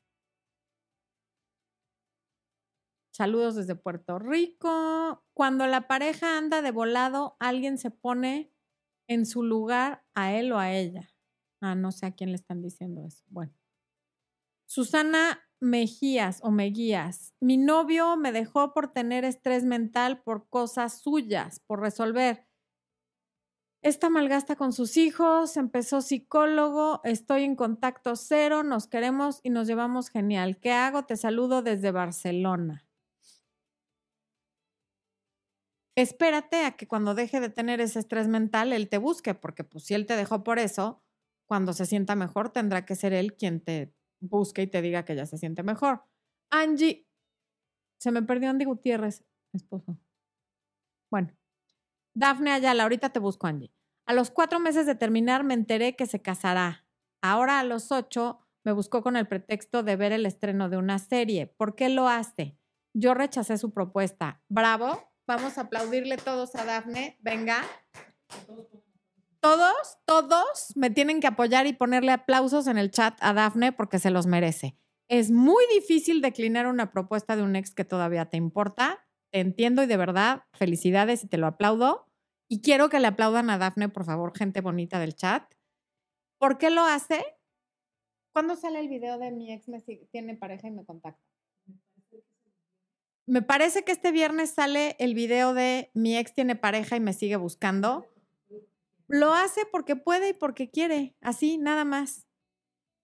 Saludos 3.12 3.54
desde 3.54 3.76
Puerto 3.76 4.17
Rico. 4.17 5.24
Cuando 5.36 5.67
la 5.67 5.88
pareja 5.88 6.39
anda 6.39 6.63
de 6.63 6.72
volado, 6.72 7.38
alguien 7.39 7.78
se 7.78 7.91
pone 7.91 8.52
en 9.08 9.28
su 9.28 9.43
lugar 9.43 10.04
a 10.15 10.34
él 10.34 10.52
o 10.54 10.58
a 10.58 10.74
ella. 10.74 11.12
Ah, 11.62 11.76
no 11.76 11.91
sé 11.91 12.08
a 12.08 12.15
quién 12.15 12.32
le 12.32 12.36
están 12.38 12.63
diciendo 12.63 13.06
eso. 13.06 13.24
Bueno. 13.28 13.54
Susana 14.65 15.41
Mejías 15.60 16.39
o 16.43 16.52
Meguías. 16.52 17.34
Mi 17.39 17.58
novio 17.58 18.17
me 18.17 18.32
dejó 18.32 18.73
por 18.73 18.91
tener 18.91 19.23
estrés 19.23 19.63
mental 19.63 20.21
por 20.21 20.49
cosas 20.49 21.02
suyas, 21.02 21.62
por 21.62 21.80
resolver. 21.80 22.47
Esta 23.82 24.10
malgasta 24.10 24.56
con 24.56 24.71
sus 24.71 24.95
hijos, 24.95 25.58
empezó 25.58 26.02
psicólogo, 26.02 27.02
estoy 27.04 27.43
en 27.43 27.56
contacto 27.56 28.15
cero, 28.15 28.63
nos 28.63 28.88
queremos 28.88 29.41
y 29.43 29.49
nos 29.49 29.67
llevamos 29.67 30.10
genial. 30.10 30.58
¿Qué 30.60 30.71
hago? 30.71 31.04
Te 31.04 31.17
saludo 31.17 31.62
desde 31.62 31.91
Barcelona. 31.91 32.86
Espérate 35.95 36.65
a 36.65 36.71
que 36.71 36.88
cuando 36.88 37.13
deje 37.13 37.39
de 37.39 37.49
tener 37.49 37.80
ese 37.82 37.99
estrés 37.99 38.28
mental, 38.28 38.73
él 38.73 38.89
te 38.89 38.97
busque, 38.97 39.36
porque 39.36 39.63
pues 39.63 39.84
si 39.84 39.93
él 39.93 40.06
te 40.06 40.15
dejó 40.15 40.43
por 40.43 40.60
eso, 40.60 41.04
cuando 41.45 41.73
se 41.73 41.86
sienta 41.86 42.15
mejor 42.15 42.49
tendrá 42.49 42.86
que 42.86 42.95
ser 42.95 43.13
él 43.13 43.36
quien 43.36 43.62
te 43.62 43.93
busque 44.24 44.64
y 44.64 44.68
te 44.68 44.82
diga 44.82 45.06
que 45.06 45.16
ya 45.16 45.26
se 45.26 45.38
siente 45.38 45.64
mejor. 45.64 46.04
Angie, 46.52 47.08
se 48.00 48.12
me 48.12 48.24
perdió 48.24 48.50
Andy 48.50 48.66
Gutiérrez, 48.66 49.24
esposo. 49.54 49.98
Bueno, 51.12 51.36
Dafne 52.16 52.52
Ayala, 52.52 52.84
ahorita 52.84 53.12
te 53.12 53.20
busco, 53.20 53.48
Angie. 53.48 53.74
A 54.06 54.14
los 54.14 54.32
cuatro 54.32 54.60
meses 54.60 54.86
de 54.86 54.96
terminar 54.96 55.44
me 55.44 55.54
enteré 55.54 55.96
que 55.96 56.06
se 56.06 56.22
casará. 56.22 56.86
Ahora 57.22 57.60
a 57.60 57.64
los 57.64 57.92
ocho 57.92 58.40
me 58.66 58.72
buscó 58.72 59.02
con 59.02 59.16
el 59.16 59.28
pretexto 59.28 59.84
de 59.84 59.96
ver 59.96 60.12
el 60.12 60.26
estreno 60.26 60.70
de 60.70 60.78
una 60.78 61.00
serie. 61.00 61.48
¿Por 61.48 61.76
qué 61.76 61.90
lo 61.90 62.08
hace? 62.08 62.58
Yo 62.94 63.14
rechacé 63.14 63.58
su 63.58 63.72
propuesta. 63.72 64.42
Bravo. 64.50 65.12
Vamos 65.26 65.58
a 65.58 65.62
aplaudirle 65.62 66.18
todos 66.18 66.54
a 66.56 66.66
Dafne. 66.66 67.18
Venga 67.22 67.64
todos, 69.43 69.97
todos 70.06 70.71
me 70.75 70.89
tienen 70.89 71.19
que 71.19 71.27
apoyar 71.27 71.67
y 71.67 71.73
ponerle 71.73 72.13
aplausos 72.13 72.65
en 72.67 72.77
el 72.77 72.91
chat 72.91 73.17
a 73.19 73.34
Dafne 73.34 73.73
porque 73.73 73.99
se 73.99 74.10
los 74.10 74.25
merece. 74.25 74.77
Es 75.10 75.32
muy 75.32 75.65
difícil 75.73 76.21
declinar 76.21 76.65
una 76.65 76.91
propuesta 76.91 77.36
de 77.36 77.43
un 77.43 77.58
ex 77.58 77.75
que 77.75 77.84
todavía 77.84 78.29
te 78.29 78.38
importa. 78.38 79.06
Te 79.34 79.41
entiendo 79.41 79.84
y 79.84 79.88
de 79.88 79.97
verdad, 79.97 80.43
felicidades 80.53 81.25
y 81.25 81.27
te 81.27 81.38
lo 81.38 81.47
aplaudo. 81.47 82.10
Y 82.47 82.62
quiero 82.62 82.88
que 82.88 83.01
le 83.01 83.08
aplaudan 83.08 83.49
a 83.49 83.58
Dafne, 83.58 83.89
por 83.89 84.06
favor, 84.06 84.32
gente 84.34 84.62
bonita 84.62 84.97
del 84.97 85.13
chat. 85.13 85.43
¿Por 86.39 86.58
qué 86.58 86.69
lo 86.69 86.86
hace? 86.86 87.21
¿Cuándo 88.32 88.56
sale 88.56 88.79
el 88.79 88.88
video 88.88 89.17
de 89.19 89.32
mi 89.32 89.51
ex 89.51 89.67
me 89.67 89.82
tiene 89.82 90.38
pareja 90.38 90.69
y 90.69 90.71
me 90.71 90.86
contacta? 90.86 91.21
Me 93.25 93.41
parece 93.41 93.84
que 93.84 93.91
este 93.91 94.13
viernes 94.13 94.51
sale 94.51 94.95
el 94.99 95.15
video 95.15 95.53
de 95.53 95.91
mi 95.93 96.17
ex 96.17 96.34
tiene 96.34 96.56
pareja 96.56 96.95
y 96.95 97.01
me 97.01 97.12
sigue 97.12 97.36
buscando. 97.36 98.08
Lo 99.13 99.32
hace 99.32 99.62
porque 99.71 99.95
puede 99.95 100.30
y 100.30 100.34
porque 100.34 100.71
quiere, 100.71 101.15
así, 101.21 101.60
nada 101.60 101.86
más. 101.86 102.26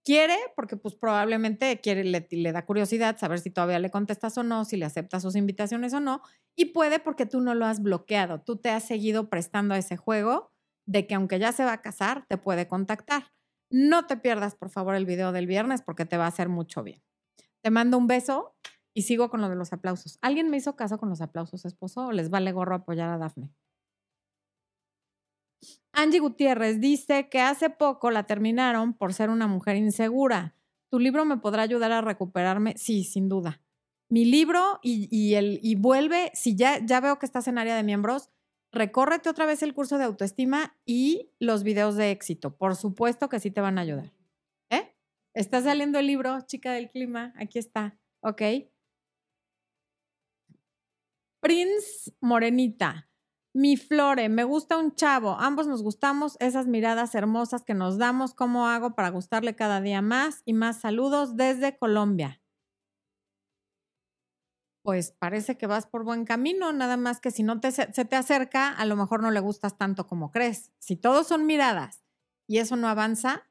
Quiere 0.04 0.34
porque 0.56 0.76
pues 0.76 0.96
probablemente 0.96 1.80
quiere, 1.80 2.02
le, 2.02 2.26
le 2.28 2.50
da 2.50 2.66
curiosidad 2.66 3.16
saber 3.16 3.38
si 3.38 3.50
todavía 3.50 3.78
le 3.78 3.92
contestas 3.92 4.36
o 4.36 4.42
no, 4.42 4.64
si 4.64 4.76
le 4.76 4.86
aceptas 4.86 5.22
sus 5.22 5.36
invitaciones 5.36 5.94
o 5.94 6.00
no. 6.00 6.20
Y 6.56 6.72
puede 6.72 6.98
porque 6.98 7.26
tú 7.26 7.40
no 7.40 7.54
lo 7.54 7.64
has 7.64 7.80
bloqueado, 7.80 8.40
tú 8.40 8.56
te 8.56 8.70
has 8.70 8.84
seguido 8.84 9.30
prestando 9.30 9.74
a 9.74 9.78
ese 9.78 9.96
juego 9.96 10.50
de 10.84 11.06
que 11.06 11.14
aunque 11.14 11.38
ya 11.38 11.52
se 11.52 11.64
va 11.64 11.74
a 11.74 11.80
casar, 11.80 12.24
te 12.26 12.36
puede 12.38 12.66
contactar. 12.66 13.30
No 13.70 14.08
te 14.08 14.16
pierdas, 14.16 14.56
por 14.56 14.70
favor, 14.70 14.96
el 14.96 15.06
video 15.06 15.30
del 15.30 15.46
viernes 15.46 15.80
porque 15.80 16.06
te 16.06 16.16
va 16.16 16.24
a 16.24 16.30
hacer 16.30 16.48
mucho 16.48 16.82
bien. 16.82 17.04
Te 17.62 17.70
mando 17.70 17.96
un 17.96 18.08
beso 18.08 18.56
y 18.96 19.02
sigo 19.02 19.30
con 19.30 19.40
lo 19.42 19.48
de 19.48 19.54
los 19.54 19.72
aplausos. 19.72 20.18
¿Alguien 20.22 20.50
me 20.50 20.56
hizo 20.56 20.74
caso 20.74 20.98
con 20.98 21.08
los 21.08 21.20
aplausos, 21.20 21.64
esposo? 21.64 22.06
¿O 22.06 22.10
les 22.10 22.30
vale 22.30 22.50
gorro 22.50 22.74
apoyar 22.74 23.10
a 23.10 23.16
Dafne? 23.16 23.54
Angie 25.92 26.20
Gutiérrez 26.20 26.80
dice 26.80 27.28
que 27.28 27.40
hace 27.40 27.70
poco 27.70 28.10
la 28.10 28.24
terminaron 28.24 28.94
por 28.94 29.12
ser 29.12 29.30
una 29.30 29.46
mujer 29.46 29.76
insegura. 29.76 30.54
¿Tu 30.88 30.98
libro 30.98 31.24
me 31.24 31.38
podrá 31.38 31.62
ayudar 31.62 31.92
a 31.92 32.00
recuperarme? 32.00 32.74
Sí, 32.76 33.04
sin 33.04 33.28
duda. 33.28 33.60
Mi 34.08 34.24
libro 34.24 34.80
y, 34.82 35.34
el, 35.34 35.60
y 35.62 35.76
vuelve, 35.76 36.32
si 36.34 36.56
ya, 36.56 36.84
ya 36.84 37.00
veo 37.00 37.18
que 37.18 37.26
estás 37.26 37.46
en 37.48 37.58
área 37.58 37.76
de 37.76 37.84
miembros, 37.84 38.30
recórrete 38.72 39.28
otra 39.28 39.46
vez 39.46 39.62
el 39.62 39.74
curso 39.74 39.98
de 39.98 40.04
autoestima 40.04 40.76
y 40.84 41.30
los 41.38 41.62
videos 41.62 41.96
de 41.96 42.10
éxito. 42.10 42.56
Por 42.56 42.76
supuesto 42.76 43.28
que 43.28 43.38
sí 43.38 43.50
te 43.50 43.60
van 43.60 43.78
a 43.78 43.82
ayudar. 43.82 44.12
¿Eh? 44.70 44.96
Está 45.34 45.60
saliendo 45.60 45.98
el 45.98 46.06
libro, 46.06 46.40
chica 46.46 46.72
del 46.72 46.90
clima, 46.90 47.32
aquí 47.36 47.58
está. 47.58 47.98
¿Ok? 48.20 48.42
Prince 51.40 52.12
Morenita. 52.20 53.09
Mi 53.52 53.76
Flore, 53.76 54.28
me 54.28 54.44
gusta 54.44 54.76
un 54.76 54.94
chavo. 54.94 55.36
Ambos 55.40 55.66
nos 55.66 55.82
gustamos 55.82 56.36
esas 56.38 56.68
miradas 56.68 57.16
hermosas 57.16 57.64
que 57.64 57.74
nos 57.74 57.98
damos. 57.98 58.32
¿Cómo 58.32 58.68
hago 58.68 58.94
para 58.94 59.08
gustarle 59.08 59.56
cada 59.56 59.80
día 59.80 60.02
más? 60.02 60.42
Y 60.44 60.52
más 60.52 60.80
saludos 60.80 61.36
desde 61.36 61.76
Colombia. 61.76 62.40
Pues 64.82 65.10
parece 65.10 65.58
que 65.58 65.66
vas 65.66 65.86
por 65.86 66.04
buen 66.04 66.24
camino, 66.24 66.72
nada 66.72 66.96
más 66.96 67.20
que 67.20 67.30
si 67.30 67.42
no 67.42 67.60
te, 67.60 67.70
se 67.72 67.86
te 67.86 68.16
acerca, 68.16 68.68
a 68.68 68.86
lo 68.86 68.96
mejor 68.96 69.20
no 69.20 69.30
le 69.30 69.40
gustas 69.40 69.76
tanto 69.76 70.06
como 70.06 70.30
crees. 70.30 70.72
Si 70.78 70.96
todos 70.96 71.26
son 71.26 71.44
miradas 71.44 72.02
y 72.46 72.58
eso 72.58 72.76
no 72.76 72.88
avanza, 72.88 73.46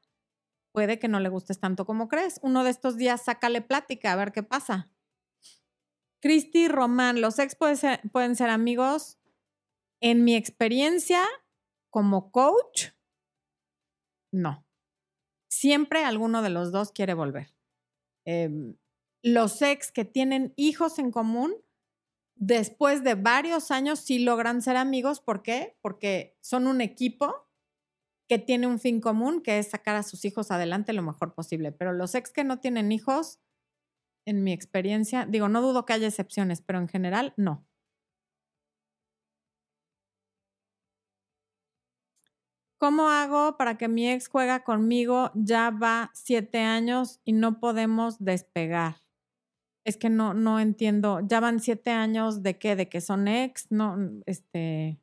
puede 0.72 0.98
que 0.98 1.08
no 1.08 1.20
le 1.20 1.28
gustes 1.28 1.60
tanto 1.60 1.84
como 1.84 2.08
crees. 2.08 2.40
Uno 2.42 2.64
de 2.64 2.70
estos 2.70 2.96
días 2.96 3.22
sácale 3.22 3.60
plática 3.60 4.12
a 4.12 4.16
ver 4.16 4.32
qué 4.32 4.42
pasa. 4.42 4.90
Cristi 6.20 6.68
Román, 6.68 7.20
los 7.20 7.38
ex 7.38 7.54
pueden 7.54 8.34
ser 8.34 8.50
amigos 8.50 9.19
en 10.00 10.24
mi 10.24 10.34
experiencia 10.34 11.24
como 11.90 12.30
coach, 12.30 12.88
no. 14.32 14.64
Siempre 15.50 16.04
alguno 16.04 16.42
de 16.42 16.50
los 16.50 16.72
dos 16.72 16.92
quiere 16.92 17.14
volver. 17.14 17.54
Em, 18.24 18.76
los 19.22 19.60
ex 19.62 19.92
que 19.92 20.04
tienen 20.04 20.54
hijos 20.56 20.98
en 20.98 21.10
común, 21.10 21.54
después 22.36 23.02
de 23.04 23.14
varios 23.14 23.70
años 23.70 23.98
sí 24.00 24.20
logran 24.20 24.62
ser 24.62 24.76
amigos. 24.76 25.20
¿Por 25.20 25.42
qué? 25.42 25.76
Porque 25.82 26.36
son 26.40 26.66
un 26.66 26.80
equipo 26.80 27.48
que 28.28 28.38
tiene 28.38 28.68
un 28.68 28.78
fin 28.78 29.00
común, 29.00 29.42
que 29.42 29.58
es 29.58 29.70
sacar 29.70 29.96
a 29.96 30.04
sus 30.04 30.24
hijos 30.24 30.52
adelante 30.52 30.92
lo 30.92 31.02
mejor 31.02 31.34
posible. 31.34 31.72
Pero 31.72 31.92
los 31.92 32.14
ex 32.14 32.30
que 32.30 32.44
no 32.44 32.60
tienen 32.60 32.92
hijos, 32.92 33.40
en 34.26 34.44
mi 34.44 34.52
experiencia, 34.52 35.26
digo, 35.26 35.48
no 35.48 35.60
dudo 35.60 35.84
que 35.84 35.94
haya 35.94 36.06
excepciones, 36.06 36.60
pero 36.62 36.78
en 36.78 36.88
general 36.88 37.34
no. 37.36 37.66
¿Cómo 42.80 43.10
hago 43.10 43.58
para 43.58 43.76
que 43.76 43.88
mi 43.88 44.10
ex 44.10 44.28
juega 44.28 44.64
conmigo? 44.64 45.30
Ya 45.34 45.68
va 45.68 46.10
siete 46.14 46.60
años 46.60 47.20
y 47.26 47.32
no 47.34 47.60
podemos 47.60 48.24
despegar. 48.24 48.96
Es 49.84 49.98
que 49.98 50.08
no, 50.08 50.32
no 50.32 50.58
entiendo. 50.58 51.20
Ya 51.28 51.40
van 51.40 51.60
siete 51.60 51.90
años 51.90 52.42
de 52.42 52.58
qué, 52.58 52.76
de 52.76 52.88
que 52.88 53.02
son 53.02 53.28
ex, 53.28 53.70
no, 53.70 53.98
este. 54.24 54.98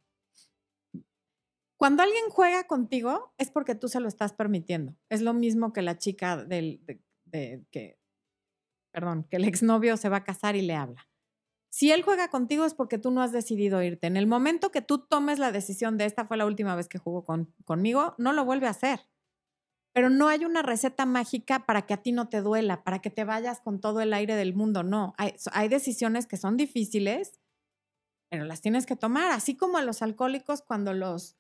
Cuando 1.78 2.02
alguien 2.02 2.24
juega 2.32 2.66
contigo 2.66 3.36
es 3.38 3.52
porque 3.52 3.76
tú 3.76 3.90
se 3.90 4.00
lo 4.00 4.08
estás 4.08 4.34
permitiendo. 4.34 4.96
Es 5.10 5.22
lo 5.22 5.36
mismo 5.36 5.72
que 5.72 5.84
la 5.84 6.00
chica 6.00 6.36
del, 6.36 6.82
de, 7.26 7.64
que, 7.70 8.00
perdón, 8.92 9.28
que 9.30 9.38
el 9.38 9.44
exnovio 9.44 9.98
se 9.98 10.10
va 10.10 10.18
a 10.18 10.24
casar 10.24 10.56
y 10.56 10.64
le 10.64 10.74
habla. 10.74 11.07
Si 11.78 11.92
él 11.92 12.02
juega 12.02 12.30
contigo 12.30 12.66
es 12.66 12.74
porque 12.74 12.98
tú 12.98 13.12
no 13.12 13.22
has 13.22 13.32
decidido 13.32 13.84
irte. 13.84 14.08
En 14.08 14.18
el 14.18 14.26
momento 14.26 14.72
que 14.72 14.82
tú 14.82 14.98
tomes 14.98 15.38
la 15.38 15.52
decisión 15.52 15.96
de 15.96 16.06
esta 16.06 16.26
fue 16.26 16.36
la 16.36 16.48
última 16.48 16.76
vez 16.76 16.88
que 16.88 16.98
jugó 16.98 17.24
conmigo, 17.66 18.16
no 18.18 18.34
lo 18.34 18.46
vuelve 18.46 18.66
a 18.66 18.72
hacer. 18.72 19.02
Pero 19.94 20.10
no 20.10 20.28
hay 20.28 20.44
una 20.44 20.64
receta 20.64 21.06
mágica 21.06 21.68
para 21.68 21.84
que 21.84 21.94
a 21.94 22.02
ti 22.02 22.14
no 22.14 22.30
te 22.30 22.42
duela, 22.42 22.84
para 22.84 22.98
que 22.98 23.12
te 23.12 23.26
vayas 23.26 23.62
con 23.62 23.80
todo 23.80 24.02
el 24.02 24.16
aire 24.16 24.36
del 24.36 24.56
mundo. 24.56 24.82
No, 24.82 25.14
hay, 25.20 25.68
decisiones 25.70 26.26
que 26.26 26.38
son 26.38 26.58
difíciles, 26.58 27.40
pero 28.32 28.46
las 28.46 28.62
tienes 28.62 28.88
que 28.88 28.96
tomar. 28.96 29.30
Así 29.32 29.56
como 29.56 29.78
a 29.78 29.84
los 29.84 30.02
alcohólicos 30.02 30.64
cuando 30.64 30.96
los 30.96 31.38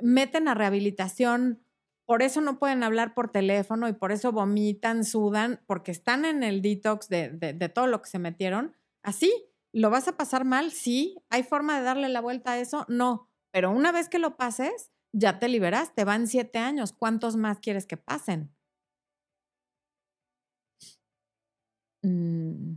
meten 0.00 0.48
a 0.48 0.54
rehabilitación, 0.54 1.62
por 2.06 2.22
eso 2.22 2.40
no 2.40 2.58
pueden 2.58 2.82
hablar 2.82 3.12
por 3.12 3.30
teléfono 3.30 3.88
y 3.88 3.92
por 3.92 4.10
eso 4.10 4.32
vomitan, 4.32 5.04
sudan, 5.04 5.60
porque 5.66 5.90
están 5.90 6.24
en 6.24 6.42
el 6.42 6.62
detox 6.62 7.10
de, 7.10 7.28
de 7.28 7.68
todo 7.68 7.88
lo 7.88 8.00
que 8.00 8.08
se 8.08 8.18
metieron. 8.18 8.74
Así, 9.02 9.45
¿Lo 9.76 9.90
vas 9.90 10.08
a 10.08 10.16
pasar 10.16 10.46
mal? 10.46 10.72
Sí. 10.72 11.18
¿Hay 11.28 11.42
forma 11.42 11.76
de 11.76 11.84
darle 11.84 12.08
la 12.08 12.22
vuelta 12.22 12.52
a 12.52 12.58
eso? 12.58 12.86
No. 12.88 13.28
Pero 13.52 13.70
una 13.70 13.92
vez 13.92 14.08
que 14.08 14.18
lo 14.18 14.38
pases, 14.38 14.90
ya 15.12 15.38
te 15.38 15.48
liberaste. 15.48 16.04
Van 16.04 16.28
siete 16.28 16.58
años. 16.58 16.94
¿Cuántos 16.94 17.36
más 17.36 17.60
quieres 17.60 17.86
que 17.86 17.98
pasen? 17.98 18.54
Mm. 22.02 22.76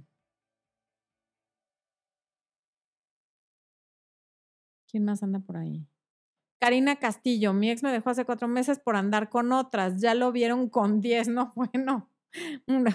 ¿Quién 4.92 5.06
más 5.06 5.24
anda 5.24 5.40
por 5.40 5.56
ahí? 5.56 5.88
Karina 6.60 6.98
Castillo, 6.98 7.54
mi 7.54 7.72
ex 7.72 7.82
me 7.82 7.94
dejó 7.94 8.10
hace 8.10 8.26
cuatro 8.26 8.50
meses 8.50 8.80
por 8.80 8.98
andar 8.98 9.30
con 9.30 9.54
otras. 9.54 10.02
Ya 10.02 10.16
lo 10.16 10.34
vieron 10.34 10.68
con 10.70 11.00
diez, 11.00 11.30
no, 11.30 11.54
bueno. 11.56 12.10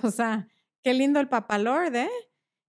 O 0.03 0.11
sea, 0.11 0.47
qué 0.83 0.93
lindo 0.93 1.21
el 1.21 1.29
papalord, 1.31 1.95
¿eh? 1.97 2.11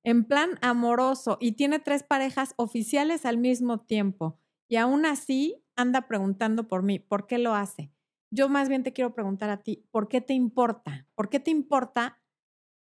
En 0.05 0.23
plan 0.23 0.59
amoroso 0.61 1.37
y 1.41 1.53
tiene 1.53 1.79
tres 1.79 2.03
parejas 2.03 2.53
oficiales 2.57 3.25
al 3.25 3.37
mismo 3.39 3.81
tiempo 3.81 4.39
y 4.69 4.77
aún 4.77 5.05
así 5.05 5.63
anda 5.75 6.07
preguntando 6.07 6.67
por 6.67 6.83
mí, 6.83 6.99
¿por 6.99 7.27
qué 7.27 7.39
lo 7.39 7.55
hace? 7.55 7.91
Yo 8.31 8.47
más 8.47 8.69
bien 8.69 8.83
te 8.83 8.93
quiero 8.93 9.13
preguntar 9.13 9.49
a 9.49 9.63
ti, 9.63 9.87
¿por 9.91 10.07
qué 10.07 10.21
te 10.21 10.33
importa? 10.33 11.07
¿Por 11.15 11.29
qué 11.29 11.39
te 11.39 11.51
importa 11.51 12.21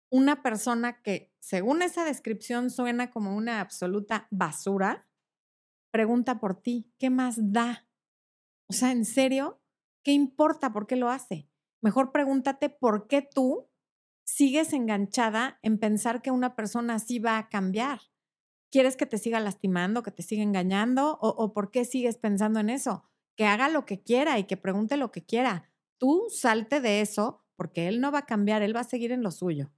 una 0.09 0.41
persona 0.41 1.01
que, 1.01 1.33
según 1.39 1.81
esa 1.81 2.05
descripción, 2.05 2.69
suena 2.69 3.11
como 3.11 3.35
una 3.35 3.59
absoluta 3.59 4.27
basura? 4.31 5.07
Pregunta 5.91 6.39
por 6.39 6.61
ti, 6.61 6.93
¿qué 6.97 7.09
más 7.09 7.35
da? 7.51 7.87
O 8.69 8.73
sea, 8.73 8.91
¿en 8.91 9.05
serio? 9.05 9.61
¿Qué 10.03 10.11
importa 10.11 10.71
por 10.71 10.87
qué 10.87 10.95
lo 10.95 11.09
hace? 11.09 11.49
Mejor 11.81 12.11
pregúntate 12.11 12.69
por 12.69 13.07
qué 13.07 13.21
tú 13.21 13.70
sigues 14.23 14.73
enganchada 14.73 15.59
en 15.61 15.77
pensar 15.77 16.21
que 16.21 16.31
una 16.31 16.55
persona 16.55 16.95
así 16.95 17.19
va 17.19 17.37
a 17.37 17.49
cambiar. 17.49 17.99
¿Quieres 18.71 18.95
que 18.95 19.05
te 19.05 19.17
siga 19.17 19.39
lastimando, 19.39 20.01
que 20.01 20.11
te 20.11 20.23
siga 20.23 20.43
engañando? 20.43 21.17
¿O, 21.21 21.53
por 21.53 21.71
qué 21.71 21.83
sigues 21.83 22.17
pensando 22.17 22.59
en 22.59 22.69
eso? 22.69 23.03
Que 23.35 23.45
haga 23.45 23.67
lo 23.67 23.85
que 23.85 24.01
quiera 24.01 24.39
y 24.39 24.45
que 24.45 24.55
pregunte 24.55 24.95
lo 24.95 25.11
que 25.11 25.25
quiera. 25.25 25.69
Tú 25.97 26.27
salte 26.29 26.79
de 26.79 27.01
eso 27.01 27.43
porque 27.57 27.87
él 27.87 27.99
no 27.99 28.11
va 28.11 28.19
a 28.19 28.25
cambiar, 28.25 28.61
él 28.61 28.75
va 28.75 28.79
a 28.79 28.85
seguir 28.85 29.11
en 29.11 29.23
lo 29.23 29.31
suyo. 29.31 29.71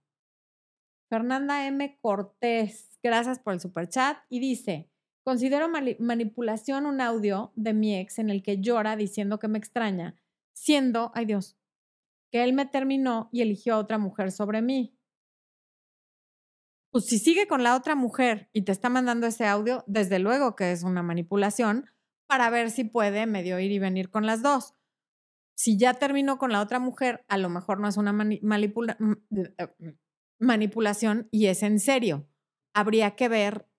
Fernanda 1.10 1.68
M. 1.68 1.98
Cortés, 2.02 2.98
gracias 3.04 3.40
por 3.40 3.54
el 3.54 3.60
super 3.60 3.90
chat 3.90 4.18
y 4.30 4.40
dice, 4.40 4.90
considero 5.24 5.70
manipulación 5.70 6.86
un 6.86 7.02
audio 7.02 7.52
de 7.56 7.74
mi 7.74 7.96
ex 7.96 8.20
en 8.20 8.30
el 8.30 8.42
que 8.42 8.62
llora 8.62 8.96
diciendo 8.96 9.40
que 9.40 9.48
me 9.48 9.58
extraña, 9.58 10.16
siendo, 10.54 11.12
ay 11.14 11.26
Dios, 11.26 11.58
que 12.34 12.44
él 12.44 12.54
me 12.54 12.66
terminó 12.66 13.30
y 13.32 13.44
eligió 13.44 13.76
a 13.76 13.78
otra 13.78 14.00
mujer 14.00 14.32
sobre 14.32 14.64
mí. 14.64 14.98
Pues 16.92 17.06
si 17.06 17.20
sigue 17.20 17.46
con 17.46 17.62
la 17.62 17.76
otra 17.76 17.94
mujer 17.94 18.50
y 18.54 18.64
te 18.64 18.72
está 18.72 18.90
mandando 18.90 19.28
ese 19.28 19.46
audio, 19.46 19.84
desde 19.86 20.18
luego 20.18 20.56
que 20.56 20.72
es 20.72 20.82
una 20.82 21.04
manipulación 21.04 21.92
para 22.26 22.50
ver 22.50 22.72
si 22.72 22.86
puede 22.86 23.28
medio 23.28 23.60
ir 23.60 23.72
y 23.72 23.78
venir 23.78 24.10
con 24.10 24.26
las 24.26 24.42
dos. 24.42 24.74
Si 25.56 25.78
ya 25.78 25.94
terminó 25.94 26.40
con 26.40 26.52
la 26.52 26.62
otra 26.62 26.80
mujer, 26.80 27.24
a 27.28 27.38
lo 27.38 27.50
mejor 27.50 27.80
no 27.80 27.88
es 27.88 27.98
una 27.98 28.18
eh, 28.20 29.68
manipulación 30.40 31.28
y 31.30 31.46
es 31.46 31.62
en 31.62 31.80
serio. 31.80 32.28
Habría 32.74 33.16
que 33.16 33.30
ver 33.30 33.70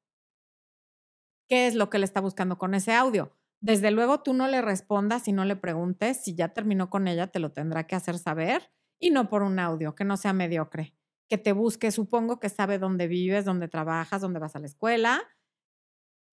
qué 1.49 1.67
es 1.67 1.75
lo 1.75 1.91
que 1.91 1.99
le 1.99 2.05
está 2.05 2.21
buscando 2.21 2.57
con 2.57 2.75
ese 2.75 2.93
audio. 2.93 3.37
Desde 3.65 3.91
luego 3.91 4.21
tú 4.21 4.35
no 4.35 4.47
le 4.47 4.61
respondas 4.61 5.27
y 5.27 5.33
no 5.33 5.47
le 5.47 5.57
preguntes. 5.57 6.23
Si 6.23 6.35
ya 6.35 6.49
terminó 6.51 6.91
con 6.91 7.09
ella, 7.09 7.29
te 7.29 7.39
lo 7.39 7.51
tendrá 7.53 7.87
que 7.87 7.97
hacer 7.97 8.19
saber 8.19 8.71
y 9.01 9.09
no 9.11 9.31
por 9.31 9.43
un 9.43 9.59
audio, 9.59 9.95
que 9.95 10.05
no 10.05 10.19
sea 10.19 10.35
mediocre. 10.35 10.95
Que 11.31 11.39
te 11.39 11.53
busque, 11.53 11.91
supongo 11.91 12.39
que 12.41 12.51
sabe 12.51 12.79
dónde 12.79 13.07
vives, 13.09 13.47
dónde 13.47 13.69
trabajas, 13.69 14.21
dónde 14.21 14.39
vas 14.39 14.55
a 14.55 14.59
la 14.59 14.67
escuela. 14.67 15.23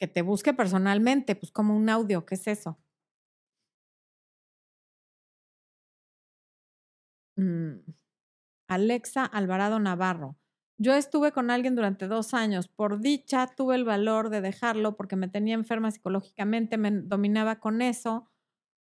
Que 0.02 0.08
te 0.08 0.24
busque 0.24 0.54
personalmente, 0.54 1.36
pues 1.36 1.52
como 1.52 1.76
un 1.78 1.88
audio, 1.90 2.26
¿qué 2.26 2.36
es 2.36 2.48
eso? 2.48 2.80
Mm. 7.38 7.80
Alexa 8.70 9.26
Alvarado 9.26 9.80
Navarro. 9.80 10.38
Yo 10.82 10.96
estuve 10.96 11.32
con 11.32 11.52
alguien 11.52 11.76
durante 11.76 12.08
dos 12.08 12.34
años. 12.34 12.68
Por 12.68 13.02
dicha, 13.02 13.46
tuve 13.56 13.76
el 13.76 13.84
valor 13.86 14.30
de 14.32 14.42
dejarlo 14.42 14.96
porque 14.98 15.16
me 15.16 15.28
tenía 15.28 15.54
enferma 15.54 15.92
psicológicamente, 15.92 16.78
me 16.78 16.90
dominaba 16.92 17.60
con 17.60 17.82
eso. 17.82 18.28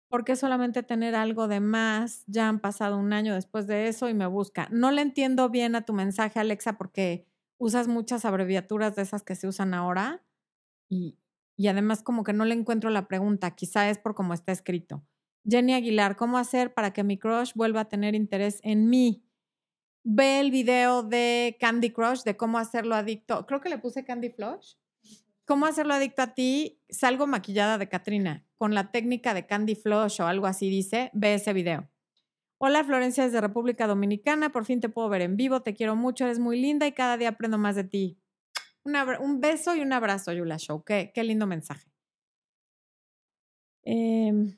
porque 0.10 0.36
solamente 0.38 0.84
tener 0.84 1.16
algo 1.16 1.48
de 1.48 1.60
más? 1.62 2.24
Ya 2.28 2.50
han 2.50 2.60
pasado 2.62 2.98
un 2.98 3.14
año 3.14 3.36
después 3.36 3.68
de 3.68 3.88
eso 3.90 4.10
y 4.10 4.14
me 4.14 4.28
busca. 4.28 4.68
No 4.72 4.92
le 4.92 5.02
entiendo 5.02 5.50
bien 5.50 5.76
a 5.76 5.84
tu 5.86 5.94
mensaje, 5.94 6.40
Alexa, 6.40 6.78
porque 6.78 7.28
usas 7.60 7.88
muchas 7.88 8.26
abreviaturas 8.26 8.96
de 8.96 9.04
esas 9.04 9.24
que 9.24 9.36
se 9.36 9.48
usan 9.48 9.74
ahora 9.74 10.24
y, 10.90 11.20
y 11.58 11.68
además 11.70 12.04
como 12.04 12.24
que 12.24 12.34
no 12.34 12.46
le 12.46 12.56
encuentro 12.56 12.90
la 12.92 13.08
pregunta. 13.08 13.52
Quizá 13.56 13.90
es 13.90 14.00
por 14.00 14.16
cómo 14.16 14.34
está 14.36 14.52
escrito. 14.54 15.04
Jenny 15.46 15.74
Aguilar, 15.74 16.16
¿cómo 16.18 16.38
hacer 16.38 16.74
para 16.74 16.94
que 16.94 17.04
mi 17.04 17.18
crush 17.20 17.54
vuelva 17.56 17.82
a 17.82 17.90
tener 17.90 18.16
interés 18.16 18.60
en 18.64 18.90
mí? 18.90 19.26
Ve 20.12 20.40
el 20.40 20.50
video 20.50 21.04
de 21.04 21.56
Candy 21.60 21.92
Crush, 21.92 22.24
de 22.24 22.36
cómo 22.36 22.58
hacerlo 22.58 22.96
adicto. 22.96 23.46
Creo 23.46 23.62
que 23.62 23.70
le 23.70 23.78
puse 23.78 24.04
Candy 24.04 24.32
Flush. 24.32 24.74
¿Cómo 25.46 25.68
hacerlo 25.68 25.94
adicto 25.94 26.24
a 26.24 26.34
ti? 26.34 26.82
Salgo 26.90 27.28
maquillada 27.28 27.78
de 27.78 27.90
Katrina 27.90 28.44
con 28.58 28.74
la 28.74 28.92
técnica 28.92 29.36
de 29.36 29.46
Candy 29.46 29.76
Flush 29.76 30.20
o 30.22 30.26
algo 30.26 30.48
así 30.48 30.70
dice. 30.70 31.12
Ve 31.14 31.36
ese 31.36 31.54
video. 31.54 31.88
Hola 32.58 32.84
Florencia 32.84 33.24
desde 33.24 33.40
República 33.40 33.88
Dominicana, 33.88 34.52
por 34.52 34.66
fin 34.66 34.82
te 34.82 34.90
puedo 34.90 35.08
ver 35.08 35.22
en 35.22 35.38
vivo, 35.38 35.62
te 35.62 35.74
quiero 35.76 35.96
mucho, 35.96 36.26
eres 36.26 36.40
muy 36.40 36.60
linda 36.60 36.88
y 36.88 36.92
cada 36.92 37.16
día 37.16 37.30
aprendo 37.30 37.58
más 37.58 37.76
de 37.76 37.86
ti. 37.86 38.20
un 38.84 39.40
beso 39.40 39.76
y 39.76 39.82
un 39.82 39.94
abrazo, 39.94 40.34
Yula 40.34 40.58
Show. 40.58 40.84
Qué, 40.84 41.12
qué 41.14 41.24
lindo 41.24 41.46
mensaje. 41.46 41.90
Eh, 43.84 44.58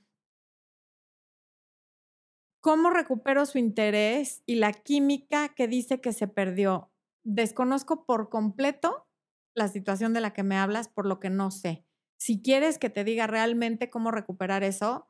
¿Cómo 2.62 2.91
recupero 2.91 3.47
su 3.47 3.57
interés 3.57 4.43
y 4.45 4.55
la 4.55 4.72
química 4.72 5.49
que 5.49 5.68
dice 5.68 5.99
que 5.99 6.14
se 6.14 6.28
perdió? 6.28 6.91
Desconozco 7.24 8.05
por 8.05 8.30
completo 8.30 9.07
la 9.55 9.68
situación 9.68 10.14
de 10.14 10.22
la 10.22 10.32
que 10.32 10.43
me 10.43 10.57
hablas, 10.57 10.88
por 10.88 11.07
lo 11.07 11.20
que 11.20 11.32
no 11.32 11.49
sé. 11.49 11.86
Si 12.18 12.43
quieres 12.43 12.78
que 12.78 12.91
te 12.91 13.03
diga 13.03 13.26
realmente 13.26 13.89
cómo 13.89 14.12
recuperar 14.12 14.64
eso, 14.64 15.09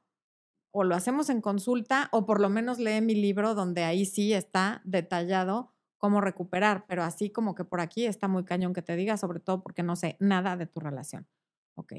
o 0.73 0.85
lo 0.85 0.95
hacemos 0.95 1.29
en 1.29 1.41
consulta, 1.41 2.07
o 2.13 2.25
por 2.25 2.39
lo 2.39 2.49
menos 2.49 2.79
lee 2.79 3.01
mi 3.01 3.15
libro 3.15 3.53
donde 3.53 3.83
ahí 3.83 4.05
sí 4.05 4.33
está 4.33 4.81
detallado 4.85 5.73
cómo 5.97 6.21
recuperar, 6.21 6.85
pero 6.87 7.03
así 7.03 7.31
como 7.31 7.53
que 7.53 7.65
por 7.65 7.81
aquí 7.81 8.05
está 8.05 8.29
muy 8.29 8.45
cañón 8.45 8.73
que 8.73 8.81
te 8.81 8.95
diga, 8.95 9.17
sobre 9.17 9.41
todo 9.41 9.61
porque 9.61 9.83
no 9.83 9.97
sé 9.97 10.15
nada 10.21 10.55
de 10.55 10.67
tu 10.67 10.79
relación. 10.79 11.27
Ok. 11.75 11.93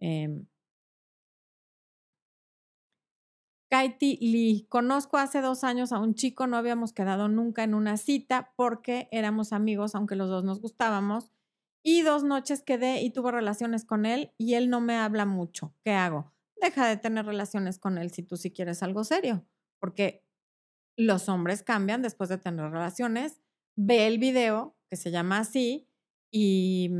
Em, 0.00 0.46
Katie 3.72 4.18
Lee, 4.20 4.66
conozco 4.68 5.16
hace 5.16 5.40
dos 5.40 5.64
años 5.64 5.92
a 5.92 5.98
un 5.98 6.14
chico, 6.14 6.46
no 6.46 6.58
habíamos 6.58 6.92
quedado 6.92 7.28
nunca 7.28 7.64
en 7.64 7.72
una 7.72 7.96
cita 7.96 8.52
porque 8.54 9.08
éramos 9.10 9.54
amigos, 9.54 9.94
aunque 9.94 10.14
los 10.14 10.28
dos 10.28 10.44
nos 10.44 10.60
gustábamos. 10.60 11.32
Y 11.82 12.02
dos 12.02 12.22
noches 12.22 12.62
quedé 12.62 13.00
y 13.00 13.08
tuve 13.08 13.32
relaciones 13.32 13.86
con 13.86 14.04
él 14.04 14.34
y 14.36 14.56
él 14.56 14.68
no 14.68 14.82
me 14.82 14.96
habla 14.96 15.24
mucho. 15.24 15.74
¿Qué 15.82 15.92
hago? 15.92 16.34
Deja 16.60 16.86
de 16.86 16.98
tener 16.98 17.24
relaciones 17.24 17.78
con 17.78 17.96
él 17.96 18.10
si 18.10 18.22
tú 18.22 18.36
sí 18.36 18.50
quieres 18.50 18.82
algo 18.82 19.04
serio, 19.04 19.46
porque 19.80 20.22
los 20.94 21.30
hombres 21.30 21.62
cambian 21.62 22.02
después 22.02 22.28
de 22.28 22.36
tener 22.36 22.70
relaciones. 22.70 23.40
Ve 23.74 24.06
el 24.06 24.18
video, 24.18 24.76
que 24.90 24.96
se 24.96 25.10
llama 25.10 25.38
así, 25.38 25.88
y 26.30 26.90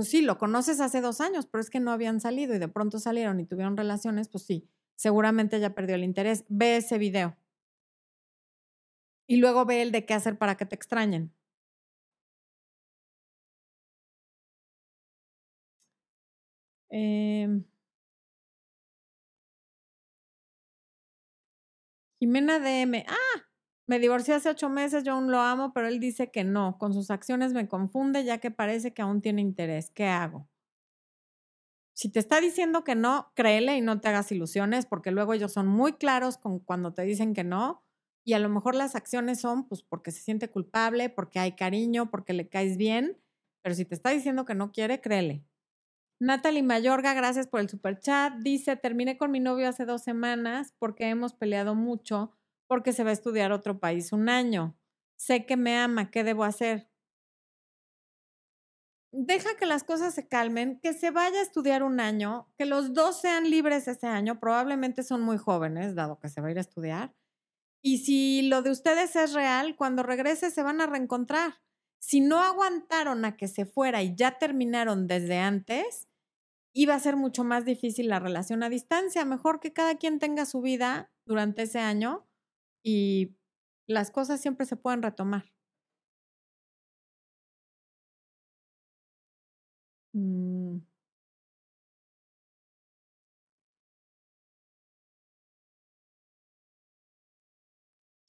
pues 0.00 0.08
sí, 0.08 0.22
lo 0.22 0.38
conoces 0.38 0.80
hace 0.80 1.02
dos 1.02 1.20
años, 1.20 1.44
pero 1.46 1.60
es 1.60 1.68
que 1.68 1.78
no 1.78 1.92
habían 1.92 2.22
salido 2.22 2.54
y 2.54 2.58
de 2.58 2.68
pronto 2.68 2.98
salieron 2.98 3.38
y 3.38 3.44
tuvieron 3.44 3.76
relaciones, 3.76 4.30
pues 4.30 4.44
sí, 4.44 4.66
seguramente 4.96 5.60
ya 5.60 5.74
perdió 5.74 5.94
el 5.94 6.04
interés. 6.04 6.46
Ve 6.48 6.78
ese 6.78 6.96
video. 6.96 7.36
Y 9.26 9.36
luego 9.36 9.64
ve 9.64 9.80
el 9.80 9.92
de 9.92 10.04
qué 10.04 10.12
hacer 10.12 10.36
para 10.36 10.56
que 10.56 10.66
te 10.66 10.74
extrañen. 10.74 11.32
Eh, 16.90 17.48
Jimena 22.18 22.58
DM. 22.58 23.04
Ah, 23.08 23.49
me 23.90 23.98
divorcié 23.98 24.34
hace 24.34 24.48
ocho 24.48 24.68
meses, 24.68 25.02
yo 25.02 25.14
aún 25.14 25.32
lo 25.32 25.40
amo, 25.40 25.72
pero 25.72 25.88
él 25.88 25.98
dice 25.98 26.30
que 26.30 26.44
no. 26.44 26.78
Con 26.78 26.94
sus 26.94 27.10
acciones 27.10 27.52
me 27.54 27.66
confunde 27.66 28.22
ya 28.22 28.38
que 28.38 28.52
parece 28.52 28.94
que 28.94 29.02
aún 29.02 29.20
tiene 29.20 29.40
interés. 29.40 29.90
¿Qué 29.90 30.06
hago? 30.06 30.48
Si 31.92 32.08
te 32.08 32.20
está 32.20 32.40
diciendo 32.40 32.84
que 32.84 32.94
no, 32.94 33.32
créele 33.34 33.76
y 33.76 33.80
no 33.80 34.00
te 34.00 34.06
hagas 34.06 34.30
ilusiones, 34.30 34.86
porque 34.86 35.10
luego 35.10 35.34
ellos 35.34 35.52
son 35.52 35.66
muy 35.66 35.94
claros 35.94 36.38
con 36.38 36.60
cuando 36.60 36.94
te 36.94 37.02
dicen 37.02 37.34
que 37.34 37.42
no. 37.42 37.82
Y 38.24 38.34
a 38.34 38.38
lo 38.38 38.48
mejor 38.48 38.76
las 38.76 38.94
acciones 38.94 39.40
son 39.40 39.66
pues 39.66 39.82
porque 39.82 40.12
se 40.12 40.20
siente 40.20 40.48
culpable, 40.48 41.08
porque 41.10 41.40
hay 41.40 41.56
cariño, 41.56 42.12
porque 42.12 42.32
le 42.32 42.48
caes 42.48 42.76
bien. 42.76 43.18
Pero 43.60 43.74
si 43.74 43.84
te 43.84 43.96
está 43.96 44.10
diciendo 44.10 44.44
que 44.44 44.54
no 44.54 44.70
quiere, 44.70 45.00
créele. 45.00 45.44
Natalie 46.20 46.62
Mayorga, 46.62 47.12
gracias 47.12 47.48
por 47.48 47.58
el 47.58 47.68
super 47.68 47.98
chat. 47.98 48.34
Dice, 48.34 48.76
terminé 48.76 49.18
con 49.18 49.32
mi 49.32 49.40
novio 49.40 49.68
hace 49.68 49.84
dos 49.84 50.04
semanas 50.04 50.76
porque 50.78 51.08
hemos 51.08 51.34
peleado 51.34 51.74
mucho 51.74 52.30
porque 52.70 52.92
se 52.92 53.02
va 53.02 53.10
a 53.10 53.14
estudiar 53.14 53.50
otro 53.50 53.80
país 53.80 54.12
un 54.12 54.28
año. 54.28 54.78
Sé 55.16 55.44
que 55.44 55.56
me 55.56 55.76
ama, 55.76 56.12
¿qué 56.12 56.22
debo 56.22 56.44
hacer? 56.44 56.88
Deja 59.10 59.56
que 59.58 59.66
las 59.66 59.82
cosas 59.82 60.14
se 60.14 60.28
calmen, 60.28 60.78
que 60.78 60.92
se 60.92 61.10
vaya 61.10 61.40
a 61.40 61.42
estudiar 61.42 61.82
un 61.82 61.98
año, 61.98 62.48
que 62.56 62.66
los 62.66 62.94
dos 62.94 63.20
sean 63.20 63.50
libres 63.50 63.88
ese 63.88 64.06
año, 64.06 64.38
probablemente 64.38 65.02
son 65.02 65.20
muy 65.20 65.36
jóvenes, 65.36 65.96
dado 65.96 66.20
que 66.20 66.28
se 66.28 66.40
va 66.40 66.46
a 66.46 66.50
ir 66.52 66.58
a 66.58 66.60
estudiar. 66.60 67.12
Y 67.82 67.98
si 67.98 68.42
lo 68.42 68.62
de 68.62 68.70
ustedes 68.70 69.16
es 69.16 69.32
real, 69.32 69.74
cuando 69.74 70.04
regrese 70.04 70.52
se 70.52 70.62
van 70.62 70.80
a 70.80 70.86
reencontrar. 70.86 71.54
Si 71.98 72.20
no 72.20 72.38
aguantaron 72.38 73.24
a 73.24 73.36
que 73.36 73.48
se 73.48 73.66
fuera 73.66 74.00
y 74.04 74.14
ya 74.14 74.38
terminaron 74.38 75.08
desde 75.08 75.38
antes, 75.38 76.08
iba 76.72 76.94
a 76.94 77.00
ser 77.00 77.16
mucho 77.16 77.42
más 77.42 77.64
difícil 77.64 78.06
la 78.06 78.20
relación 78.20 78.62
a 78.62 78.68
distancia. 78.68 79.24
Mejor 79.24 79.58
que 79.58 79.72
cada 79.72 79.96
quien 79.96 80.20
tenga 80.20 80.46
su 80.46 80.60
vida 80.60 81.10
durante 81.26 81.62
ese 81.62 81.80
año 81.80 82.29
y 82.82 83.36
las 83.86 84.10
cosas 84.10 84.40
siempre 84.40 84.66
se 84.66 84.76
pueden 84.76 85.02
retomar. 85.02 85.50
Mm. 90.14 90.80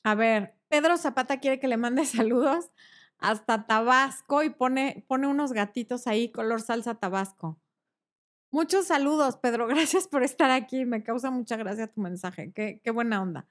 A 0.03 0.15
ver, 0.15 0.55
Pedro 0.67 0.97
Zapata 0.97 1.39
quiere 1.39 1.59
que 1.59 1.67
le 1.67 1.77
mande 1.77 2.05
saludos 2.05 2.71
hasta 3.19 3.67
Tabasco 3.67 4.43
y 4.43 4.49
pone, 4.49 5.05
pone 5.07 5.27
unos 5.27 5.53
gatitos 5.53 6.07
ahí 6.07 6.31
color 6.31 6.61
salsa 6.61 6.95
Tabasco. 6.95 7.59
Muchos 8.51 8.87
saludos, 8.87 9.37
Pedro. 9.37 9.67
Gracias 9.69 10.07
por 10.07 10.23
estar 10.23 10.51
aquí. 10.51 10.85
Me 10.85 11.03
causa 11.03 11.31
mucha 11.31 11.57
gracia 11.57 11.87
tu 11.87 12.01
mensaje. 12.01 12.51
Qué, 12.53 12.81
qué 12.83 12.91
buena 12.91 13.21
onda. 13.21 13.47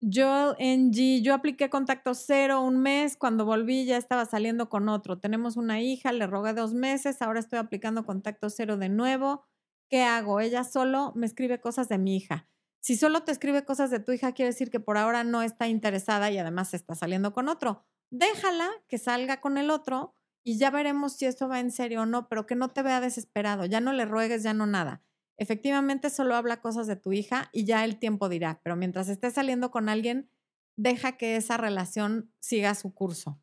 Yo 0.00 0.54
en 0.58 0.92
G, 0.92 1.22
yo 1.22 1.34
apliqué 1.34 1.70
contacto 1.70 2.14
cero 2.14 2.62
un 2.62 2.78
mes, 2.80 3.16
cuando 3.16 3.44
volví 3.44 3.84
ya 3.84 3.96
estaba 3.96 4.26
saliendo 4.26 4.68
con 4.68 4.88
otro. 4.88 5.18
Tenemos 5.18 5.56
una 5.56 5.80
hija, 5.80 6.12
le 6.12 6.26
rogué 6.28 6.52
dos 6.54 6.72
meses, 6.72 7.20
ahora 7.20 7.40
estoy 7.40 7.58
aplicando 7.58 8.06
contacto 8.06 8.48
cero 8.48 8.76
de 8.76 8.88
nuevo. 8.88 9.44
¿Qué 9.90 10.04
hago? 10.04 10.38
Ella 10.40 10.62
solo 10.62 11.12
me 11.16 11.26
escribe 11.26 11.60
cosas 11.60 11.88
de 11.88 11.98
mi 11.98 12.16
hija. 12.16 12.48
Si 12.80 12.96
solo 12.96 13.24
te 13.24 13.32
escribe 13.32 13.64
cosas 13.64 13.90
de 13.90 13.98
tu 13.98 14.12
hija, 14.12 14.32
quiere 14.32 14.50
decir 14.50 14.70
que 14.70 14.78
por 14.78 14.98
ahora 14.98 15.24
no 15.24 15.42
está 15.42 15.66
interesada 15.66 16.30
y 16.30 16.38
además 16.38 16.74
está 16.74 16.94
saliendo 16.94 17.32
con 17.32 17.48
otro. 17.48 17.84
Déjala 18.10 18.70
que 18.86 18.98
salga 18.98 19.40
con 19.40 19.58
el 19.58 19.68
otro 19.70 20.14
y 20.44 20.58
ya 20.58 20.70
veremos 20.70 21.16
si 21.16 21.26
esto 21.26 21.48
va 21.48 21.58
en 21.58 21.72
serio 21.72 22.02
o 22.02 22.06
no, 22.06 22.28
pero 22.28 22.46
que 22.46 22.54
no 22.54 22.68
te 22.68 22.82
vea 22.82 23.00
desesperado, 23.00 23.64
ya 23.66 23.80
no 23.80 23.92
le 23.92 24.04
ruegues, 24.04 24.44
ya 24.44 24.54
no 24.54 24.66
nada. 24.66 25.02
Efectivamente, 25.38 26.10
solo 26.10 26.34
habla 26.34 26.60
cosas 26.60 26.86
de 26.86 26.96
tu 26.96 27.12
hija 27.12 27.48
y 27.52 27.64
ya 27.64 27.84
el 27.84 27.98
tiempo 27.98 28.28
dirá, 28.28 28.60
pero 28.62 28.76
mientras 28.76 29.08
estés 29.08 29.34
saliendo 29.34 29.70
con 29.70 29.88
alguien, 29.88 30.30
deja 30.76 31.16
que 31.16 31.36
esa 31.36 31.56
relación 31.56 32.32
siga 32.40 32.74
su 32.74 32.92
curso. 32.92 33.40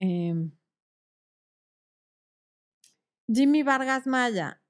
Em. 0.00 0.52
Jimmy 3.32 3.62
Vargas 3.62 4.06
Maya. 4.06 4.62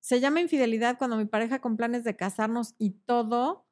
Se 0.00 0.20
llama 0.20 0.40
infidelidad 0.40 0.96
cuando 0.98 1.16
mi 1.16 1.26
pareja 1.26 1.60
con 1.60 1.76
planes 1.76 2.04
de 2.04 2.16
casarnos 2.16 2.74
y 2.78 2.92
todo 3.04 3.66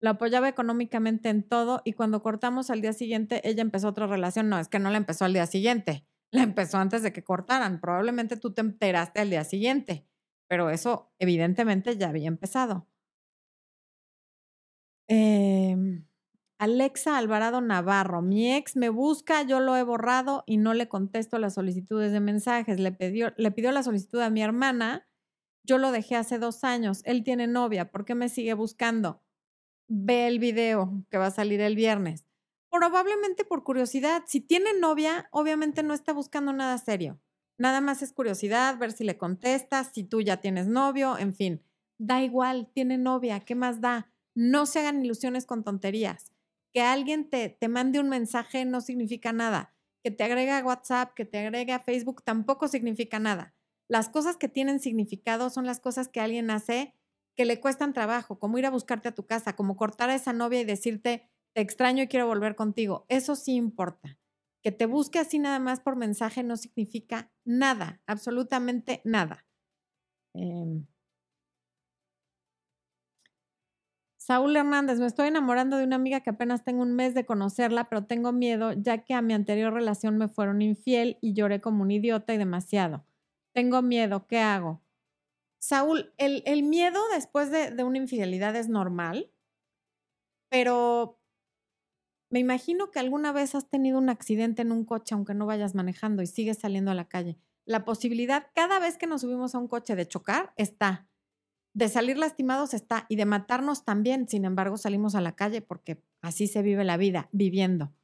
la 0.00 0.10
apoyaba 0.10 0.48
económicamente 0.48 1.28
en 1.28 1.42
todo 1.42 1.82
y 1.84 1.92
cuando 1.92 2.22
cortamos 2.22 2.70
al 2.70 2.80
día 2.80 2.92
siguiente, 2.92 3.40
ella 3.48 3.62
empezó 3.62 3.88
otra 3.88 4.06
relación. 4.06 4.48
No, 4.48 4.58
es 4.58 4.68
que 4.68 4.78
no 4.78 4.90
la 4.90 4.98
empezó 4.98 5.24
al 5.24 5.32
día 5.32 5.46
siguiente, 5.46 6.06
la 6.30 6.42
empezó 6.42 6.78
antes 6.78 7.02
de 7.02 7.12
que 7.12 7.24
cortaran. 7.24 7.80
Probablemente 7.80 8.36
tú 8.36 8.52
te 8.52 8.60
enteraste 8.60 9.20
al 9.20 9.30
día 9.30 9.44
siguiente, 9.44 10.07
pero 10.48 10.70
eso 10.70 11.12
evidentemente 11.18 11.96
ya 11.96 12.08
había 12.08 12.28
empezado. 12.28 12.88
Em, 15.08 16.06
Alexa 16.58 17.16
Alvarado 17.16 17.60
Navarro, 17.60 18.20
mi 18.20 18.52
ex 18.54 18.76
me 18.76 18.88
busca, 18.88 19.42
yo 19.42 19.60
lo 19.60 19.76
he 19.76 19.82
borrado 19.82 20.44
y 20.46 20.56
no 20.56 20.74
le 20.74 20.88
contesto 20.88 21.38
las 21.38 21.54
solicitudes 21.54 22.12
de 22.12 22.20
mensajes. 22.20 22.80
Le 22.80 22.92
pidió, 22.92 23.32
le 23.36 23.50
pidió 23.52 23.72
la 23.72 23.82
solicitud 23.82 24.20
a 24.20 24.30
mi 24.30 24.42
hermana, 24.42 25.08
yo 25.64 25.78
lo 25.78 25.92
dejé 25.92 26.16
hace 26.16 26.38
dos 26.38 26.64
años, 26.64 27.02
él 27.04 27.24
tiene 27.24 27.46
novia, 27.46 27.90
¿por 27.90 28.04
qué 28.04 28.14
me 28.14 28.28
sigue 28.28 28.54
buscando? 28.54 29.22
ve 29.88 30.28
el 30.28 30.38
video 30.38 31.04
que 31.10 31.18
va 31.18 31.26
a 31.26 31.30
salir 31.30 31.60
el 31.60 31.74
viernes. 31.74 32.24
Probablemente 32.70 33.44
por 33.44 33.64
curiosidad. 33.64 34.22
Si 34.26 34.40
tiene 34.40 34.78
novia, 34.78 35.28
obviamente 35.32 35.82
no 35.82 35.94
está 35.94 36.12
buscando 36.12 36.52
nada 36.52 36.76
serio. 36.78 37.18
Nada 37.58 37.80
más 37.80 38.02
es 38.02 38.12
curiosidad, 38.12 38.78
ver 38.78 38.92
si 38.92 39.04
le 39.04 39.18
contestas, 39.18 39.90
si 39.92 40.04
tú 40.04 40.20
ya 40.20 40.38
tienes 40.38 40.68
novio, 40.68 41.18
en 41.18 41.34
fin. 41.34 41.62
Da 41.98 42.22
igual, 42.22 42.70
tiene 42.72 42.98
novia, 42.98 43.40
¿qué 43.40 43.54
más 43.54 43.80
da? 43.80 44.12
No 44.34 44.66
se 44.66 44.78
hagan 44.78 45.04
ilusiones 45.04 45.44
con 45.44 45.64
tonterías. 45.64 46.32
Que 46.72 46.82
alguien 46.82 47.28
te, 47.28 47.48
te 47.48 47.68
mande 47.68 47.98
un 47.98 48.08
mensaje 48.08 48.64
no 48.64 48.80
significa 48.80 49.32
nada. 49.32 49.74
Que 50.04 50.12
te 50.12 50.22
agregue 50.22 50.52
a 50.52 50.64
WhatsApp, 50.64 51.14
que 51.14 51.24
te 51.24 51.38
agregue 51.38 51.72
a 51.72 51.80
Facebook, 51.80 52.22
tampoco 52.22 52.68
significa 52.68 53.18
nada. 53.18 53.54
Las 53.88 54.08
cosas 54.08 54.36
que 54.36 54.48
tienen 54.48 54.78
significado 54.80 55.50
son 55.50 55.66
las 55.66 55.80
cosas 55.80 56.08
que 56.08 56.20
alguien 56.20 56.50
hace 56.50 56.94
que 57.36 57.44
le 57.44 57.60
cuestan 57.60 57.92
trabajo, 57.92 58.38
como 58.38 58.58
ir 58.58 58.66
a 58.66 58.70
buscarte 58.70 59.08
a 59.08 59.14
tu 59.14 59.24
casa, 59.26 59.54
como 59.54 59.76
cortar 59.76 60.10
a 60.10 60.14
esa 60.16 60.32
novia 60.32 60.60
y 60.60 60.64
decirte, 60.64 61.30
te 61.54 61.60
extraño 61.60 62.02
y 62.02 62.08
quiero 62.08 62.26
volver 62.26 62.56
contigo. 62.56 63.06
Eso 63.08 63.36
sí 63.36 63.54
importa. 63.54 64.18
Que 64.62 64.72
te 64.72 64.86
busque 64.86 65.18
así 65.18 65.38
nada 65.38 65.58
más 65.58 65.80
por 65.80 65.96
mensaje 65.96 66.42
no 66.42 66.56
significa 66.56 67.30
nada, 67.44 68.00
absolutamente 68.06 69.00
nada. 69.04 69.46
Em. 70.34 70.86
Saúl 74.28 74.54
Hernández, 74.56 75.00
me 75.00 75.06
estoy 75.06 75.28
enamorando 75.28 75.78
de 75.78 75.84
una 75.84 75.96
amiga 75.96 76.20
que 76.20 76.28
apenas 76.28 76.62
tengo 76.62 76.82
un 76.82 76.94
mes 76.94 77.14
de 77.14 77.24
conocerla, 77.24 77.88
pero 77.88 78.04
tengo 78.04 78.30
miedo 78.30 78.72
ya 78.72 78.98
que 78.98 79.14
a 79.14 79.22
mi 79.22 79.32
anterior 79.32 79.72
relación 79.72 80.18
me 80.18 80.28
fueron 80.28 80.60
infiel 80.60 81.16
y 81.22 81.32
lloré 81.32 81.62
como 81.62 81.82
un 81.82 81.90
idiota 81.90 82.34
y 82.34 82.36
demasiado. 82.36 83.06
Tengo 83.54 83.80
miedo, 83.80 84.26
¿qué 84.26 84.38
hago? 84.40 84.82
Saúl, 85.60 86.12
el, 86.18 86.62
miedo 86.62 87.00
después 87.14 87.50
de, 87.50 87.70
de, 87.70 87.84
una 87.84 87.96
infidelidad 87.96 88.54
es 88.54 88.68
normal, 88.68 89.32
pero 90.50 91.17
me 92.30 92.40
imagino 92.40 92.90
que 92.90 92.98
alguna 92.98 93.32
vez 93.32 93.54
has 93.54 93.68
tenido 93.68 93.98
un 93.98 94.10
accidente 94.10 94.62
en 94.62 94.72
un 94.72 94.84
coche 94.84 95.14
aunque 95.14 95.34
no 95.34 95.46
vayas 95.46 95.74
manejando 95.74 96.22
y 96.22 96.26
sigues 96.26 96.58
saliendo 96.58 96.90
a 96.90 96.94
la 96.94 97.08
calle. 97.08 97.38
La 97.64 97.84
posibilidad 97.84 98.46
cada 98.54 98.78
vez 98.78 98.98
que 98.98 99.06
nos 99.06 99.22
subimos 99.22 99.54
a 99.54 99.58
un 99.58 99.68
coche 99.68 99.96
de 99.96 100.06
chocar 100.06 100.52
está, 100.56 101.08
de 101.74 101.88
salir 101.88 102.18
lastimados 102.18 102.74
está 102.74 103.06
y 103.08 103.16
de 103.16 103.24
matarnos 103.24 103.84
también. 103.84 104.28
Sin 104.28 104.44
embargo, 104.44 104.76
salimos 104.76 105.14
a 105.14 105.20
la 105.20 105.36
calle 105.36 105.62
porque 105.62 106.02
así 106.20 106.46
se 106.46 106.62
vive 106.62 106.84
la 106.84 106.96
vida, 106.96 107.28
viviendo. 107.32 107.94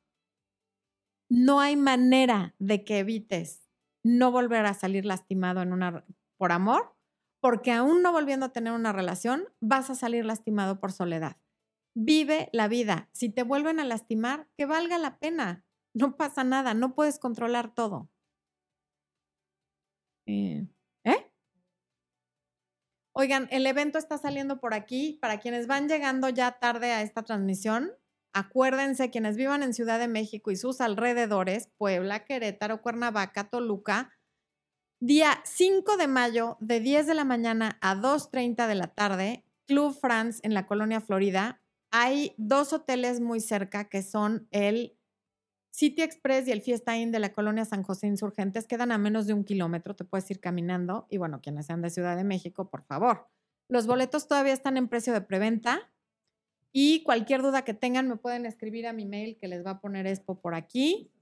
No 1.29 1.61
hay 1.61 1.77
manera 1.77 2.55
de 2.59 2.85
que 2.85 3.01
evites 3.01 3.63
no 4.03 4.31
volver 4.31 4.67
a 4.67 4.75
salir 4.75 5.05
lastimado 5.07 5.65
por 6.37 6.53
amor 6.53 6.95
porque 7.41 7.73
aún 7.73 8.01
no 8.03 8.13
volviendo 8.13 8.47
a 8.47 8.53
tener 8.53 8.73
una 8.73 8.93
relación, 8.93 9.45
vas 9.61 9.91
a 9.91 9.95
salir 9.95 10.25
lastimado 10.25 10.81
por 10.81 10.93
soledad. 10.93 11.37
Vive 11.95 12.49
la 12.53 12.69
vida. 12.69 13.09
Si 13.13 13.29
te 13.31 13.43
vuelven 13.43 13.81
a 13.81 13.85
lastimar, 13.85 14.49
que 14.57 14.67
valga 14.67 14.99
la 14.99 15.19
pena. 15.19 15.65
No 15.95 16.17
pasa 16.17 16.45
nada, 16.45 16.75
no 16.75 16.95
puedes 16.95 17.19
controlar 17.19 17.75
todo. 17.75 18.11
Eh, 20.27 20.67
¿Eh? 21.05 21.33
Oigan, 23.13 23.49
el 23.51 23.67
evento 23.67 23.99
está 23.99 24.19
saliendo 24.19 24.61
por 24.61 24.75
aquí. 24.75 25.19
Para 25.21 25.39
quienes 25.39 25.67
van 25.67 25.89
llegando 25.89 26.29
ya 26.29 26.59
tarde 26.59 26.93
a 26.93 27.03
esta 27.03 27.23
transmisión, 27.23 27.93
Acuérdense, 28.37 29.11
quienes 29.11 29.37
vivan 29.37 29.63
en 29.63 29.73
Ciudad 29.73 30.01
de 30.01 30.09
México 30.09 30.51
y 30.51 30.57
sus 30.57 30.81
alrededores, 30.81 31.69
Puebla, 31.79 32.25
Querétaro, 32.25 32.83
Cuernavaca, 32.83 33.45
Toluca, 33.45 34.11
día 34.99 35.41
5 35.45 35.97
de 35.97 36.09
mayo, 36.09 36.57
de 36.59 36.81
10 36.81 37.07
de 37.07 37.15
la 37.15 37.23
mañana 37.23 37.79
a 37.81 37.95
2.30 37.95 38.67
de 38.67 38.75
la 38.75 38.89
tarde, 38.89 39.45
Club 39.69 39.97
France 39.97 40.41
en 40.43 40.53
la 40.53 40.67
colonia 40.67 41.01
Florida. 41.01 41.63
Hay 41.97 42.35
dos 42.39 42.73
hoteles 42.73 43.21
muy 43.21 43.39
cerca 43.39 43.85
que 43.89 44.03
son 44.03 44.49
el 44.51 44.99
City 45.71 46.03
Express 46.03 46.49
y 46.49 46.51
el 46.51 46.61
Fiesta 46.61 46.97
Inn 46.97 47.13
de 47.13 47.21
la 47.21 47.33
colonia 47.33 47.65
San 47.65 47.85
José 47.85 48.09
Insurgentes. 48.09 48.67
Quedan 48.67 48.91
a 48.91 48.99
menos 48.99 49.29
de 49.29 49.33
un 49.33 49.45
kilómetro, 49.45 49.95
te 49.95 50.03
puedes 50.03 50.29
ir 50.29 50.41
caminando. 50.41 51.07
Y 51.09 51.19
bueno, 51.19 51.41
quienes 51.41 51.67
sean 51.67 51.83
de 51.83 51.91
Ciudad 51.91 52.17
de 52.17 52.25
México, 52.25 52.69
por 52.69 52.83
favor. 52.83 53.29
Los 53.69 53.87
boletos 53.87 54.27
todavía 54.27 54.53
están 54.53 54.77
en 54.77 54.89
precio 54.89 55.13
de 55.13 55.21
preventa. 55.21 55.89
Y 56.73 57.05
cualquier 57.05 57.43
duda 57.43 57.63
que 57.63 57.75
tengan, 57.75 58.09
me 58.09 58.17
pueden 58.17 58.45
escribir 58.45 58.89
a 58.89 58.93
mi 58.93 59.07
mail 59.07 59.39
que 59.39 59.47
les 59.47 59.65
va 59.65 59.71
a 59.71 59.81
poner 59.81 60.09
Expo 60.09 60.41
por 60.41 60.57
aquí. 60.57 61.13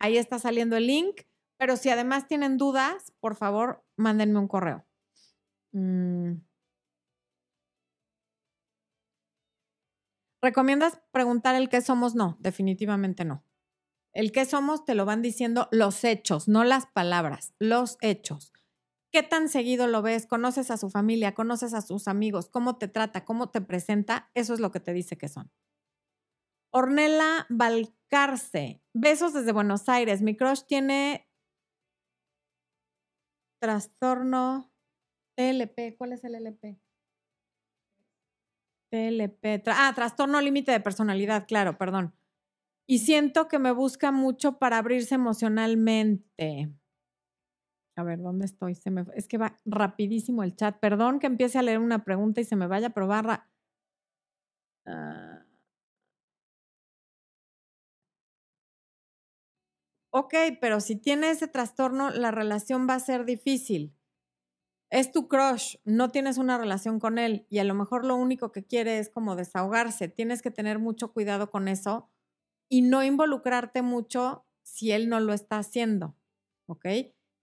Ahí 0.00 0.16
está 0.16 0.40
saliendo 0.40 0.76
el 0.76 0.88
link. 0.88 1.20
Pero 1.56 1.76
si 1.76 1.90
además 1.90 2.26
tienen 2.26 2.58
dudas, 2.58 3.12
por 3.20 3.36
favor, 3.36 3.84
mándenme 3.94 4.40
un 4.40 4.48
correo. 4.48 4.84
Mm. 5.70 6.32
¿Recomiendas 10.44 11.00
preguntar 11.10 11.54
el 11.54 11.70
qué 11.70 11.80
somos? 11.80 12.14
No, 12.14 12.36
definitivamente 12.38 13.24
no. 13.24 13.46
El 14.12 14.30
qué 14.30 14.44
somos 14.44 14.84
te 14.84 14.94
lo 14.94 15.06
van 15.06 15.22
diciendo 15.22 15.68
los 15.70 16.04
hechos, 16.04 16.48
no 16.48 16.64
las 16.64 16.84
palabras, 16.84 17.54
los 17.58 17.96
hechos. 18.02 18.52
¿Qué 19.10 19.22
tan 19.22 19.48
seguido 19.48 19.86
lo 19.86 20.02
ves? 20.02 20.26
¿Conoces 20.26 20.70
a 20.70 20.76
su 20.76 20.90
familia? 20.90 21.32
¿Conoces 21.34 21.72
a 21.72 21.80
sus 21.80 22.08
amigos? 22.08 22.50
¿Cómo 22.50 22.76
te 22.76 22.88
trata? 22.88 23.24
¿Cómo 23.24 23.48
te 23.48 23.62
presenta? 23.62 24.30
Eso 24.34 24.52
es 24.52 24.60
lo 24.60 24.70
que 24.70 24.80
te 24.80 24.92
dice 24.92 25.16
que 25.16 25.28
son. 25.28 25.50
Ornella 26.70 27.46
Valcarce. 27.48 28.82
Besos 28.92 29.32
desde 29.32 29.52
Buenos 29.52 29.88
Aires. 29.88 30.20
Mi 30.20 30.36
crush 30.36 30.64
tiene 30.66 31.26
trastorno 33.62 34.70
TLP. 35.38 35.96
¿Cuál 35.96 36.12
es 36.12 36.22
el 36.24 36.34
LP? 36.34 36.83
TLP. 38.94 39.64
ah, 39.66 39.92
trastorno 39.92 40.40
límite 40.40 40.70
de 40.70 40.78
personalidad, 40.78 41.48
claro, 41.48 41.76
perdón. 41.76 42.14
Y 42.86 43.00
siento 43.00 43.48
que 43.48 43.58
me 43.58 43.72
busca 43.72 44.12
mucho 44.12 44.58
para 44.60 44.78
abrirse 44.78 45.16
emocionalmente. 45.16 46.70
A 47.96 48.04
ver, 48.04 48.20
¿dónde 48.20 48.44
estoy? 48.44 48.78
Es 49.16 49.26
que 49.26 49.38
va 49.38 49.58
rapidísimo 49.64 50.44
el 50.44 50.54
chat. 50.54 50.78
Perdón 50.78 51.18
que 51.18 51.26
empiece 51.26 51.58
a 51.58 51.62
leer 51.62 51.80
una 51.80 52.04
pregunta 52.04 52.40
y 52.40 52.44
se 52.44 52.54
me 52.54 52.68
vaya 52.68 52.88
a 52.88 52.90
probar. 52.90 53.48
Ah. 54.86 55.44
ok, 60.10 60.34
pero 60.60 60.78
si 60.78 60.94
tiene 60.94 61.30
ese 61.30 61.48
trastorno, 61.48 62.10
la 62.10 62.30
relación 62.30 62.86
va 62.88 62.94
a 62.94 63.00
ser 63.00 63.24
difícil. 63.24 63.92
Es 64.90 65.10
tu 65.10 65.28
crush, 65.28 65.76
no 65.84 66.10
tienes 66.10 66.38
una 66.38 66.56
relación 66.58 67.00
con 67.00 67.18
él 67.18 67.46
y 67.50 67.58
a 67.58 67.64
lo 67.64 67.74
mejor 67.74 68.04
lo 68.04 68.16
único 68.16 68.52
que 68.52 68.64
quiere 68.64 68.98
es 68.98 69.10
como 69.10 69.36
desahogarse. 69.36 70.08
Tienes 70.08 70.40
que 70.42 70.50
tener 70.50 70.78
mucho 70.78 71.12
cuidado 71.12 71.50
con 71.50 71.68
eso 71.68 72.10
y 72.68 72.82
no 72.82 73.02
involucrarte 73.04 73.82
mucho 73.82 74.46
si 74.62 74.92
él 74.92 75.08
no 75.08 75.20
lo 75.20 75.32
está 75.32 75.58
haciendo, 75.58 76.16
¿ok? 76.66 76.86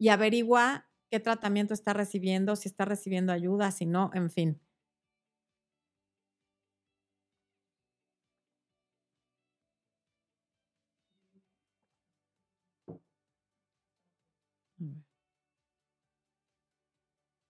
y 0.02 0.10
averigua 0.10 0.90
qué 1.12 1.20
tratamiento 1.20 1.76
está 1.76 1.94
recibiendo, 1.94 2.56
si 2.56 2.68
está 2.68 2.86
recibiendo 2.86 3.32
ayuda, 3.32 3.70
si 3.70 3.86
no, 3.86 4.10
en 4.16 4.32
fin. 4.32 4.60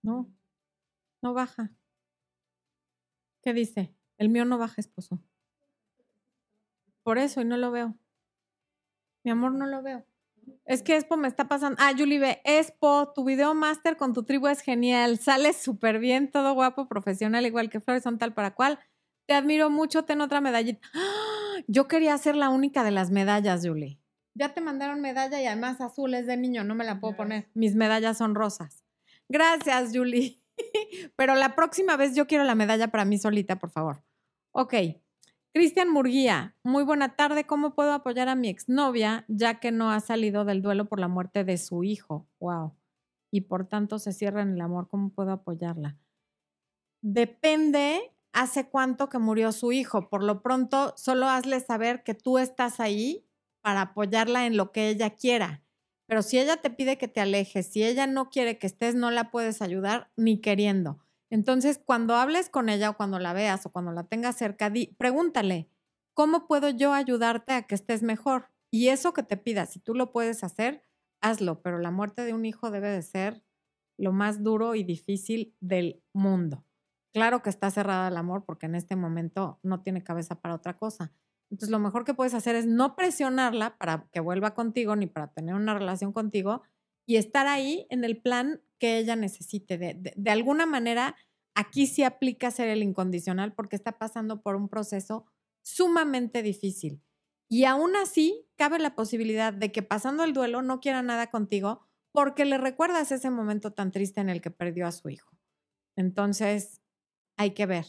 No, 0.02 0.32
no 1.22 1.34
baja. 1.34 1.72
¿Qué 3.42 3.52
dice? 3.52 3.94
El 4.18 4.28
mío 4.28 4.44
no 4.44 4.58
baja, 4.58 4.80
esposo. 4.80 5.22
Por 7.02 7.18
eso, 7.18 7.40
y 7.40 7.44
no 7.44 7.56
lo 7.56 7.70
veo. 7.70 7.96
Mi 9.24 9.30
amor, 9.30 9.52
no 9.52 9.66
lo 9.66 9.82
veo. 9.82 10.04
Es 10.64 10.82
que 10.82 10.96
Expo 10.96 11.16
me 11.16 11.28
está 11.28 11.48
pasando. 11.48 11.76
Ah, 11.80 11.92
Julie 11.96 12.18
B. 12.18 12.40
Expo, 12.44 13.12
tu 13.14 13.24
video 13.24 13.54
máster 13.54 13.96
con 13.96 14.12
tu 14.12 14.24
tribu 14.24 14.48
es 14.48 14.60
genial. 14.60 15.18
Sales 15.18 15.56
súper 15.56 15.98
bien, 15.98 16.30
todo 16.30 16.54
guapo, 16.54 16.88
profesional, 16.88 17.46
igual 17.46 17.70
que 17.70 17.80
Flores 17.80 18.02
son 18.02 18.18
tal 18.18 18.34
para 18.34 18.54
cual. 18.54 18.78
Te 19.26 19.34
admiro 19.34 19.70
mucho, 19.70 20.04
ten 20.04 20.20
otra 20.20 20.40
medallita. 20.40 20.86
¡Ah! 20.94 21.62
Yo 21.68 21.86
quería 21.86 22.16
ser 22.18 22.36
la 22.36 22.48
única 22.48 22.82
de 22.82 22.90
las 22.90 23.10
medallas, 23.10 23.64
Julie. 23.64 24.00
Ya 24.34 24.54
te 24.54 24.60
mandaron 24.60 25.00
medalla 25.00 25.40
y 25.40 25.46
además 25.46 25.80
azul 25.80 26.14
es 26.14 26.26
de 26.26 26.36
niño, 26.36 26.64
no 26.64 26.74
me 26.74 26.84
la 26.84 27.00
puedo 27.00 27.16
poner. 27.16 27.48
Mis 27.54 27.74
medallas 27.74 28.18
son 28.18 28.34
rosas. 28.34 28.81
Gracias, 29.28 29.90
Julie. 29.94 30.42
Pero 31.16 31.34
la 31.34 31.54
próxima 31.54 31.96
vez 31.96 32.14
yo 32.14 32.26
quiero 32.26 32.44
la 32.44 32.54
medalla 32.54 32.88
para 32.88 33.04
mí 33.04 33.18
solita, 33.18 33.56
por 33.58 33.70
favor. 33.70 34.04
Ok. 34.52 34.74
Cristian 35.54 35.90
Murguía, 35.90 36.56
muy 36.62 36.82
buena 36.82 37.14
tarde. 37.14 37.44
¿Cómo 37.44 37.74
puedo 37.74 37.92
apoyar 37.92 38.28
a 38.28 38.34
mi 38.34 38.48
exnovia 38.48 39.26
ya 39.28 39.60
que 39.60 39.70
no 39.70 39.90
ha 39.90 40.00
salido 40.00 40.44
del 40.46 40.62
duelo 40.62 40.86
por 40.86 40.98
la 40.98 41.08
muerte 41.08 41.44
de 41.44 41.58
su 41.58 41.84
hijo? 41.84 42.26
Wow. 42.40 42.74
Y 43.30 43.42
por 43.42 43.66
tanto 43.66 43.98
se 43.98 44.12
cierra 44.12 44.42
en 44.42 44.54
el 44.54 44.60
amor. 44.60 44.88
¿Cómo 44.88 45.10
puedo 45.10 45.32
apoyarla? 45.32 45.98
Depende 47.02 48.14
hace 48.32 48.68
cuánto 48.68 49.08
que 49.08 49.18
murió 49.18 49.52
su 49.52 49.72
hijo. 49.72 50.08
Por 50.08 50.22
lo 50.22 50.42
pronto, 50.42 50.94
solo 50.96 51.28
hazle 51.28 51.60
saber 51.60 52.02
que 52.02 52.14
tú 52.14 52.38
estás 52.38 52.80
ahí 52.80 53.26
para 53.60 53.82
apoyarla 53.82 54.46
en 54.46 54.56
lo 54.56 54.72
que 54.72 54.88
ella 54.88 55.10
quiera. 55.10 55.61
Pero 56.12 56.20
si 56.20 56.38
ella 56.38 56.58
te 56.58 56.68
pide 56.68 56.98
que 56.98 57.08
te 57.08 57.22
alejes, 57.22 57.68
si 57.68 57.82
ella 57.82 58.06
no 58.06 58.28
quiere 58.28 58.58
que 58.58 58.66
estés, 58.66 58.94
no 58.94 59.10
la 59.10 59.30
puedes 59.30 59.62
ayudar 59.62 60.12
ni 60.14 60.42
queriendo. 60.42 60.98
Entonces, 61.30 61.80
cuando 61.82 62.16
hables 62.16 62.50
con 62.50 62.68
ella 62.68 62.90
o 62.90 62.98
cuando 62.98 63.18
la 63.18 63.32
veas 63.32 63.64
o 63.64 63.72
cuando 63.72 63.92
la 63.92 64.04
tengas 64.04 64.36
cerca, 64.36 64.70
pregúntale, 64.98 65.70
¿cómo 66.12 66.46
puedo 66.46 66.68
yo 66.68 66.92
ayudarte 66.92 67.54
a 67.54 67.62
que 67.62 67.74
estés 67.74 68.02
mejor? 68.02 68.50
Y 68.70 68.88
eso 68.88 69.14
que 69.14 69.22
te 69.22 69.38
pida, 69.38 69.64
si 69.64 69.80
tú 69.80 69.94
lo 69.94 70.12
puedes 70.12 70.44
hacer, 70.44 70.82
hazlo, 71.22 71.62
pero 71.62 71.78
la 71.78 71.90
muerte 71.90 72.26
de 72.26 72.34
un 72.34 72.44
hijo 72.44 72.70
debe 72.70 72.90
de 72.90 73.00
ser 73.00 73.42
lo 73.96 74.12
más 74.12 74.42
duro 74.42 74.74
y 74.74 74.84
difícil 74.84 75.56
del 75.60 76.02
mundo. 76.12 76.66
Claro 77.14 77.42
que 77.42 77.48
está 77.48 77.70
cerrada 77.70 78.08
el 78.08 78.18
amor 78.18 78.44
porque 78.44 78.66
en 78.66 78.74
este 78.74 78.96
momento 78.96 79.60
no 79.62 79.80
tiene 79.80 80.04
cabeza 80.04 80.42
para 80.42 80.56
otra 80.56 80.76
cosa. 80.76 81.14
Entonces, 81.52 81.70
lo 81.70 81.78
mejor 81.78 82.04
que 82.04 82.14
puedes 82.14 82.32
hacer 82.32 82.56
es 82.56 82.66
no 82.66 82.96
presionarla 82.96 83.76
para 83.76 84.08
que 84.10 84.20
vuelva 84.20 84.54
contigo 84.54 84.96
ni 84.96 85.06
para 85.06 85.28
tener 85.34 85.54
una 85.54 85.74
relación 85.74 86.10
contigo 86.10 86.62
y 87.04 87.16
estar 87.16 87.46
ahí 87.46 87.86
en 87.90 88.04
el 88.04 88.22
plan 88.22 88.62
que 88.78 88.96
ella 88.96 89.16
necesite. 89.16 89.76
De, 89.76 90.30
alguna 90.30 90.64
manera, 90.64 91.14
aquí 91.54 91.86
sí 91.86 92.04
aplica 92.04 92.50
ser 92.50 92.68
el 92.68 92.82
incondicional 92.82 93.52
porque 93.52 93.76
está 93.76 93.98
pasando 93.98 94.40
por 94.40 94.56
un 94.56 94.70
proceso 94.70 95.26
sumamente 95.60 96.42
difícil. 96.42 97.02
Y 97.50 97.66
aún 97.66 97.96
así, 97.96 98.48
cabe 98.56 98.78
la 98.78 98.94
posibilidad 98.94 99.52
de 99.52 99.72
que 99.72 99.82
pasando 99.82 100.24
el 100.24 100.32
duelo 100.32 100.62
no 100.62 100.80
quiera 100.80 101.02
nada 101.02 101.30
contigo 101.30 101.86
porque 102.12 102.46
le 102.46 102.56
recuerdas 102.56 103.12
ese 103.12 103.28
momento 103.28 103.74
tan 103.74 103.90
triste 103.90 104.22
en 104.22 104.30
el 104.30 104.40
que 104.40 104.50
perdió 104.50 104.86
a 104.86 104.92
su 104.92 105.10
hijo. 105.10 105.36
Entonces, 105.96 106.80
hay 107.36 107.50
que 107.50 107.66
ver. 107.66 107.84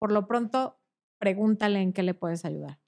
Por 0.00 0.10
lo 0.10 0.26
pronto, 0.26 0.80
pregúntale 1.20 1.80
en 1.80 1.92
qué 1.92 2.02
le 2.02 2.14
puedes 2.14 2.44
ayudar. 2.44 2.83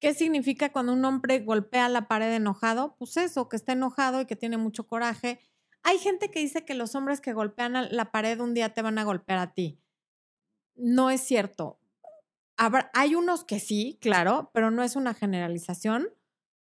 ¿Qué 0.00 0.12
significa 0.12 0.72
cuando 0.72 0.92
un 0.92 1.04
hombre 1.04 1.40
golpea 1.40 1.88
la 1.88 2.06
pared 2.06 2.32
enojado? 2.34 2.96
Pues 2.98 3.16
eso, 3.16 3.48
que 3.48 3.56
está 3.56 3.72
enojado 3.72 4.20
y 4.20 4.26
que 4.26 4.36
tiene 4.36 4.58
mucho 4.58 4.86
coraje. 4.86 5.40
Hay 5.82 5.98
gente 5.98 6.30
que 6.30 6.40
dice 6.40 6.64
que 6.64 6.74
los 6.74 6.94
hombres 6.94 7.20
que 7.20 7.32
golpean 7.32 7.88
la 7.90 8.10
pared 8.10 8.38
un 8.40 8.52
día 8.52 8.74
te 8.74 8.82
van 8.82 8.98
a 8.98 9.04
golpear 9.04 9.38
a 9.38 9.54
ti. 9.54 9.80
No 10.74 11.10
es 11.10 11.22
cierto. 11.22 11.80
hay 12.92 13.14
unos 13.14 13.44
que 13.44 13.58
sí, 13.58 13.98
claro, 14.00 14.50
pero 14.52 14.70
no 14.70 14.82
es 14.82 14.96
una 14.96 15.14
generalización. 15.14 16.08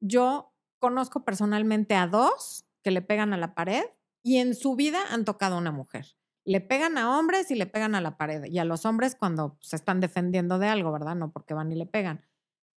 Yo 0.00 0.52
conozco 0.78 1.24
personalmente 1.24 1.94
a 1.94 2.06
dos 2.06 2.66
que 2.82 2.90
le 2.90 3.00
pegan 3.00 3.32
a 3.32 3.38
la 3.38 3.54
pared 3.54 3.84
y 4.22 4.36
en 4.38 4.54
su 4.54 4.76
vida 4.76 4.98
han 5.10 5.24
tocado 5.24 5.56
a 5.56 5.58
una 5.58 5.72
mujer. 5.72 6.16
Le 6.44 6.60
pegan 6.60 6.98
a 6.98 7.18
hombres 7.18 7.50
y 7.50 7.54
le 7.54 7.64
pegan 7.64 7.94
a 7.94 8.02
la 8.02 8.18
pared. 8.18 8.44
Y 8.44 8.58
a 8.58 8.66
los 8.66 8.84
hombres 8.84 9.16
cuando 9.16 9.56
se 9.60 9.76
están 9.76 10.00
defendiendo 10.00 10.58
de 10.58 10.68
algo, 10.68 10.92
¿verdad? 10.92 11.14
No 11.14 11.32
porque 11.32 11.54
van 11.54 11.72
y 11.72 11.74
le 11.74 11.86
pegan 11.86 12.22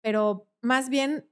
pero 0.05 0.47
más 0.63 0.91
bien 0.91 1.31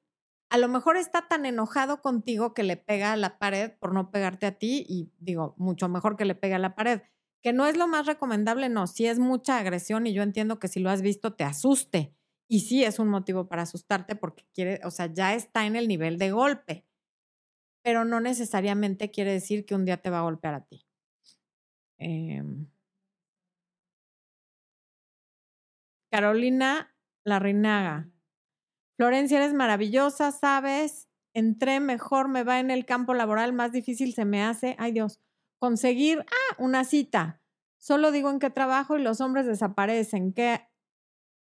a 0.50 0.56
lo 0.56 0.68
mejor 0.68 0.96
está 0.96 1.28
tan 1.28 1.44
enojado 1.46 2.00
contigo 2.00 2.54
que 2.54 2.62
le 2.62 2.78
pega 2.78 3.12
a 3.12 3.16
la 3.16 3.38
pared 3.38 3.72
por 3.78 3.92
no 3.92 4.10
pegarte 4.10 4.46
a 4.46 4.58
ti 4.58 4.84
y 4.88 5.12
digo, 5.18 5.54
mucho 5.58 5.90
mejor 5.90 6.16
que 6.16 6.24
le 6.24 6.34
pegue 6.34 6.54
a 6.54 6.58
la 6.58 6.74
pared, 6.74 7.02
que 7.42 7.52
no 7.52 7.66
es 7.66 7.76
lo 7.76 7.86
más 7.86 8.06
recomendable, 8.06 8.70
no, 8.70 8.86
si 8.86 9.06
es 9.06 9.18
mucha 9.18 9.58
agresión 9.58 10.06
y 10.06 10.14
yo 10.14 10.22
entiendo 10.22 10.58
que 10.58 10.68
si 10.68 10.80
lo 10.80 10.88
has 10.90 11.02
visto 11.02 11.34
te 11.34 11.44
asuste 11.44 12.14
y 12.48 12.60
sí 12.60 12.82
es 12.82 12.98
un 12.98 13.08
motivo 13.08 13.46
para 13.46 13.62
asustarte 13.62 14.16
porque 14.16 14.46
quiere, 14.54 14.80
o 14.84 14.90
sea, 14.90 15.12
ya 15.12 15.34
está 15.34 15.66
en 15.66 15.76
el 15.76 15.86
nivel 15.86 16.16
de 16.18 16.30
golpe, 16.30 16.86
pero 17.82 18.04
no 18.04 18.20
necesariamente 18.20 19.10
quiere 19.10 19.32
decir 19.32 19.64
que 19.66 19.74
un 19.74 19.84
día 19.84 19.98
te 19.98 20.10
va 20.10 20.20
a 20.20 20.22
golpear 20.22 20.54
a 20.54 20.64
ti. 20.64 20.86
Eh, 21.98 22.42
Carolina 26.12 26.94
Larrinaga. 27.24 28.11
Florencia, 28.96 29.38
eres 29.38 29.54
maravillosa, 29.54 30.32
sabes. 30.32 31.08
Entré 31.34 31.80
mejor, 31.80 32.28
me 32.28 32.44
va 32.44 32.60
en 32.60 32.70
el 32.70 32.84
campo 32.84 33.14
laboral, 33.14 33.52
más 33.52 33.72
difícil 33.72 34.14
se 34.14 34.24
me 34.24 34.42
hace, 34.42 34.76
ay 34.78 34.92
Dios, 34.92 35.18
conseguir, 35.58 36.20
ah, 36.20 36.56
una 36.58 36.84
cita. 36.84 37.40
Solo 37.78 38.12
digo 38.12 38.30
en 38.30 38.38
qué 38.38 38.50
trabajo 38.50 38.96
y 38.96 39.02
los 39.02 39.20
hombres 39.20 39.46
desaparecen. 39.46 40.32
¿Qué? 40.32 40.68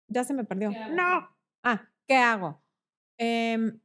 Ya 0.08 0.24
se 0.24 0.34
me 0.34 0.46
perdió. 0.46 0.72
No. 0.72 1.30
Ah, 1.64 1.90
¿qué 2.08 2.16
hago? 2.16 2.64
Em, 3.18 3.82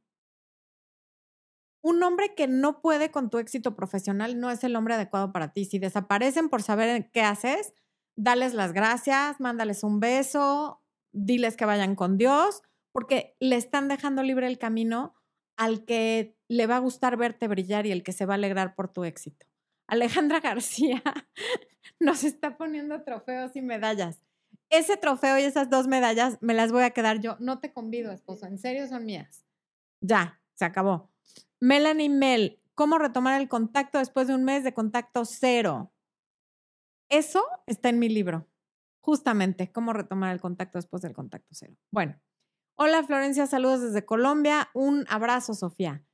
un 1.81 2.03
hombre 2.03 2.35
que 2.35 2.47
no 2.47 2.81
puede 2.81 3.11
con 3.11 3.29
tu 3.29 3.37
éxito 3.37 3.75
profesional 3.75 4.39
no 4.39 4.49
es 4.49 4.63
el 4.63 4.75
hombre 4.75 4.93
adecuado 4.93 5.31
para 5.31 5.53
ti. 5.53 5.65
Si 5.65 5.79
desaparecen 5.79 6.49
por 6.49 6.61
saber 6.61 7.11
qué 7.11 7.21
haces, 7.21 7.73
dales 8.15 8.53
las 8.53 8.73
gracias, 8.73 9.39
mándales 9.39 9.83
un 9.83 9.99
beso, 9.99 10.81
diles 11.11 11.55
que 11.57 11.65
vayan 11.65 11.95
con 11.95 12.17
Dios, 12.17 12.61
porque 12.97 13.35
le 13.39 13.57
están 13.57 13.87
dejando 13.89 14.23
libre 14.23 14.47
el 14.47 14.57
camino 14.57 15.13
al 15.55 15.85
que 15.85 16.35
le 16.47 16.65
va 16.65 16.77
a 16.77 16.79
gustar 16.79 17.15
verte 17.15 17.47
brillar 17.47 17.85
y 17.85 17.91
el 17.91 18.01
que 18.01 18.11
se 18.11 18.25
va 18.25 18.33
a 18.33 18.37
alegrar 18.37 18.73
por 18.73 18.91
tu 18.91 19.03
éxito. 19.03 19.45
Alejandra 19.85 20.39
García 20.41 21.03
nos 21.99 22.23
está 22.23 22.57
poniendo 22.57 23.03
trofeos 23.03 23.55
y 23.55 23.61
medallas. 23.61 24.23
Ese 24.71 24.97
trofeo 24.97 25.37
y 25.37 25.43
esas 25.43 25.69
dos 25.69 25.85
medallas 25.85 26.39
me 26.41 26.55
las 26.55 26.71
voy 26.71 26.85
a 26.85 26.89
quedar 26.89 27.19
yo. 27.19 27.37
No 27.39 27.59
te 27.59 27.71
convido, 27.71 28.11
esposo. 28.11 28.47
En 28.47 28.57
serio, 28.57 28.87
son 28.87 29.05
mías. 29.05 29.45
Ya, 30.01 30.41
se 30.55 30.65
acabó. 30.65 31.11
Melanie 31.59 32.09
Mel, 32.09 32.63
¿cómo 32.73 32.97
retomar 32.97 33.39
el 33.39 33.47
contacto 33.47 33.99
después 33.99 34.27
de 34.27 34.33
un 34.33 34.43
mes 34.43 34.63
de 34.63 34.73
contacto 34.73 35.23
cero? 35.23 35.93
Eso 37.09 37.45
está 37.67 37.89
en 37.89 37.99
mi 37.99 38.09
libro. 38.09 38.47
Justamente, 39.01 39.71
cómo 39.71 39.93
retomar 39.93 40.33
el 40.33 40.41
contacto 40.41 40.79
después 40.79 41.03
del 41.03 41.13
contacto 41.13 41.49
cero. 41.51 41.75
Bueno, 41.91 42.19
hola 42.77 43.03
Florencia, 43.03 43.47
saludos 43.47 43.81
desde 43.81 44.05
Colombia. 44.05 44.69
Un 44.73 45.05
abrazo, 45.09 45.53
Sofía. 45.53 46.05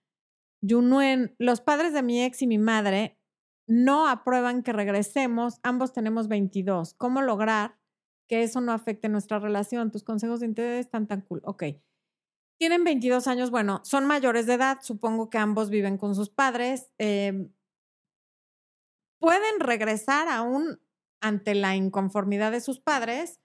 Yunuen, 0.62 1.36
los 1.38 1.62
padres 1.62 1.94
de 1.94 2.04
mi 2.04 2.24
ex 2.24 2.42
y 2.42 2.48
mi 2.48 2.58
madre 2.58 3.20
no 3.68 4.08
aprueban 4.08 4.64
que 4.64 4.74
regresemos. 4.74 5.60
Ambos 5.62 5.94
tenemos 5.94 6.28
22. 6.30 6.94
¿Cómo 6.96 7.22
lograr 7.22 7.78
que 8.30 8.44
eso 8.44 8.62
no 8.62 8.72
afecte 8.72 9.10
nuestra 9.10 9.40
relación? 9.40 9.92
Tus 9.92 10.04
consejos 10.04 10.40
de 10.40 10.48
interés 10.48 10.86
están 10.86 11.08
tan 11.08 11.22
cool. 11.22 11.42
Ok. 11.44 11.64
Tienen 12.58 12.84
22 12.84 13.28
años, 13.28 13.52
bueno, 13.52 13.82
son 13.84 14.06
mayores 14.06 14.46
de 14.46 14.54
edad, 14.54 14.80
supongo 14.82 15.30
que 15.30 15.38
ambos 15.38 15.70
viven 15.70 15.98
con 15.98 16.16
sus 16.16 16.30
padres. 16.30 16.92
Em, 16.98 17.52
pueden 19.20 19.60
regresar 19.60 20.30
aún 20.30 20.80
ante 21.22 21.56
la 21.56 21.76
inconformidad 21.76 22.52
de 22.52 22.62
sus 22.62 22.80
padres, 22.80 23.42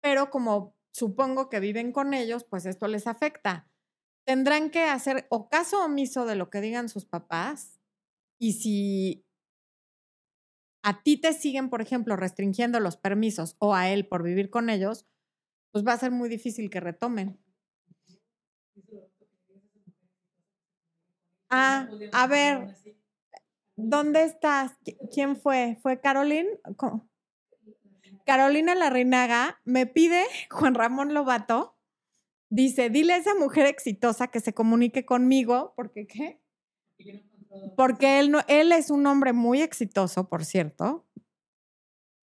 pero 0.00 0.30
como 0.30 0.75
supongo 0.96 1.50
que 1.50 1.60
viven 1.60 1.92
con 1.92 2.14
ellos, 2.14 2.44
pues 2.44 2.64
esto 2.64 2.88
les 2.88 3.06
afecta. 3.06 3.68
Tendrán 4.24 4.70
que 4.70 4.84
hacer 4.84 5.26
o 5.28 5.50
caso 5.50 5.84
omiso 5.84 6.24
de 6.24 6.36
lo 6.36 6.48
que 6.48 6.62
digan 6.62 6.88
sus 6.88 7.04
papás 7.04 7.78
y 8.40 8.54
si 8.54 9.26
a 10.82 11.02
ti 11.02 11.18
te 11.20 11.34
siguen, 11.34 11.68
por 11.68 11.82
ejemplo, 11.82 12.16
restringiendo 12.16 12.80
los 12.80 12.96
permisos 12.96 13.56
o 13.58 13.74
a 13.74 13.90
él 13.90 14.08
por 14.08 14.22
vivir 14.22 14.48
con 14.48 14.70
ellos, 14.70 15.06
pues 15.70 15.86
va 15.86 15.92
a 15.92 15.98
ser 15.98 16.12
muy 16.12 16.30
difícil 16.30 16.70
que 16.70 16.80
retomen. 16.80 17.38
Ah, 21.50 21.88
a 22.12 22.26
ver, 22.26 22.74
¿dónde 23.76 24.24
estás? 24.24 24.72
¿Quién 25.12 25.36
fue? 25.36 25.76
¿Fue 25.82 26.00
Carolina? 26.00 26.50
Carolina 28.26 28.74
Larrinaga 28.74 29.60
me 29.64 29.86
pide 29.86 30.24
Juan 30.50 30.74
Ramón 30.74 31.14
Lobato. 31.14 31.78
Dice, 32.50 32.90
dile 32.90 33.14
a 33.14 33.16
esa 33.18 33.34
mujer 33.34 33.66
exitosa 33.66 34.28
que 34.28 34.40
se 34.40 34.52
comunique 34.52 35.06
conmigo, 35.06 35.72
porque 35.76 36.06
qué? 36.06 36.42
Porque 37.76 38.18
él, 38.18 38.30
no, 38.30 38.40
él 38.48 38.72
es 38.72 38.90
un 38.90 39.06
hombre 39.06 39.32
muy 39.32 39.62
exitoso, 39.62 40.28
por 40.28 40.44
cierto. 40.44 41.06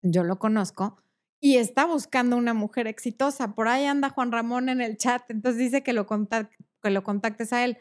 Yo 0.02 0.24
lo 0.24 0.38
conozco. 0.38 1.02
Y 1.38 1.56
está 1.56 1.84
buscando 1.84 2.36
una 2.36 2.54
mujer 2.54 2.86
exitosa. 2.86 3.54
Por 3.54 3.68
ahí 3.68 3.84
anda 3.84 4.10
Juan 4.10 4.32
Ramón 4.32 4.68
en 4.68 4.80
el 4.80 4.96
chat. 4.96 5.22
Entonces 5.30 5.58
dice 5.58 5.82
que 5.82 5.92
lo, 5.92 6.06
que 6.06 6.90
lo 6.90 7.04
contactes 7.04 7.52
a 7.52 7.64
él. 7.64 7.78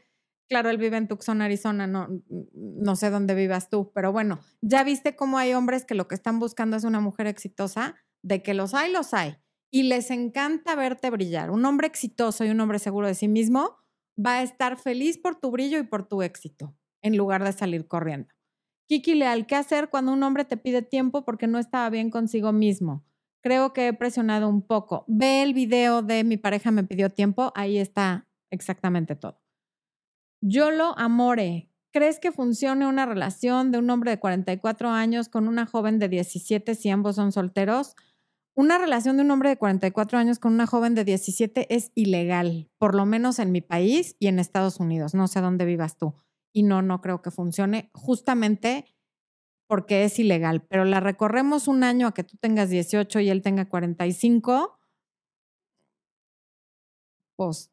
Claro, 0.49 0.69
él 0.69 0.77
vive 0.77 0.97
en 0.97 1.07
Tucson, 1.07 1.41
Arizona, 1.41 1.85
no, 1.85 2.07
no 2.53 2.95
sé 2.95 3.11
dónde 3.11 3.35
vivas 3.35 3.69
tú, 3.69 3.91
pero 3.93 4.11
bueno, 4.11 4.39
ya 4.61 4.83
viste 4.83 5.15
cómo 5.15 5.37
hay 5.37 5.53
hombres 5.53 5.85
que 5.85 5.93
lo 5.93 6.07
que 6.07 6.15
están 6.15 6.39
buscando 6.39 6.75
es 6.75 6.83
una 6.83 6.99
mujer 6.99 7.27
exitosa, 7.27 7.97
de 8.21 8.41
que 8.43 8.53
los 8.53 8.73
hay, 8.73 8.91
los 8.91 9.13
hay, 9.13 9.37
y 9.71 9.83
les 9.83 10.11
encanta 10.11 10.75
verte 10.75 11.09
brillar. 11.09 11.51
Un 11.51 11.65
hombre 11.65 11.87
exitoso 11.87 12.45
y 12.45 12.49
un 12.49 12.59
hombre 12.59 12.79
seguro 12.79 13.07
de 13.07 13.15
sí 13.15 13.27
mismo 13.27 13.77
va 14.17 14.37
a 14.37 14.43
estar 14.43 14.77
feliz 14.77 15.17
por 15.17 15.35
tu 15.35 15.51
brillo 15.51 15.77
y 15.77 15.83
por 15.83 16.07
tu 16.07 16.21
éxito, 16.21 16.75
en 17.01 17.17
lugar 17.17 17.43
de 17.43 17.53
salir 17.53 17.87
corriendo. 17.87 18.33
Kiki 18.87 19.13
Leal, 19.13 19.45
¿qué 19.45 19.55
hacer 19.55 19.89
cuando 19.89 20.11
un 20.11 20.23
hombre 20.23 20.45
te 20.45 20.57
pide 20.57 20.81
tiempo 20.81 21.23
porque 21.23 21.47
no 21.47 21.59
estaba 21.59 21.89
bien 21.89 22.09
consigo 22.09 22.51
mismo? 22.51 23.05
Creo 23.41 23.71
que 23.71 23.87
he 23.87 23.93
presionado 23.93 24.49
un 24.49 24.63
poco. 24.63 25.05
Ve 25.07 25.43
el 25.43 25.53
video 25.53 26.01
de 26.01 26.23
mi 26.23 26.37
pareja 26.37 26.71
me 26.71 26.83
pidió 26.83 27.09
tiempo, 27.09 27.53
ahí 27.55 27.77
está 27.77 28.27
exactamente 28.49 29.15
todo. 29.15 29.39
Yolo 30.41 30.97
Amore, 30.97 31.69
¿crees 31.91 32.19
que 32.19 32.31
funcione 32.31 32.87
una 32.87 33.05
relación 33.05 33.71
de 33.71 33.77
un 33.77 33.89
hombre 33.89 34.11
de 34.11 34.19
44 34.19 34.89
años 34.89 35.29
con 35.29 35.47
una 35.47 35.65
joven 35.65 35.99
de 35.99 36.09
17 36.09 36.75
si 36.75 36.89
ambos 36.89 37.15
son 37.15 37.31
solteros? 37.31 37.95
Una 38.59 38.77
relación 38.77 39.15
de 39.15 39.23
un 39.23 39.31
hombre 39.31 39.47
de 39.47 39.57
44 39.57 40.17
años 40.17 40.37
con 40.37 40.51
una 40.51 40.67
joven 40.67 40.93
de 40.93 41.05
17 41.05 41.73
es 41.73 41.93
ilegal, 41.95 42.69
por 42.77 42.93
lo 42.93 43.05
menos 43.05 43.39
en 43.39 43.53
mi 43.53 43.61
país 43.61 44.17
y 44.19 44.27
en 44.27 44.37
Estados 44.37 44.81
Unidos. 44.81 45.13
No 45.13 45.29
sé 45.29 45.39
dónde 45.39 45.63
vivas 45.63 45.95
tú. 45.95 46.13
Y 46.51 46.63
no, 46.63 46.81
no 46.81 46.99
creo 46.99 47.21
que 47.21 47.31
funcione 47.31 47.89
justamente 47.93 48.83
porque 49.65 50.03
es 50.03 50.19
ilegal. 50.19 50.61
Pero 50.67 50.83
la 50.83 50.99
recorremos 50.99 51.69
un 51.69 51.85
año 51.85 52.07
a 52.07 52.13
que 52.13 52.25
tú 52.25 52.35
tengas 52.35 52.69
18 52.69 53.21
y 53.21 53.29
él 53.29 53.41
tenga 53.41 53.69
45. 53.69 54.77
Pues, 57.37 57.71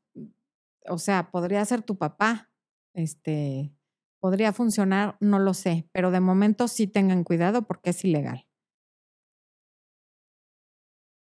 o 0.89 0.99
sea, 0.99 1.32
podría 1.32 1.64
ser 1.64 1.82
tu 1.82 1.99
papá 1.99 2.53
este, 2.95 3.74
podría 4.20 4.53
funcionar, 4.53 5.16
no 5.18 5.41
lo 5.41 5.53
sé, 5.53 5.89
pero 5.91 6.12
de 6.12 6.20
momento 6.20 6.68
sí 6.68 6.87
tengan 6.87 7.24
cuidado 7.24 7.66
porque 7.66 7.91
es 7.91 8.05
ilegal. 8.05 8.45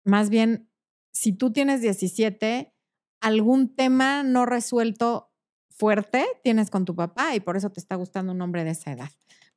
Más 0.06 0.30
bien, 0.30 0.70
si 1.14 1.34
tú 1.34 1.52
tienes 1.52 1.82
17, 1.82 2.74
algún 3.22 3.76
tema 3.76 4.24
no 4.24 4.46
resuelto 4.46 5.32
fuerte 5.70 6.26
tienes 6.44 6.70
con 6.70 6.86
tu 6.86 6.96
papá 6.96 7.36
y 7.36 7.40
por 7.40 7.58
eso 7.58 7.70
te 7.72 7.80
está 7.80 7.96
gustando 7.96 8.34
un 8.34 8.42
hombre 8.42 8.64
de 8.64 8.72
esa 8.72 8.92
edad. 8.92 9.10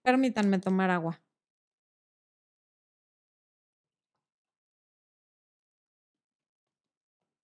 Permítanme 0.02 0.58
tomar 0.58 0.90
agua. 0.90 1.20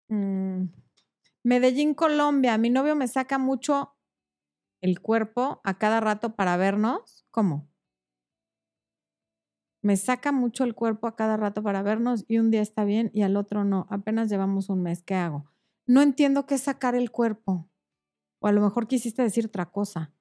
Mm, 0.08 0.64
Medellín, 1.44 1.94
Colombia. 1.94 2.58
Mi 2.58 2.70
novio 2.70 2.96
me 2.96 3.08
saca 3.08 3.38
mucho 3.38 3.96
el 4.80 5.00
cuerpo 5.00 5.60
a 5.64 5.78
cada 5.78 6.00
rato 6.00 6.36
para 6.36 6.56
vernos? 6.56 7.26
¿Cómo? 7.30 7.68
Me 9.82 9.96
saca 9.96 10.30
mucho 10.30 10.64
el 10.64 10.74
cuerpo 10.74 11.06
a 11.06 11.16
cada 11.16 11.36
rato 11.36 11.62
para 11.62 11.82
vernos 11.82 12.24
y 12.28 12.38
un 12.38 12.50
día 12.50 12.60
está 12.60 12.84
bien 12.84 13.10
y 13.14 13.22
al 13.22 13.36
otro 13.36 13.64
no. 13.64 13.86
Apenas 13.90 14.28
llevamos 14.28 14.68
un 14.68 14.82
mes. 14.82 15.02
¿Qué 15.02 15.14
hago? 15.14 15.46
No 15.86 16.02
entiendo 16.02 16.46
qué 16.46 16.54
es 16.56 16.62
sacar 16.62 16.94
el 16.94 17.10
cuerpo. 17.10 17.68
O 18.40 18.46
a 18.46 18.52
lo 18.52 18.60
mejor 18.60 18.86
quisiste 18.88 19.22
decir 19.22 19.46
otra 19.46 19.70
cosa. 19.70 20.12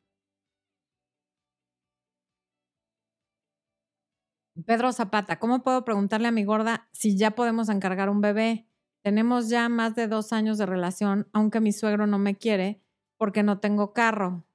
Pedro 4.66 4.92
Zapata, 4.92 5.40
¿cómo 5.40 5.64
puedo 5.64 5.86
preguntarle 5.86 6.28
a 6.28 6.32
mi 6.32 6.44
gorda 6.44 6.88
si 6.92 7.18
ya 7.18 7.32
podemos 7.32 7.70
encargar 7.70 8.10
un 8.10 8.22
bebé? 8.22 8.68
Tenemos 9.04 9.50
ya 9.50 9.70
más 9.70 9.96
de 9.96 10.08
dos 10.08 10.34
años 10.34 10.58
de 10.58 10.66
relación, 10.66 11.30
aunque 11.32 11.62
mi 11.62 11.72
suegro 11.72 12.08
no 12.08 12.20
me 12.20 12.38
quiere 12.38 12.82
porque 13.18 13.44
no 13.44 13.60
tengo 13.60 13.94
carro. 13.94 14.46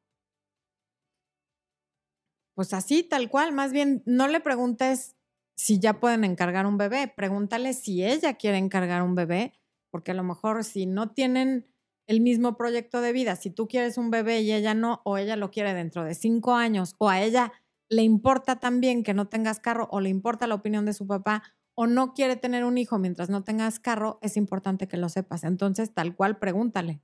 Pues 2.57 2.73
así, 2.73 3.03
tal 3.03 3.29
cual. 3.29 3.53
Más 3.53 3.73
bien, 3.73 4.03
no 4.07 4.29
le 4.29 4.41
preguntes 4.41 5.17
si 5.57 5.79
ya 5.79 6.01
pueden 6.01 6.25
encargar 6.25 6.67
un 6.67 6.79
bebé, 6.79 7.13
pregúntale 7.15 7.75
si 7.75 8.05
ella 8.05 8.35
quiere 8.35 8.59
encargar 8.59 9.03
un 9.03 9.15
bebé, 9.15 9.53
porque 9.91 10.13
a 10.13 10.15
lo 10.15 10.25
mejor 10.25 10.65
si 10.65 10.87
no 10.87 11.11
tienen 11.13 11.67
el 12.07 12.21
mismo 12.21 12.57
proyecto 12.57 13.01
de 13.01 13.13
vida, 13.13 13.37
si 13.37 13.51
tú 13.51 13.67
quieres 13.67 13.97
un 13.99 14.11
bebé 14.11 14.41
y 14.43 14.53
ella 14.53 14.75
no, 14.75 15.01
o 15.05 15.17
ella 15.17 15.37
lo 15.37 15.51
quiere 15.51 15.75
dentro 15.75 16.05
de 16.05 16.15
cinco 16.15 16.55
años, 16.55 16.95
o 16.99 17.09
a 17.09 17.23
ella 17.23 17.53
le 17.89 18.03
importa 18.03 18.57
también 18.61 19.03
que 19.05 19.15
no 19.15 19.29
tengas 19.29 19.61
carro, 19.61 19.89
o 19.91 20.01
le 20.01 20.09
importa 20.11 20.47
la 20.47 20.57
opinión 20.57 20.85
de 20.85 20.93
su 20.93 21.07
papá, 21.07 21.43
o 21.75 21.87
no 21.87 22.15
quiere 22.15 22.37
tener 22.37 22.65
un 22.65 22.79
hijo 22.79 22.99
mientras 22.99 23.31
no 23.31 23.43
tengas 23.45 23.81
carro, 23.81 24.19
es 24.23 24.37
importante 24.37 24.87
que 24.89 24.97
lo 24.97 25.09
sepas. 25.09 25.45
Entonces, 25.45 25.93
tal 25.95 26.15
cual, 26.15 26.39
pregúntale. 26.39 27.01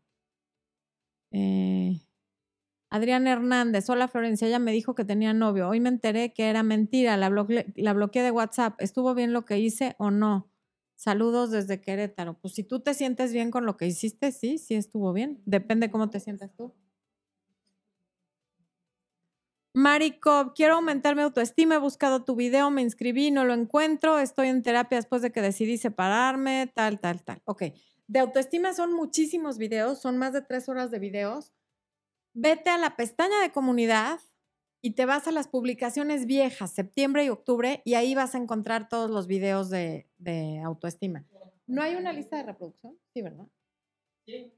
Eh, 1.32 2.01
Adrián 2.93 3.28
Hernández, 3.28 3.88
hola 3.88 4.09
Florencia, 4.09 4.49
ella 4.49 4.59
me 4.59 4.72
dijo 4.72 4.97
que 4.97 5.05
tenía 5.05 5.32
novio. 5.32 5.68
Hoy 5.68 5.78
me 5.78 5.88
enteré 5.88 6.32
que 6.32 6.51
era 6.51 6.64
mentira, 6.64 7.16
la, 7.16 7.28
bloqueé, 7.28 8.22
de 8.22 8.30
WhatsApp. 8.32 8.74
¿Estuvo 8.80 9.14
bien 9.14 9.32
lo 9.32 9.45
que 9.45 9.61
hice 9.61 9.95
o 9.99 10.11
no? 10.11 10.51
Saludos 10.97 11.53
desde 11.53 11.80
Querétaro. 11.80 12.34
Pues 12.41 12.55
si 12.55 12.64
tú 12.64 12.80
te 12.80 12.95
sientes 12.95 13.32
bien 13.32 13.53
con 13.53 13.64
lo 13.64 13.76
que 13.76 13.86
hiciste, 13.86 14.32
sí, 14.32 14.59
sí 14.59 14.74
estuvo 14.74 15.12
bien. 15.12 15.41
Depende 15.47 15.88
cómo 15.88 16.11
te 16.11 16.18
sientas 16.18 16.53
tú. 16.57 16.74
Marico, 19.72 20.53
quiero 20.57 20.74
aumentar 20.74 21.14
mi 21.14 21.22
autoestima, 21.22 21.76
he 21.76 21.78
buscado 21.78 22.24
tu 22.24 22.34
video, 22.34 22.72
me 22.72 22.82
inscribí, 22.82 23.30
no 23.30 23.45
lo 23.45 23.55
encuentro, 23.55 24.18
estoy 24.18 24.49
en 24.49 24.62
terapia 24.62 24.99
después 24.99 25.22
de 25.22 25.30
que 25.30 25.41
decidí 25.41 25.78
separarme, 25.78 26.72
tal, 26.74 26.99
tal, 26.99 27.22
tal. 27.22 27.41
Ok, 27.45 27.62
de 28.09 28.18
autoestima 28.18 28.74
son 28.74 28.93
muchísimos 28.93 29.59
videos, 29.59 30.01
son 30.01 30.18
más 30.18 30.32
de 30.32 30.43
tres 30.43 30.68
horas 30.68 30.91
de 30.91 30.99
videos. 30.99 31.53
Vete 32.43 32.70
a 32.70 32.78
la 32.78 32.97
pestaña 32.97 33.38
de 33.43 33.53
comunidad 33.53 34.18
y 34.80 34.93
te 34.93 35.05
vas 35.05 35.28
a 35.28 35.30
las 35.30 35.47
publicaciones 35.47 36.24
viejas, 36.24 36.72
septiembre 36.72 37.22
y 37.22 37.28
octubre, 37.28 37.82
y 37.84 37.95
ahí 37.95 38.14
vas 38.14 38.34
a 38.34 38.38
encontrar 38.38 38.88
todos 38.88 39.11
los 39.11 39.26
videos 39.26 39.68
de, 39.68 40.09
de 40.16 40.59
autoestima. 40.64 41.26
¿No 41.66 41.82
hay 41.82 41.97
una 41.97 42.14
lista 42.14 42.38
de 42.38 42.45
reproducción? 42.45 42.99
Sí, 43.12 43.20
¿verdad? 43.20 43.47
Sí. 44.24 44.55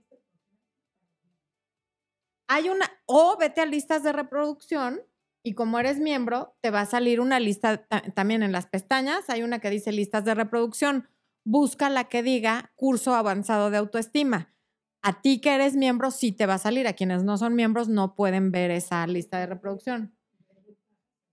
Hay 2.47 2.68
una, 2.68 2.89
o 3.07 3.37
vete 3.37 3.61
a 3.61 3.66
listas 3.66 4.05
de 4.05 4.12
reproducción 4.12 5.01
y 5.43 5.55
como 5.55 5.80
eres 5.80 5.99
miembro, 5.99 6.55
te 6.61 6.70
va 6.70 6.83
a 6.83 6.87
salir 6.87 7.20
una 7.20 7.41
lista 7.41 7.85
también 8.14 8.45
en 8.45 8.53
las 8.53 8.68
pestañas. 8.68 9.28
Hay 9.28 9.43
una 9.43 9.59
que 9.59 9.70
dice 9.70 9.91
listas 9.91 10.24
de 10.24 10.37
reproducción. 10.37 11.09
Busca 11.45 11.91
la 11.91 12.05
que 12.05 12.22
diga 12.22 12.70
curso 12.76 13.16
avanzado 13.16 13.70
de 13.70 13.78
autoestima. 13.78 14.55
A 15.03 15.21
ti 15.21 15.41
que 15.41 15.55
eres 15.55 15.75
miembro 15.75 16.11
sí 16.11 16.33
te 16.33 16.47
va 16.47 16.55
a 16.55 16.59
salir. 16.59 16.87
A 16.87 16.93
quienes 16.93 17.25
no 17.25 17.37
son 17.37 17.55
miembros 17.55 17.89
no 17.89 18.15
pueden 18.15 18.53
ver 18.53 18.71
esa 18.71 19.07
lista 19.07 19.39
de 19.39 19.47
reproducción. 19.47 20.17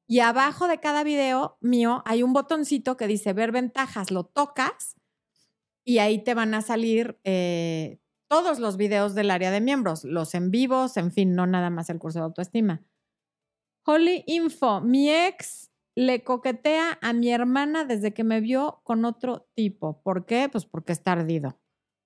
Y 0.07 0.21
abajo 0.21 0.67
de 0.67 0.79
cada 0.79 1.03
video 1.03 1.57
mío 1.61 2.01
hay 2.05 2.23
un 2.23 2.33
botoncito 2.33 2.97
que 2.97 3.05
dice 3.05 3.33
ver 3.33 3.51
ventajas. 3.51 4.09
Lo 4.09 4.23
tocas 4.23 4.95
y 5.85 5.99
ahí 5.99 6.23
te 6.23 6.33
van 6.33 6.55
a 6.55 6.63
salir 6.63 7.19
eh, 7.23 7.99
todos 8.27 8.59
los 8.59 8.77
videos 8.77 9.15
del 9.15 9.31
área 9.31 9.51
de 9.51 9.61
miembros, 9.61 10.03
los 10.03 10.33
en 10.35 10.51
vivos, 10.51 10.97
en 10.97 11.11
fin, 11.11 11.35
no 11.35 11.47
nada 11.47 11.69
más 11.69 11.89
el 11.89 11.99
curso 11.99 12.19
de 12.19 12.25
autoestima. 12.25 12.83
Holy 13.85 14.23
Info, 14.27 14.81
mi 14.81 15.09
ex 15.09 15.71
le 15.95 16.23
coquetea 16.23 16.97
a 17.01 17.13
mi 17.13 17.31
hermana 17.31 17.85
desde 17.85 18.13
que 18.13 18.23
me 18.23 18.39
vio 18.39 18.81
con 18.83 19.03
otro 19.03 19.49
tipo. 19.55 20.01
¿Por 20.01 20.25
qué? 20.25 20.47
Pues 20.49 20.65
porque 20.65 20.93
está 20.93 21.13
ardido. 21.13 21.59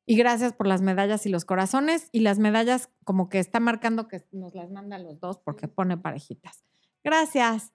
Y 0.05 0.17
gracias 0.17 0.53
por 0.53 0.67
las 0.67 0.81
medallas 0.81 1.25
y 1.25 1.29
los 1.29 1.45
corazones. 1.45 2.09
Y 2.11 2.19
las 2.19 2.39
medallas 2.39 2.89
como 3.03 3.29
que 3.29 3.39
está 3.39 3.59
marcando 3.59 4.07
que 4.07 4.25
nos 4.31 4.53
las 4.53 4.69
manda 4.71 4.97
los 4.97 5.19
dos 5.19 5.39
porque 5.39 5.67
pone 5.67 5.97
parejitas. 5.97 6.63
Gracias. 7.03 7.73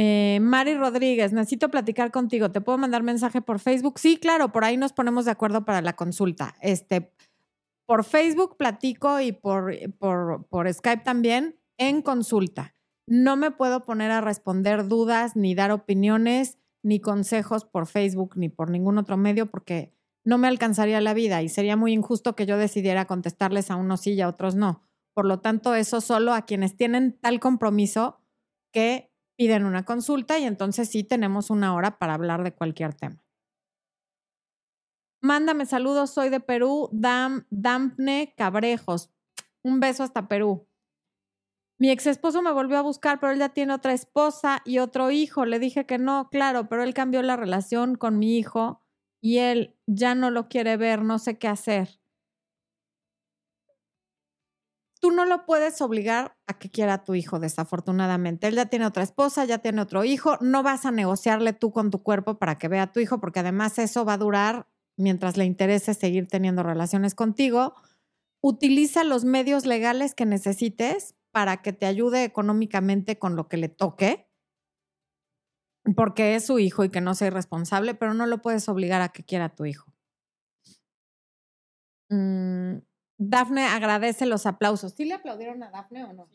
Eh, 0.00 0.38
Mari 0.40 0.76
Rodríguez, 0.76 1.32
necesito 1.32 1.70
platicar 1.70 2.12
contigo. 2.12 2.52
¿Te 2.52 2.60
puedo 2.60 2.78
mandar 2.78 3.02
mensaje 3.02 3.42
por 3.42 3.58
Facebook? 3.58 3.98
Sí, 3.98 4.16
claro, 4.16 4.52
por 4.52 4.64
ahí 4.64 4.76
nos 4.76 4.92
ponemos 4.92 5.24
de 5.24 5.32
acuerdo 5.32 5.64
para 5.64 5.82
la 5.82 5.96
consulta. 5.96 6.54
Este, 6.60 7.12
por 7.84 8.04
Facebook 8.04 8.56
platico 8.56 9.20
y 9.20 9.32
por, 9.32 9.74
por, 9.98 10.46
por 10.46 10.72
Skype 10.72 11.02
también 11.02 11.58
en 11.78 12.02
consulta. 12.02 12.76
No 13.08 13.36
me 13.36 13.50
puedo 13.50 13.84
poner 13.84 14.12
a 14.12 14.20
responder 14.20 14.86
dudas, 14.86 15.34
ni 15.34 15.56
dar 15.56 15.72
opiniones, 15.72 16.58
ni 16.88 17.00
consejos 17.00 17.66
por 17.66 17.86
Facebook, 17.86 18.32
ni 18.36 18.48
por 18.48 18.70
ningún 18.70 18.96
otro 18.96 19.18
medio, 19.18 19.46
porque 19.46 19.92
no 20.24 20.38
me 20.38 20.48
alcanzaría 20.48 21.02
la 21.02 21.12
vida 21.12 21.42
y 21.42 21.50
sería 21.50 21.76
muy 21.76 21.92
injusto 21.92 22.34
que 22.34 22.46
yo 22.46 22.56
decidiera 22.56 23.04
contestarles 23.04 23.70
a 23.70 23.76
unos 23.76 24.00
sí 24.00 24.12
y 24.12 24.22
a 24.22 24.28
otros 24.28 24.56
no. 24.56 24.88
Por 25.12 25.26
lo 25.26 25.40
tanto, 25.40 25.74
eso 25.74 26.00
solo 26.00 26.32
a 26.32 26.46
quienes 26.46 26.76
tienen 26.76 27.18
tal 27.20 27.40
compromiso 27.40 28.22
que 28.72 29.12
piden 29.36 29.66
una 29.66 29.84
consulta 29.84 30.38
y 30.38 30.44
entonces 30.44 30.88
sí 30.88 31.04
tenemos 31.04 31.50
una 31.50 31.74
hora 31.74 31.98
para 31.98 32.14
hablar 32.14 32.42
de 32.42 32.54
cualquier 32.54 32.94
tema. 32.94 33.22
Mándame 35.20 35.66
saludos, 35.66 36.10
soy 36.10 36.30
de 36.30 36.40
Perú, 36.40 36.88
Dam, 36.92 37.44
Dampne 37.50 38.32
Cabrejos. 38.36 39.10
Un 39.62 39.80
beso 39.80 40.04
hasta 40.04 40.26
Perú. 40.26 40.67
Mi 41.78 41.90
ex 41.90 42.06
esposo 42.06 42.42
me 42.42 42.52
volvió 42.52 42.78
a 42.78 42.82
buscar, 42.82 43.20
pero 43.20 43.32
él 43.32 43.38
ya 43.38 43.50
tiene 43.50 43.72
otra 43.72 43.92
esposa 43.92 44.62
y 44.64 44.78
otro 44.78 45.10
hijo. 45.10 45.44
Le 45.44 45.58
dije 45.58 45.86
que 45.86 45.98
no, 45.98 46.28
claro, 46.30 46.68
pero 46.68 46.82
él 46.82 46.94
cambió 46.94 47.22
la 47.22 47.36
relación 47.36 47.94
con 47.94 48.18
mi 48.18 48.36
hijo 48.36 48.82
y 49.20 49.38
él 49.38 49.76
ya 49.86 50.14
no 50.14 50.30
lo 50.30 50.48
quiere 50.48 50.76
ver, 50.76 51.02
no 51.02 51.18
sé 51.18 51.38
qué 51.38 51.48
hacer 51.48 51.98
tú 55.00 55.10
no 55.10 55.24
lo 55.24 55.46
puedes 55.46 55.80
obligar 55.80 56.36
a 56.46 56.58
que 56.58 56.70
quiera 56.70 56.94
a 56.94 57.04
tu 57.04 57.14
hijo, 57.14 57.38
desafortunadamente. 57.38 58.48
Él 58.48 58.56
ya 58.56 58.66
tiene 58.66 58.86
otra 58.86 59.02
esposa, 59.02 59.44
ya 59.44 59.58
tiene 59.58 59.80
otro 59.80 60.04
hijo, 60.04 60.38
no 60.40 60.62
vas 60.62 60.84
a 60.86 60.90
negociarle 60.90 61.52
tú 61.52 61.72
con 61.72 61.90
tu 61.90 62.02
cuerpo 62.02 62.38
para 62.38 62.58
que 62.58 62.68
vea 62.68 62.84
a 62.84 62.92
tu 62.92 63.00
hijo, 63.00 63.20
porque 63.20 63.40
además 63.40 63.78
eso 63.78 64.04
va 64.04 64.14
a 64.14 64.18
durar 64.18 64.66
mientras 64.96 65.36
le 65.36 65.44
interese 65.44 65.94
seguir 65.94 66.26
teniendo 66.28 66.62
relaciones 66.62 67.14
contigo. 67.14 67.74
Utiliza 68.40 69.04
los 69.04 69.24
medios 69.24 69.66
legales 69.66 70.14
que 70.14 70.26
necesites 70.26 71.14
para 71.30 71.58
que 71.62 71.72
te 71.72 71.86
ayude 71.86 72.24
económicamente 72.24 73.18
con 73.18 73.36
lo 73.36 73.48
que 73.48 73.56
le 73.56 73.68
toque, 73.68 74.30
porque 75.96 76.34
es 76.34 76.46
su 76.46 76.58
hijo 76.58 76.84
y 76.84 76.90
que 76.90 77.00
no 77.00 77.14
sea 77.14 77.28
irresponsable, 77.28 77.94
pero 77.94 78.14
no 78.14 78.26
lo 78.26 78.42
puedes 78.42 78.68
obligar 78.68 79.00
a 79.00 79.08
que 79.08 79.24
quiera 79.24 79.46
a 79.46 79.54
tu 79.54 79.64
hijo. 79.64 79.92
Mm, 82.10 82.78
Dafne 83.18 83.66
agradece 83.66 84.26
los 84.26 84.46
aplausos. 84.46 84.92
¿Sí 84.92 85.04
le 85.04 85.14
aplaudieron 85.14 85.62
a 85.62 85.70
Dafne 85.70 86.04
o 86.04 86.12
no? 86.12 86.28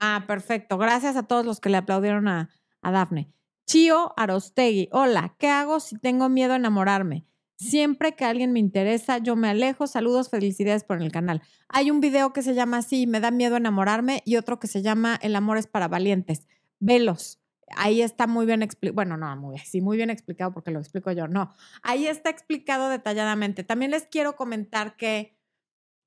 Ah, 0.00 0.24
perfecto. 0.26 0.78
Gracias 0.78 1.16
a 1.16 1.24
todos 1.24 1.44
los 1.44 1.60
que 1.60 1.70
le 1.70 1.76
aplaudieron 1.76 2.28
a, 2.28 2.50
a 2.82 2.90
Dafne. 2.90 3.32
Chio 3.66 4.14
Arostegui. 4.16 4.88
Hola, 4.92 5.34
¿qué 5.38 5.48
hago 5.48 5.80
si 5.80 5.98
tengo 5.98 6.28
miedo 6.28 6.54
a 6.54 6.56
enamorarme? 6.56 7.26
Siempre 7.58 8.14
que 8.14 8.24
alguien 8.24 8.52
me 8.52 8.60
interesa, 8.60 9.18
yo 9.18 9.34
me 9.34 9.48
alejo. 9.48 9.88
Saludos, 9.88 10.30
felicidades 10.30 10.84
por 10.84 11.02
el 11.02 11.10
canal. 11.10 11.42
Hay 11.68 11.90
un 11.90 12.00
video 12.00 12.32
que 12.32 12.42
se 12.42 12.54
llama 12.54 12.78
así, 12.78 13.08
Me 13.08 13.18
da 13.18 13.32
miedo 13.32 13.56
enamorarme, 13.56 14.22
y 14.24 14.36
otro 14.36 14.60
que 14.60 14.68
se 14.68 14.80
llama 14.80 15.18
El 15.22 15.34
amor 15.34 15.58
es 15.58 15.66
para 15.66 15.88
valientes. 15.88 16.46
Velos. 16.78 17.40
Ahí 17.76 18.00
está 18.00 18.26
muy 18.26 18.46
bien 18.46 18.62
explicado. 18.62 18.94
Bueno, 18.94 19.16
no, 19.16 19.36
muy, 19.36 19.58
sí, 19.58 19.80
muy 19.80 19.96
bien 19.96 20.08
explicado 20.08 20.52
porque 20.52 20.70
lo 20.70 20.78
explico 20.78 21.10
yo. 21.12 21.26
No, 21.26 21.52
ahí 21.82 22.06
está 22.06 22.30
explicado 22.30 22.88
detalladamente. 22.88 23.64
También 23.64 23.90
les 23.90 24.06
quiero 24.06 24.36
comentar 24.36 24.96
que 24.96 25.36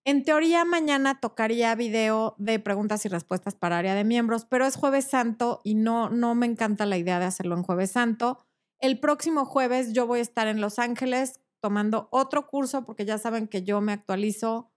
en 0.04 0.24
teoría, 0.24 0.66
mañana 0.66 1.20
tocaría 1.20 1.76
video 1.76 2.36
de 2.40 2.58
preguntas 2.60 3.06
y 3.06 3.10
respuestas 3.10 3.54
para 3.54 3.78
área 3.78 3.94
de 3.94 4.04
miembros, 4.04 4.46
pero 4.46 4.66
es 4.66 4.76
jueves 4.76 5.06
santo 5.06 5.62
y 5.64 5.76
no, 5.76 6.10
no 6.10 6.34
me 6.34 6.48
encanta 6.48 6.88
la 6.88 6.98
idea 6.98 7.20
de 7.20 7.26
hacerlo 7.26 7.56
en 7.56 7.62
jueves 7.62 7.92
santo. 7.92 8.40
El 8.82 9.00
próximo 9.00 9.46
jueves 9.46 9.94
yo 9.94 10.08
voy 10.08 10.20
a 10.20 10.24
estar 10.24 10.48
en 10.48 10.60
Los 10.60 10.80
Ángeles 10.80 11.40
tomando 11.62 12.08
otro 12.12 12.48
curso 12.48 12.84
porque 12.84 13.06
ya 13.06 13.20
saben 13.20 13.48
que 13.48 13.62
yo 13.64 13.80
me 13.80 13.94
actualizo 13.94 14.72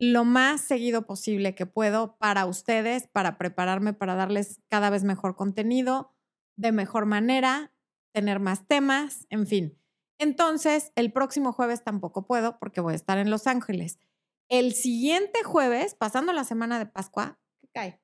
lo 0.00 0.24
más 0.24 0.60
seguido 0.60 1.06
posible 1.06 1.54
que 1.54 1.66
puedo 1.66 2.16
para 2.16 2.46
ustedes, 2.46 3.06
para 3.06 3.38
prepararme 3.38 3.92
para 3.92 4.16
darles 4.16 4.60
cada 4.68 4.90
vez 4.90 5.04
mejor 5.04 5.36
contenido, 5.36 6.12
de 6.56 6.72
mejor 6.72 7.06
manera, 7.06 7.72
tener 8.12 8.40
más 8.40 8.66
temas, 8.66 9.26
en 9.30 9.46
fin. 9.46 9.78
Entonces, 10.18 10.92
el 10.96 11.12
próximo 11.12 11.52
jueves 11.52 11.84
tampoco 11.84 12.26
puedo 12.26 12.58
porque 12.58 12.80
voy 12.80 12.94
a 12.94 12.96
estar 12.96 13.18
en 13.18 13.30
Los 13.30 13.46
Ángeles. 13.46 14.00
El 14.48 14.74
siguiente 14.74 15.44
jueves, 15.44 15.94
pasando 15.94 16.32
la 16.32 16.42
semana 16.42 16.80
de 16.80 16.86
Pascua, 16.86 17.38
¿qué 17.60 17.68
cae? 17.68 18.03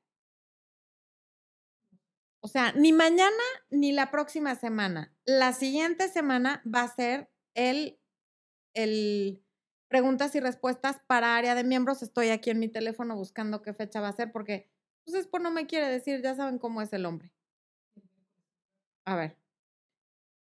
O 2.40 2.48
sea, 2.48 2.72
ni 2.72 2.92
mañana 2.92 3.42
ni 3.70 3.92
la 3.92 4.10
próxima 4.10 4.54
semana. 4.54 5.14
La 5.24 5.52
siguiente 5.52 6.08
semana 6.08 6.62
va 6.66 6.82
a 6.82 6.94
ser 6.94 7.30
el, 7.54 8.00
el 8.74 9.42
preguntas 9.88 10.34
y 10.34 10.40
respuestas 10.40 11.00
para 11.06 11.36
área 11.36 11.54
de 11.54 11.64
miembros. 11.64 12.02
Estoy 12.02 12.30
aquí 12.30 12.50
en 12.50 12.58
mi 12.58 12.68
teléfono 12.68 13.16
buscando 13.16 13.60
qué 13.60 13.74
fecha 13.74 14.00
va 14.00 14.08
a 14.08 14.12
ser 14.12 14.32
porque, 14.32 14.70
pues, 15.04 15.26
por 15.26 15.42
no 15.42 15.50
me 15.50 15.66
quiere 15.66 15.88
decir, 15.88 16.22
ya 16.22 16.34
saben 16.34 16.58
cómo 16.58 16.80
es 16.80 16.92
el 16.92 17.04
hombre. 17.04 17.32
A 19.04 19.16
ver. 19.16 19.36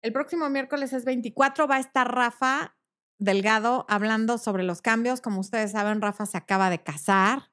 El 0.01 0.13
próximo 0.13 0.49
miércoles 0.49 0.93
es 0.93 1.05
24, 1.05 1.67
va 1.67 1.75
a 1.75 1.79
estar 1.79 2.11
Rafa 2.13 2.75
Delgado 3.19 3.85
hablando 3.87 4.37
sobre 4.37 4.63
los 4.63 4.81
cambios. 4.81 5.21
Como 5.21 5.41
ustedes 5.41 5.71
saben, 5.71 6.01
Rafa 6.01 6.25
se 6.25 6.37
acaba 6.37 6.69
de 6.69 6.81
casar, 6.81 7.50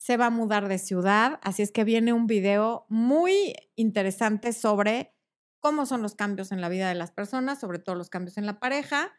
se 0.00 0.16
va 0.16 0.26
a 0.26 0.30
mudar 0.30 0.66
de 0.68 0.78
ciudad, 0.78 1.38
así 1.42 1.60
es 1.60 1.72
que 1.72 1.84
viene 1.84 2.14
un 2.14 2.26
video 2.26 2.86
muy 2.88 3.54
interesante 3.76 4.54
sobre 4.54 5.14
cómo 5.58 5.84
son 5.84 6.00
los 6.00 6.14
cambios 6.14 6.52
en 6.52 6.62
la 6.62 6.70
vida 6.70 6.88
de 6.88 6.94
las 6.94 7.10
personas, 7.10 7.60
sobre 7.60 7.80
todo 7.80 7.96
los 7.96 8.08
cambios 8.08 8.38
en 8.38 8.46
la 8.46 8.58
pareja. 8.58 9.12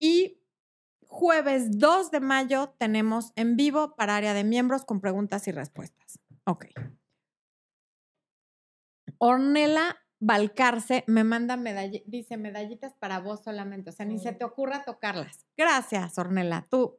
Y 0.00 0.42
jueves 1.06 1.78
2 1.78 2.10
de 2.10 2.18
mayo 2.18 2.74
tenemos 2.78 3.32
en 3.36 3.54
vivo 3.54 3.94
para 3.94 4.16
área 4.16 4.34
de 4.34 4.42
miembros 4.42 4.84
con 4.84 5.00
preguntas 5.00 5.46
y 5.46 5.52
respuestas. 5.52 6.18
Ok. 6.46 6.66
Ornella 9.18 9.98
Balcarce 10.18 11.04
me 11.06 11.22
manda 11.22 11.56
medallitas, 11.56 12.10
dice 12.10 12.36
medallitas 12.36 12.92
para 12.94 13.20
vos 13.20 13.44
solamente, 13.44 13.90
o 13.90 13.92
sea, 13.92 14.04
ni 14.04 14.18
se 14.18 14.32
te 14.32 14.44
ocurra 14.44 14.84
tocarlas. 14.84 15.46
Gracias, 15.56 16.18
Ornella. 16.18 16.66
Tú, 16.68 16.98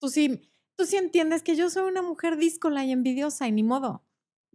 tú 0.00 0.08
sí, 0.08 0.52
tú 0.78 0.86
sí 0.86 0.96
entiendes 0.96 1.42
que 1.42 1.56
yo 1.56 1.68
soy 1.70 1.90
una 1.90 2.02
mujer 2.02 2.36
díscola 2.36 2.84
y 2.84 2.92
envidiosa 2.92 3.48
y 3.48 3.52
ni 3.52 3.64
modo. 3.64 4.04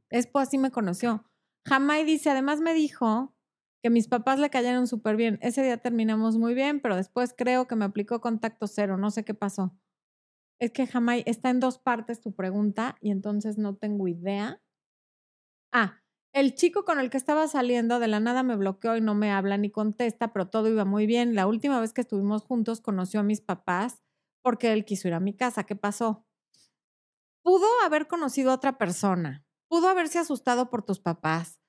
Espo 0.10 0.40
así 0.40 0.58
me 0.58 0.72
conoció. 0.72 1.30
Jamai 1.68 2.06
dice, 2.06 2.30
además 2.30 2.62
me 2.62 2.74
dijo 2.74 3.36
que 3.84 3.90
mis 3.90 4.08
papás 4.08 4.40
le 4.40 4.50
cayeron 4.50 4.88
súper 4.88 5.18
bien. 5.18 5.38
Ese 5.42 5.62
día 5.62 5.78
terminamos 5.78 6.38
muy 6.38 6.54
bien, 6.54 6.80
pero 6.80 6.96
después 6.96 7.34
creo 7.38 7.68
que 7.68 7.76
me 7.76 7.84
aplicó 7.84 8.22
contacto 8.22 8.68
cero. 8.68 8.98
No 8.98 9.12
sé 9.12 9.26
qué 9.26 9.34
pasó. 9.34 9.78
Es 10.62 10.72
que 10.72 10.88
jamás 10.88 11.24
está 11.26 11.50
en 11.50 11.60
dos 11.60 11.78
partes 11.78 12.22
tu 12.22 12.34
pregunta 12.34 12.96
y 13.02 13.12
entonces 13.12 13.58
no 13.58 13.76
tengo 13.76 14.08
idea. 14.08 14.62
Ah, 15.74 16.04
el 16.34 16.56
chico 16.56 16.86
con 16.86 17.00
el 17.00 17.10
que 17.10 17.18
estaba 17.18 17.50
saliendo 17.50 18.00
de 18.00 18.08
la 18.08 18.22
nada 18.22 18.44
me 18.44 18.56
bloqueó 18.56 18.96
y 18.96 19.02
no 19.02 19.14
me 19.14 19.32
habla 19.32 19.58
ni 19.58 19.70
contesta, 19.70 20.32
pero 20.32 20.48
todo 20.48 20.70
iba 20.70 20.86
muy 20.86 21.06
bien. 21.06 21.36
La 21.36 21.48
última 21.48 21.82
vez 21.82 21.92
que 21.92 22.02
estuvimos 22.02 22.44
juntos 22.44 22.80
conoció 22.80 23.20
a 23.20 23.24
mis 23.24 23.42
papás 23.42 24.03
porque 24.44 24.74
él 24.74 24.86
quiso 24.86 25.08
ir 25.08 25.16
a 25.16 25.20
mi 25.20 25.34
casa. 25.36 25.64
¿Qué 25.64 25.76
pasó? 25.76 26.28
Pudo 27.44 27.66
haber 27.84 28.08
conocido 28.08 28.52
a 28.52 28.56
otra 28.56 28.78
persona, 28.78 29.46
pudo 29.68 29.90
haberse 29.90 30.20
asustado 30.20 30.70
por 30.70 30.84
tus 30.84 31.00
papás, 31.00 31.60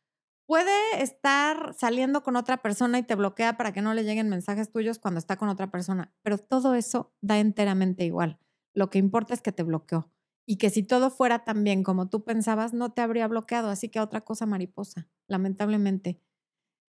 puede 0.46 1.02
estar 1.02 1.74
saliendo 1.74 2.22
con 2.22 2.36
otra 2.36 2.58
persona 2.58 2.98
y 2.98 3.02
te 3.02 3.14
bloquea 3.14 3.56
para 3.56 3.72
que 3.72 3.82
no 3.82 3.94
le 3.94 4.04
lleguen 4.04 4.28
mensajes 4.28 4.70
tuyos 4.70 4.98
cuando 4.98 5.18
está 5.18 5.36
con 5.36 5.48
otra 5.48 5.70
persona, 5.70 6.14
pero 6.22 6.38
todo 6.38 6.74
eso 6.74 7.12
da 7.22 7.38
enteramente 7.38 8.04
igual. 8.04 8.38
Lo 8.74 8.90
que 8.90 8.98
importa 8.98 9.34
es 9.34 9.40
que 9.40 9.52
te 9.52 9.62
bloqueó 9.62 10.12
y 10.46 10.58
que 10.58 10.70
si 10.70 10.82
todo 10.82 11.10
fuera 11.10 11.44
tan 11.44 11.64
bien 11.64 11.82
como 11.82 12.08
tú 12.08 12.24
pensabas, 12.24 12.74
no 12.74 12.92
te 12.92 13.00
habría 13.02 13.26
bloqueado, 13.26 13.70
así 13.70 13.88
que 13.88 14.00
otra 14.00 14.20
cosa 14.20 14.46
mariposa, 14.46 15.08
lamentablemente. 15.26 16.20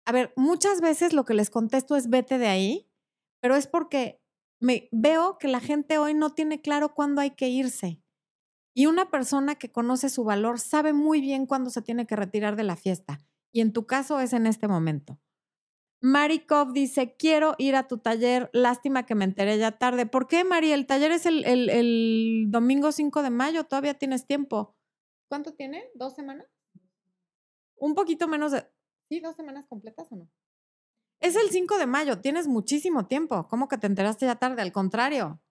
A 0.05 0.11
ver, 0.11 0.33
muchas 0.35 0.81
veces 0.81 1.13
lo 1.13 1.25
que 1.25 1.33
les 1.33 1.49
contesto 1.49 1.95
es 1.95 2.09
vete 2.09 2.37
de 2.37 2.47
ahí, 2.47 2.89
pero 3.39 3.55
es 3.55 3.67
porque 3.67 4.21
me 4.59 4.89
veo 4.91 5.37
que 5.37 5.47
la 5.47 5.59
gente 5.59 5.97
hoy 5.97 6.13
no 6.13 6.33
tiene 6.33 6.61
claro 6.61 6.93
cuándo 6.93 7.21
hay 7.21 7.31
que 7.31 7.49
irse. 7.49 8.01
Y 8.73 8.87
una 8.87 9.09
persona 9.09 9.55
que 9.55 9.71
conoce 9.71 10.09
su 10.09 10.23
valor 10.23 10.59
sabe 10.59 10.93
muy 10.93 11.21
bien 11.21 11.45
cuándo 11.45 11.69
se 11.69 11.81
tiene 11.81 12.05
que 12.05 12.15
retirar 12.15 12.55
de 12.55 12.63
la 12.63 12.75
fiesta 12.75 13.19
y 13.55 13.61
en 13.61 13.71
tu 13.71 13.87
caso 13.87 14.19
es 14.19 14.33
en 14.33 14.47
este 14.47 14.67
momento. 14.67 15.17
Marikov 16.01 16.73
dice, 16.73 17.15
quiero 17.15 17.55
ir 17.57 17.77
a 17.77 17.87
tu 17.87 17.99
taller, 17.99 18.49
lástima 18.51 19.05
que 19.05 19.15
me 19.15 19.23
enteré 19.23 19.57
ya 19.57 19.71
tarde. 19.71 20.05
¿Por 20.05 20.27
qué, 20.27 20.43
Mari? 20.43 20.73
El 20.73 20.85
taller 20.85 21.13
es 21.13 21.25
el, 21.25 21.45
el, 21.45 22.47
domingo 22.49 22.91
5 22.91 23.23
de 23.23 23.29
mayo, 23.29 23.63
todavía 23.63 23.93
tienes 23.93 24.27
tiempo. 24.27 24.75
¿Cuánto 25.29 25.53
tiene? 25.53 25.89
¿Dos 25.95 26.15
semanas? 26.15 26.45
Un 27.77 27.95
poquito 27.95 28.27
menos 28.27 28.51
de... 28.51 28.67
¿Sí? 29.07 29.21
¿Dos 29.21 29.37
semanas 29.37 29.67
completas 29.67 30.11
o 30.11 30.17
no? 30.17 30.29
Es 31.25 31.35
el 31.35 31.49
5 31.49 31.79
de 31.79 31.87
mayo, 31.87 32.19
tienes 32.19 32.47
muchísimo 32.47 33.07
tiempo. 33.07 33.47
¿Cómo 33.47 33.67
que 33.67 33.79
te 33.79 33.87
enteraste 33.87 34.27
ya 34.27 34.35
tarde? 34.35 34.61
Al 34.61 34.71
contrario, 34.71 35.41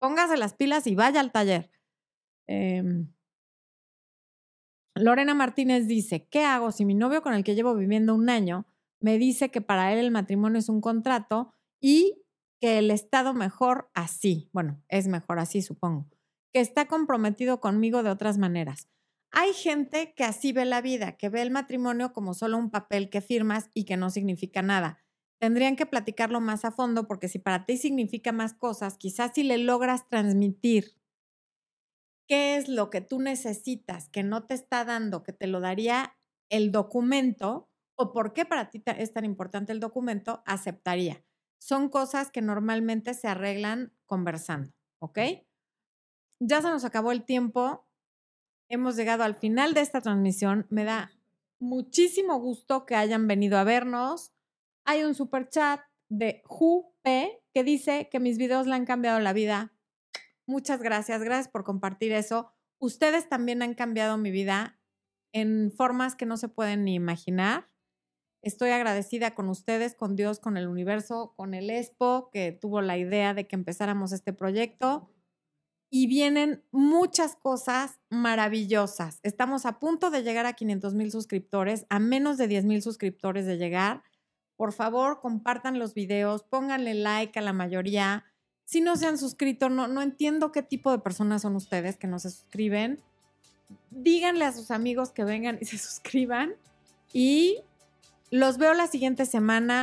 póngase 0.00 0.36
las 0.36 0.54
pilas 0.54 0.88
y 0.88 0.96
vaya 0.96 1.20
al 1.20 1.30
taller. 1.30 1.70
Eh, 2.48 2.82
Lorena 4.96 5.34
Martínez 5.34 5.86
dice, 5.86 6.26
¿qué 6.26 6.42
hago 6.44 6.72
si 6.72 6.84
mi 6.84 6.96
novio 6.96 7.22
con 7.22 7.32
el 7.32 7.44
que 7.44 7.54
llevo 7.54 7.76
viviendo 7.76 8.12
un 8.12 8.28
año 8.28 8.66
me 8.98 9.16
dice 9.16 9.52
que 9.52 9.60
para 9.60 9.92
él 9.92 10.00
el 10.00 10.10
matrimonio 10.10 10.58
es 10.58 10.68
un 10.68 10.80
contrato 10.80 11.52
y 11.80 12.24
que 12.60 12.78
el 12.78 12.90
Estado 12.90 13.34
mejor 13.34 13.92
así, 13.94 14.50
bueno, 14.52 14.82
es 14.88 15.06
mejor 15.06 15.38
así 15.38 15.62
supongo, 15.62 16.08
que 16.52 16.58
está 16.58 16.88
comprometido 16.88 17.60
conmigo 17.60 18.02
de 18.02 18.10
otras 18.10 18.36
maneras? 18.36 18.88
Hay 19.30 19.52
gente 19.52 20.12
que 20.16 20.24
así 20.24 20.52
ve 20.52 20.64
la 20.64 20.80
vida, 20.80 21.16
que 21.16 21.28
ve 21.28 21.42
el 21.42 21.52
matrimonio 21.52 22.12
como 22.12 22.34
solo 22.34 22.58
un 22.58 22.70
papel 22.70 23.10
que 23.10 23.20
firmas 23.20 23.70
y 23.74 23.84
que 23.84 23.96
no 23.96 24.10
significa 24.10 24.60
nada. 24.62 25.03
Tendrían 25.44 25.76
que 25.76 25.84
platicarlo 25.84 26.40
más 26.40 26.64
a 26.64 26.70
fondo 26.70 27.06
porque 27.06 27.28
si 27.28 27.38
para 27.38 27.66
ti 27.66 27.76
significa 27.76 28.32
más 28.32 28.54
cosas, 28.54 28.96
quizás 28.96 29.32
si 29.34 29.42
le 29.42 29.58
logras 29.58 30.08
transmitir 30.08 30.96
qué 32.26 32.56
es 32.56 32.66
lo 32.66 32.88
que 32.88 33.02
tú 33.02 33.20
necesitas 33.20 34.08
que 34.08 34.22
no 34.22 34.46
te 34.46 34.54
está 34.54 34.86
dando, 34.86 35.22
que 35.22 35.34
te 35.34 35.46
lo 35.46 35.60
daría 35.60 36.16
el 36.48 36.72
documento 36.72 37.68
o 37.94 38.14
por 38.14 38.32
qué 38.32 38.46
para 38.46 38.70
ti 38.70 38.82
es 38.86 39.12
tan 39.12 39.26
importante 39.26 39.70
el 39.70 39.80
documento, 39.80 40.42
aceptaría. 40.46 41.22
Son 41.58 41.90
cosas 41.90 42.30
que 42.30 42.40
normalmente 42.40 43.12
se 43.12 43.28
arreglan 43.28 43.92
conversando, 44.06 44.72
¿ok? 44.98 45.18
Ya 46.40 46.62
se 46.62 46.68
nos 46.68 46.86
acabó 46.86 47.12
el 47.12 47.26
tiempo. 47.26 47.86
Hemos 48.70 48.96
llegado 48.96 49.24
al 49.24 49.34
final 49.34 49.74
de 49.74 49.82
esta 49.82 50.00
transmisión. 50.00 50.66
Me 50.70 50.84
da 50.84 51.12
muchísimo 51.58 52.40
gusto 52.40 52.86
que 52.86 52.94
hayan 52.94 53.28
venido 53.28 53.58
a 53.58 53.64
vernos. 53.64 54.33
Hay 54.84 55.02
un 55.02 55.14
super 55.14 55.48
chat 55.48 55.80
de 56.08 56.42
P 57.02 57.42
que 57.52 57.64
dice 57.64 58.08
que 58.10 58.20
mis 58.20 58.38
videos 58.38 58.66
le 58.66 58.74
han 58.74 58.84
cambiado 58.84 59.18
la 59.20 59.32
vida. 59.32 59.72
Muchas 60.46 60.82
gracias, 60.82 61.22
gracias 61.22 61.48
por 61.48 61.64
compartir 61.64 62.12
eso. 62.12 62.52
Ustedes 62.78 63.28
también 63.28 63.62
han 63.62 63.74
cambiado 63.74 64.18
mi 64.18 64.30
vida 64.30 64.78
en 65.32 65.72
formas 65.72 66.14
que 66.14 66.26
no 66.26 66.36
se 66.36 66.48
pueden 66.48 66.84
ni 66.84 66.94
imaginar. 66.94 67.70
Estoy 68.42 68.70
agradecida 68.70 69.34
con 69.34 69.48
ustedes, 69.48 69.94
con 69.94 70.16
Dios, 70.16 70.38
con 70.38 70.58
el 70.58 70.68
universo, 70.68 71.32
con 71.34 71.54
el 71.54 71.70
ESPO, 71.70 72.28
que 72.30 72.52
tuvo 72.52 72.82
la 72.82 72.98
idea 72.98 73.32
de 73.32 73.46
que 73.46 73.56
empezáramos 73.56 74.12
este 74.12 74.34
proyecto. 74.34 75.08
Y 75.90 76.08
vienen 76.08 76.62
muchas 76.72 77.36
cosas 77.36 78.00
maravillosas. 78.10 79.20
Estamos 79.22 79.64
a 79.64 79.78
punto 79.78 80.10
de 80.10 80.22
llegar 80.22 80.44
a 80.44 80.52
500 80.52 80.94
mil 80.94 81.10
suscriptores, 81.10 81.86
a 81.88 82.00
menos 82.00 82.36
de 82.36 82.48
10 82.48 82.64
mil 82.66 82.82
suscriptores 82.82 83.46
de 83.46 83.56
llegar. 83.56 84.02
Por 84.56 84.72
favor, 84.72 85.20
compartan 85.20 85.78
los 85.78 85.94
videos, 85.94 86.44
pónganle 86.44 86.94
like 86.94 87.38
a 87.38 87.42
la 87.42 87.52
mayoría 87.52 88.24
si 88.64 88.80
no 88.80 88.96
se 88.96 89.06
han 89.06 89.18
suscrito, 89.18 89.68
no, 89.68 89.88
no 89.88 90.02
entiendo 90.02 90.50
qué 90.50 90.62
tipo 90.62 90.90
de 90.90 90.98
personas 90.98 91.42
son 91.42 91.54
ustedes 91.56 91.96
que 91.96 92.06
no 92.06 92.18
se 92.18 92.30
suscriben. 92.30 93.02
Díganle 93.90 94.44
a 94.44 94.52
sus 94.52 94.70
amigos 94.70 95.10
que 95.10 95.24
vengan 95.24 95.58
y 95.60 95.64
se 95.66 95.78
suscriban. 95.78 96.54
Y 97.12 97.58
los 98.30 98.58
veo 98.58 98.74
la 98.74 98.86
siguiente 98.86 99.26
semana. 99.26 99.82